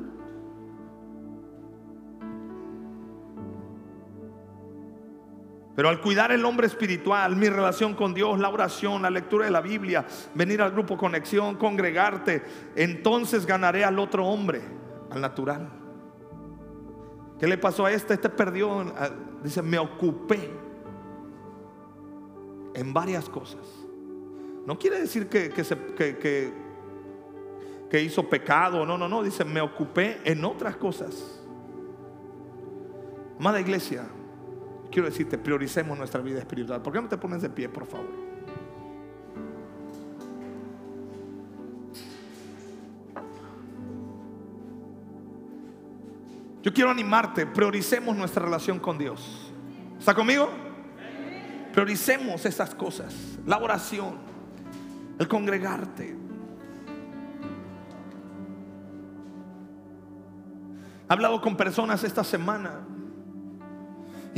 Pero 5.78 5.90
al 5.90 6.00
cuidar 6.00 6.32
el 6.32 6.44
hombre 6.44 6.66
espiritual, 6.66 7.36
mi 7.36 7.48
relación 7.48 7.94
con 7.94 8.12
Dios, 8.12 8.40
la 8.40 8.48
oración, 8.48 9.00
la 9.00 9.10
lectura 9.10 9.44
de 9.44 9.52
la 9.52 9.60
Biblia, 9.60 10.04
venir 10.34 10.60
al 10.60 10.72
grupo 10.72 10.96
conexión, 10.96 11.54
congregarte, 11.54 12.42
entonces 12.74 13.46
ganaré 13.46 13.84
al 13.84 13.96
otro 14.00 14.26
hombre, 14.26 14.60
al 15.08 15.20
natural. 15.20 15.70
¿Qué 17.38 17.46
le 17.46 17.56
pasó 17.58 17.86
a 17.86 17.92
este? 17.92 18.14
Este 18.14 18.28
perdió, 18.28 18.92
dice, 19.44 19.62
me 19.62 19.78
ocupé 19.78 20.50
en 22.74 22.92
varias 22.92 23.28
cosas. 23.28 23.64
No 24.66 24.76
quiere 24.76 24.98
decir 24.98 25.28
que, 25.28 25.50
que, 25.50 26.54
que 27.88 28.02
hizo 28.02 28.28
pecado, 28.28 28.84
no, 28.84 28.98
no, 28.98 29.08
no, 29.08 29.22
dice, 29.22 29.44
me 29.44 29.60
ocupé 29.60 30.18
en 30.24 30.44
otras 30.44 30.74
cosas. 30.74 31.40
Amada 33.38 33.60
iglesia, 33.60 34.08
quiero 34.90 35.08
decirte, 35.08 35.38
prioricemos 35.38 35.96
nuestra 35.96 36.20
vida 36.20 36.38
espiritual. 36.38 36.82
¿Por 36.82 36.92
qué 36.92 37.00
no 37.00 37.08
te 37.08 37.18
pones 37.18 37.42
de 37.42 37.50
pie, 37.50 37.68
por 37.68 37.86
favor? 37.86 38.06
Yo 46.62 46.72
quiero 46.72 46.90
animarte, 46.90 47.46
prioricemos 47.46 48.16
nuestra 48.16 48.44
relación 48.44 48.78
con 48.78 48.98
Dios. 48.98 49.52
¿Está 49.98 50.14
conmigo? 50.14 50.50
Prioricemos 51.72 52.44
esas 52.44 52.74
cosas, 52.74 53.38
la 53.46 53.58
oración, 53.58 54.16
el 55.18 55.28
congregarte. 55.28 56.16
He 61.08 61.12
hablado 61.12 61.40
con 61.40 61.56
personas 61.56 62.04
esta 62.04 62.22
semana 62.22 62.80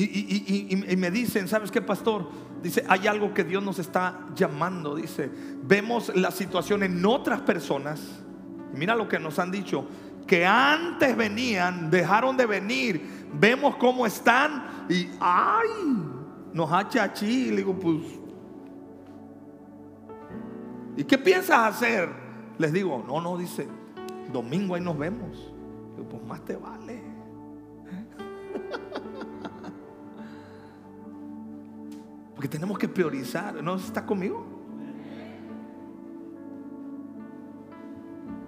y, 0.02 0.96
me 0.96 1.10
dicen, 1.10 1.48
¿sabes 1.48 1.70
qué, 1.70 1.82
pastor? 1.82 2.28
Dice, 2.62 2.84
hay 2.88 3.06
algo 3.06 3.34
que 3.34 3.44
Dios 3.44 3.62
nos 3.62 3.78
está 3.78 4.26
llamando. 4.34 4.94
Dice, 4.94 5.30
vemos 5.62 6.14
la 6.14 6.30
situación 6.30 6.82
en 6.82 7.04
otras 7.04 7.40
personas. 7.40 8.00
mira 8.74 8.94
lo 8.94 9.08
que 9.08 9.18
nos 9.18 9.38
han 9.38 9.50
dicho, 9.50 9.86
que 10.26 10.46
antes 10.46 11.16
venían, 11.16 11.90
dejaron 11.90 12.36
de 12.36 12.46
venir. 12.46 13.28
Vemos 13.32 13.76
cómo 13.76 14.06
están 14.06 14.86
y, 14.88 15.08
ay, 15.20 15.68
nos 16.52 16.72
hacha 16.72 17.04
achí. 17.04 17.50
Le 17.50 17.56
digo, 17.58 17.78
pues, 17.78 17.98
¿y 20.96 21.04
qué 21.04 21.18
piensas 21.18 21.74
hacer? 21.74 22.08
Les 22.58 22.72
digo, 22.72 23.04
no, 23.06 23.20
no, 23.20 23.36
dice, 23.36 23.66
domingo 24.32 24.74
ahí 24.74 24.80
nos 24.80 24.98
vemos. 24.98 25.52
digo, 25.96 26.08
pues 26.08 26.22
más 26.24 26.44
te 26.44 26.56
vale. 26.56 26.99
Porque 32.40 32.48
tenemos 32.56 32.78
que 32.78 32.88
priorizar. 32.88 33.62
¿No 33.62 33.74
está 33.74 34.06
conmigo? 34.06 34.46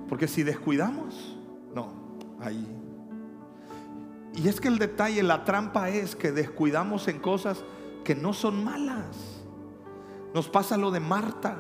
Porque 0.08 0.26
si 0.26 0.42
descuidamos, 0.42 1.36
no, 1.74 1.92
ahí. 2.40 2.66
Y 4.32 4.48
es 4.48 4.62
que 4.62 4.68
el 4.68 4.78
detalle, 4.78 5.22
la 5.22 5.44
trampa 5.44 5.90
es 5.90 6.16
que 6.16 6.32
descuidamos 6.32 7.06
en 7.08 7.18
cosas 7.18 7.66
que 8.02 8.14
no 8.14 8.32
son 8.32 8.64
malas. 8.64 9.42
Nos 10.32 10.48
pasa 10.48 10.78
lo 10.78 10.90
de 10.90 11.00
Marta. 11.00 11.58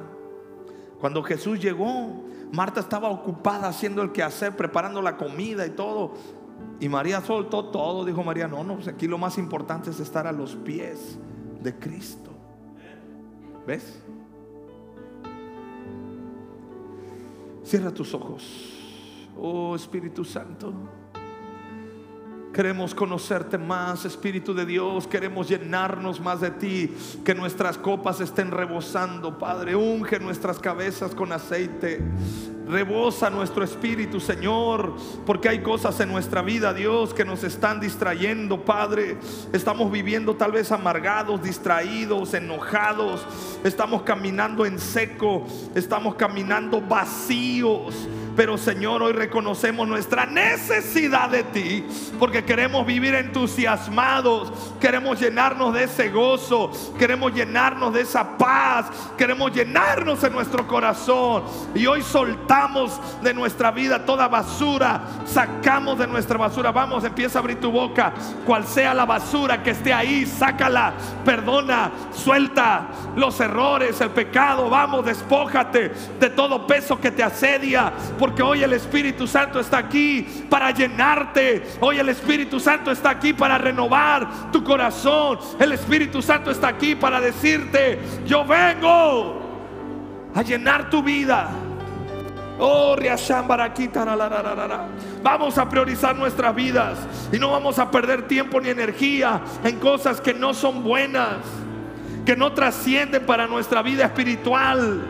Cuando 1.00 1.22
Jesús 1.22 1.60
llegó, 1.60 2.24
Marta 2.50 2.80
estaba 2.80 3.10
ocupada 3.10 3.68
haciendo 3.68 4.00
el 4.00 4.10
quehacer, 4.10 4.56
preparando 4.56 5.02
la 5.02 5.18
comida 5.18 5.66
y 5.66 5.70
todo. 5.72 6.14
Y 6.80 6.88
María 6.88 7.20
soltó 7.20 7.66
todo. 7.66 8.06
Dijo 8.06 8.24
María, 8.24 8.48
no, 8.48 8.64
no, 8.64 8.76
pues 8.76 8.88
aquí 8.88 9.06
lo 9.06 9.18
más 9.18 9.36
importante 9.36 9.90
es 9.90 10.00
estar 10.00 10.26
a 10.26 10.32
los 10.32 10.56
pies 10.56 11.18
de 11.62 11.74
Cristo. 11.74 12.30
¿Ves? 13.66 14.00
Cierra 17.62 17.92
tus 17.92 18.12
ojos. 18.14 18.44
Oh 19.38 19.74
Espíritu 19.74 20.24
Santo. 20.24 20.72
Queremos 22.52 22.94
conocerte 22.94 23.56
más, 23.56 24.04
Espíritu 24.04 24.52
de 24.52 24.66
Dios. 24.66 25.06
Queremos 25.06 25.48
llenarnos 25.48 26.20
más 26.20 26.42
de 26.42 26.50
ti. 26.50 26.94
Que 27.24 27.34
nuestras 27.34 27.78
copas 27.78 28.20
estén 28.20 28.50
rebosando, 28.50 29.38
Padre. 29.38 29.74
Unge 29.74 30.20
nuestras 30.20 30.58
cabezas 30.58 31.14
con 31.14 31.32
aceite. 31.32 32.02
Rebosa 32.68 33.28
nuestro 33.30 33.64
espíritu, 33.64 34.20
Señor, 34.20 34.94
porque 35.26 35.48
hay 35.48 35.62
cosas 35.62 35.98
en 36.00 36.10
nuestra 36.10 36.42
vida, 36.42 36.72
Dios, 36.72 37.12
que 37.12 37.24
nos 37.24 37.42
están 37.42 37.80
distrayendo, 37.80 38.64
Padre. 38.64 39.16
Estamos 39.52 39.90
viviendo 39.90 40.36
tal 40.36 40.52
vez 40.52 40.70
amargados, 40.70 41.42
distraídos, 41.42 42.34
enojados. 42.34 43.26
Estamos 43.64 44.02
caminando 44.02 44.64
en 44.64 44.78
seco, 44.78 45.46
estamos 45.74 46.14
caminando 46.14 46.80
vacíos. 46.80 48.08
Pero 48.36 48.56
Señor, 48.56 49.02
hoy 49.02 49.12
reconocemos 49.12 49.86
nuestra 49.86 50.24
necesidad 50.24 51.28
de 51.28 51.42
ti, 51.44 51.84
porque 52.18 52.44
queremos 52.44 52.86
vivir 52.86 53.14
entusiasmados, 53.14 54.52
queremos 54.80 55.20
llenarnos 55.20 55.74
de 55.74 55.84
ese 55.84 56.08
gozo, 56.08 56.70
queremos 56.98 57.34
llenarnos 57.34 57.92
de 57.92 58.00
esa 58.00 58.38
paz, 58.38 58.86
queremos 59.18 59.52
llenarnos 59.52 60.24
en 60.24 60.32
nuestro 60.32 60.66
corazón. 60.66 61.44
Y 61.74 61.86
hoy 61.86 62.02
soltamos 62.02 62.98
de 63.22 63.34
nuestra 63.34 63.70
vida 63.70 64.04
toda 64.06 64.28
basura, 64.28 65.02
sacamos 65.26 65.98
de 65.98 66.06
nuestra 66.06 66.38
basura. 66.38 66.72
Vamos, 66.72 67.04
empieza 67.04 67.38
a 67.38 67.40
abrir 67.40 67.60
tu 67.60 67.70
boca, 67.70 68.14
cual 68.46 68.66
sea 68.66 68.94
la 68.94 69.04
basura 69.04 69.62
que 69.62 69.70
esté 69.70 69.92
ahí, 69.92 70.24
sácala, 70.24 70.94
perdona, 71.24 71.90
suelta 72.14 72.88
los 73.14 73.38
errores, 73.40 74.00
el 74.00 74.10
pecado. 74.10 74.70
Vamos, 74.70 75.04
despójate 75.04 75.92
de 76.18 76.30
todo 76.30 76.66
peso 76.66 76.98
que 76.98 77.10
te 77.10 77.22
asedia 77.22 77.92
porque 78.22 78.40
hoy 78.40 78.62
el 78.62 78.72
Espíritu 78.72 79.26
Santo 79.26 79.58
está 79.58 79.78
aquí 79.78 80.24
para 80.48 80.70
llenarte. 80.70 81.60
Hoy 81.80 81.98
el 81.98 82.08
Espíritu 82.08 82.60
Santo 82.60 82.92
está 82.92 83.10
aquí 83.10 83.32
para 83.32 83.58
renovar 83.58 84.52
tu 84.52 84.62
corazón. 84.62 85.40
El 85.58 85.72
Espíritu 85.72 86.22
Santo 86.22 86.52
está 86.52 86.68
aquí 86.68 86.94
para 86.94 87.20
decirte, 87.20 87.98
yo 88.24 88.44
vengo 88.44 89.42
a 90.32 90.40
llenar 90.42 90.88
tu 90.88 91.02
vida. 91.02 91.50
Oh, 92.60 92.94
Vamos 95.20 95.58
a 95.58 95.68
priorizar 95.68 96.14
nuestras 96.14 96.54
vidas 96.54 97.00
y 97.32 97.40
no 97.40 97.50
vamos 97.50 97.80
a 97.80 97.90
perder 97.90 98.28
tiempo 98.28 98.60
ni 98.60 98.68
energía 98.68 99.40
en 99.64 99.80
cosas 99.80 100.20
que 100.20 100.32
no 100.32 100.54
son 100.54 100.84
buenas, 100.84 101.38
que 102.24 102.36
no 102.36 102.52
trascienden 102.52 103.26
para 103.26 103.48
nuestra 103.48 103.82
vida 103.82 104.04
espiritual. 104.04 105.02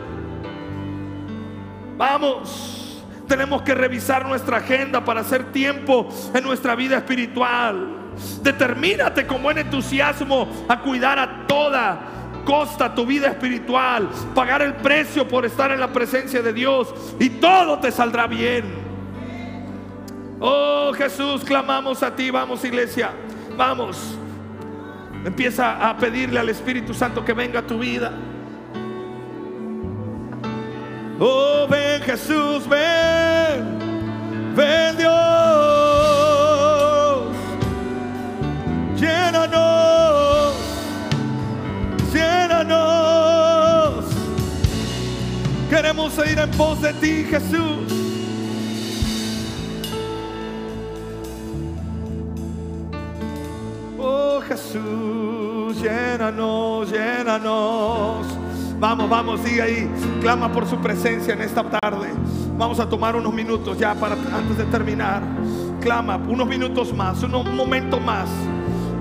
Vamos. 1.95 2.79
Tenemos 3.33 3.63
que 3.63 3.73
revisar 3.73 4.27
nuestra 4.27 4.57
agenda 4.57 5.03
para 5.03 5.21
hacer 5.21 5.51
tiempo 5.51 6.07
en 6.35 6.43
nuestra 6.43 6.75
vida 6.75 6.97
espiritual. 6.97 8.11
Determínate 8.43 9.25
con 9.25 9.41
buen 9.41 9.57
entusiasmo 9.57 10.47
a 10.69 10.79
cuidar 10.81 11.17
a 11.17 11.47
toda 11.47 11.99
costa 12.45 12.93
tu 12.93 13.07
vida 13.07 13.29
espiritual, 13.29 14.07
pagar 14.35 14.61
el 14.61 14.75
precio 14.75 15.27
por 15.27 15.47
estar 15.47 15.71
en 15.71 15.79
la 15.79 15.91
presencia 15.91 16.43
de 16.43 16.53
Dios 16.53 16.93
y 17.19 17.31
todo 17.31 17.79
te 17.79 17.91
saldrá 17.91 18.27
bien. 18.27 18.65
Oh 20.39 20.93
Jesús, 20.95 21.43
clamamos 21.43 22.03
a 22.03 22.15
ti, 22.15 22.29
vamos 22.29 22.63
iglesia, 22.63 23.13
vamos. 23.57 24.15
Empieza 25.25 25.89
a 25.89 25.97
pedirle 25.97 26.39
al 26.39 26.49
Espíritu 26.49 26.93
Santo 26.93 27.25
que 27.25 27.33
venga 27.33 27.61
a 27.61 27.63
tu 27.65 27.79
vida. 27.79 28.13
Oh, 31.19 31.67
ven 31.69 32.01
Jesús, 32.01 32.67
ven, 32.67 33.79
ven 34.55 34.97
Dios, 34.97 35.13
llénanos, 38.95 40.55
llénanos. 42.11 44.05
Queremos 45.69 46.17
ir 46.25 46.39
en 46.39 46.49
pos 46.51 46.81
de 46.81 46.93
ti, 46.93 47.25
Jesús. 47.29 47.93
Oh 53.99 54.41
Jesús, 54.41 55.79
llénanos, 55.79 56.89
llénanos. 56.91 58.42
Vamos, 58.83 59.09
vamos, 59.09 59.39
sigue 59.39 59.61
ahí. 59.61 59.89
Clama 60.19 60.51
por 60.51 60.67
su 60.67 60.75
presencia 60.75 61.33
en 61.33 61.41
esta 61.41 61.63
tarde. 61.63 62.09
Vamos 62.57 62.81
a 62.81 62.89
tomar 62.89 63.15
unos 63.15 63.33
minutos 63.33 63.77
ya 63.79 63.95
para 63.95 64.15
antes 64.15 64.57
de 64.57 64.65
terminar. 64.65 65.23
Clama 65.79 66.17
unos 66.17 66.45
minutos 66.45 66.93
más, 66.93 67.23
unos 67.23 67.45
momentos 67.45 68.01
más. 68.01 68.27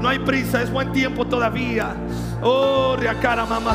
No 0.01 0.09
hay 0.09 0.20
prisa, 0.20 0.62
es 0.62 0.70
buen 0.70 0.93
tiempo 0.93 1.24
todavía. 1.24 1.97
Oh, 2.45 2.97
mamá, 3.49 3.74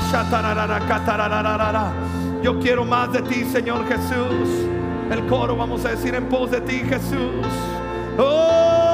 Yo 2.41 2.57
quiero 2.57 2.85
más 2.85 3.11
de 3.11 3.21
ti, 3.23 3.43
Señor 3.43 3.85
Jesús. 3.89 4.65
El 5.11 5.27
coro 5.27 5.57
vamos 5.57 5.83
a 5.83 5.89
decir 5.89 6.15
en 6.15 6.29
pos 6.29 6.51
de 6.51 6.61
ti, 6.61 6.83
Jesús. 6.87 7.45
oh. 8.17 8.86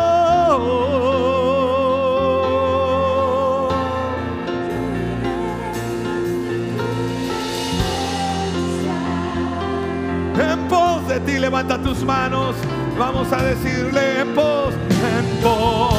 De 11.14 11.20
ti, 11.20 11.40
levanta 11.40 11.78
tus 11.78 12.04
manos. 12.04 12.56
Vamos 12.98 13.32
a 13.32 13.44
decirle 13.44 14.22
en 14.22 14.34
pos, 14.34 14.74
en 14.74 15.26
pos 15.44 15.94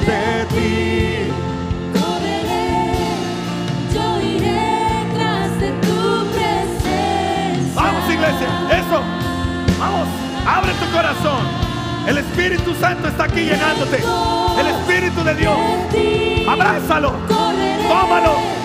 de 0.00 0.44
ti. 0.54 1.30
Correré, 1.92 2.94
yo 3.92 4.20
iré 4.22 5.04
tras 5.14 5.60
de 5.60 5.70
tu 5.84 6.26
presencia. 6.32 7.72
Vamos, 7.74 8.04
iglesia, 8.10 8.48
eso. 8.70 9.02
Vamos, 9.78 10.08
abre 10.46 10.72
tu 10.72 10.90
corazón. 10.96 11.44
El 12.06 12.18
Espíritu 12.18 12.74
Santo 12.80 13.08
está 13.08 13.24
aquí 13.24 13.40
llenándote. 13.44 14.02
El 14.58 14.66
Espíritu 14.68 15.22
de 15.22 15.34
Dios. 15.34 15.58
Abrázalo. 16.48 17.12
Tómalo. 17.88 18.63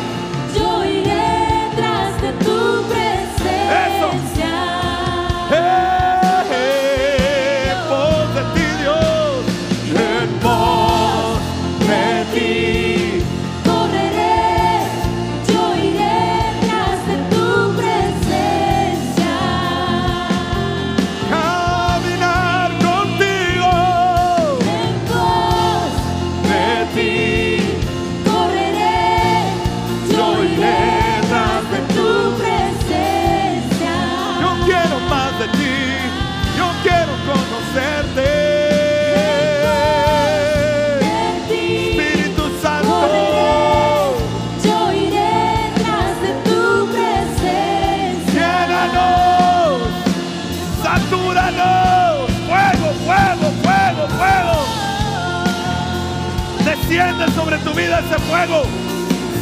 Sobre 57.39 57.57
tu 57.59 57.73
vida 57.73 57.99
ese 57.99 58.19
fuego. 58.27 58.63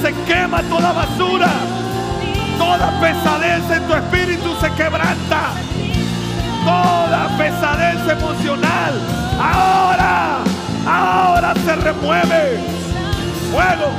Se 0.02 0.14
quema 0.32 0.62
toda 0.64 0.94
basura. 0.94 1.50
Toda 2.58 3.00
pesadez 3.02 3.64
en 3.72 3.88
tu 3.88 3.94
espíritu 3.96 4.56
se 4.62 4.70
quebranta. 4.74 5.42
Toda 6.64 7.28
pesadez 7.38 8.00
emocional. 8.08 8.94
Ahora, 9.40 10.38
ahora 10.86 11.54
se 11.66 11.76
remueve. 11.76 12.60
Fuego, 13.52 13.90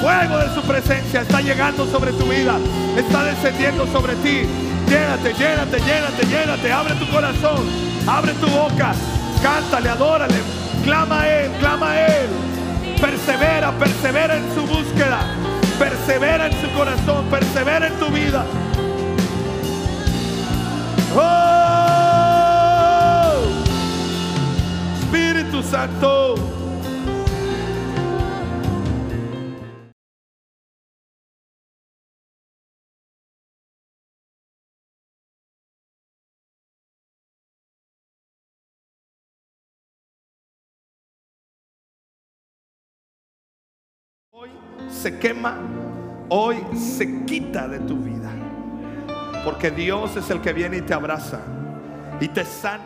fuego 0.00 0.38
de 0.38 0.54
su 0.54 0.62
presencia 0.62 1.20
está 1.20 1.40
llegando 1.40 1.86
sobre 1.86 2.12
tu 2.12 2.24
vida. 2.24 2.56
Está 2.96 3.22
descendiendo 3.24 3.86
sobre 3.92 4.16
ti. 4.16 4.42
Llénate, 4.88 5.34
llénate, 5.34 5.78
llénate, 5.78 6.26
llénate. 6.26 6.72
Abre 6.72 6.94
tu 6.94 7.06
corazón. 7.12 7.62
Abre 8.08 8.32
tu 8.34 8.48
boca. 8.48 8.92
Cántale, 9.40 9.88
adórale. 9.90 10.40
Clama 10.82 11.20
a 11.20 11.28
Él, 11.28 11.50
clama 11.60 11.90
a 11.90 12.06
Él. 12.06 12.55
Persevera, 13.00 13.72
persevera 13.78 14.36
en 14.36 14.54
su 14.54 14.66
búsqueda. 14.66 15.20
Persevera 15.78 16.46
en 16.46 16.52
su 16.60 16.70
corazón. 16.76 17.26
Persevera 17.26 17.88
en 17.88 17.94
tu 17.94 18.08
vida. 18.08 18.44
¡Oh! 21.14 21.76
Espíritu 25.00 25.62
Santo. 25.62 26.55
Se 44.96 45.18
quema, 45.18 45.58
hoy 46.30 46.56
se 46.76 47.24
quita 47.24 47.68
de 47.68 47.80
tu 47.80 47.96
vida. 47.98 48.32
Porque 49.44 49.70
Dios 49.70 50.16
es 50.16 50.30
el 50.30 50.40
que 50.40 50.52
viene 50.52 50.78
y 50.78 50.82
te 50.82 50.94
abraza 50.94 51.40
y 52.20 52.28
te 52.28 52.44
sana. 52.44 52.84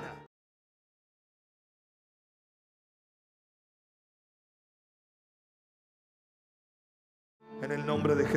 En 7.63 7.73
el 7.73 7.87
nombre 7.87 8.15
de 8.15 8.25
Jesús. 8.25 8.29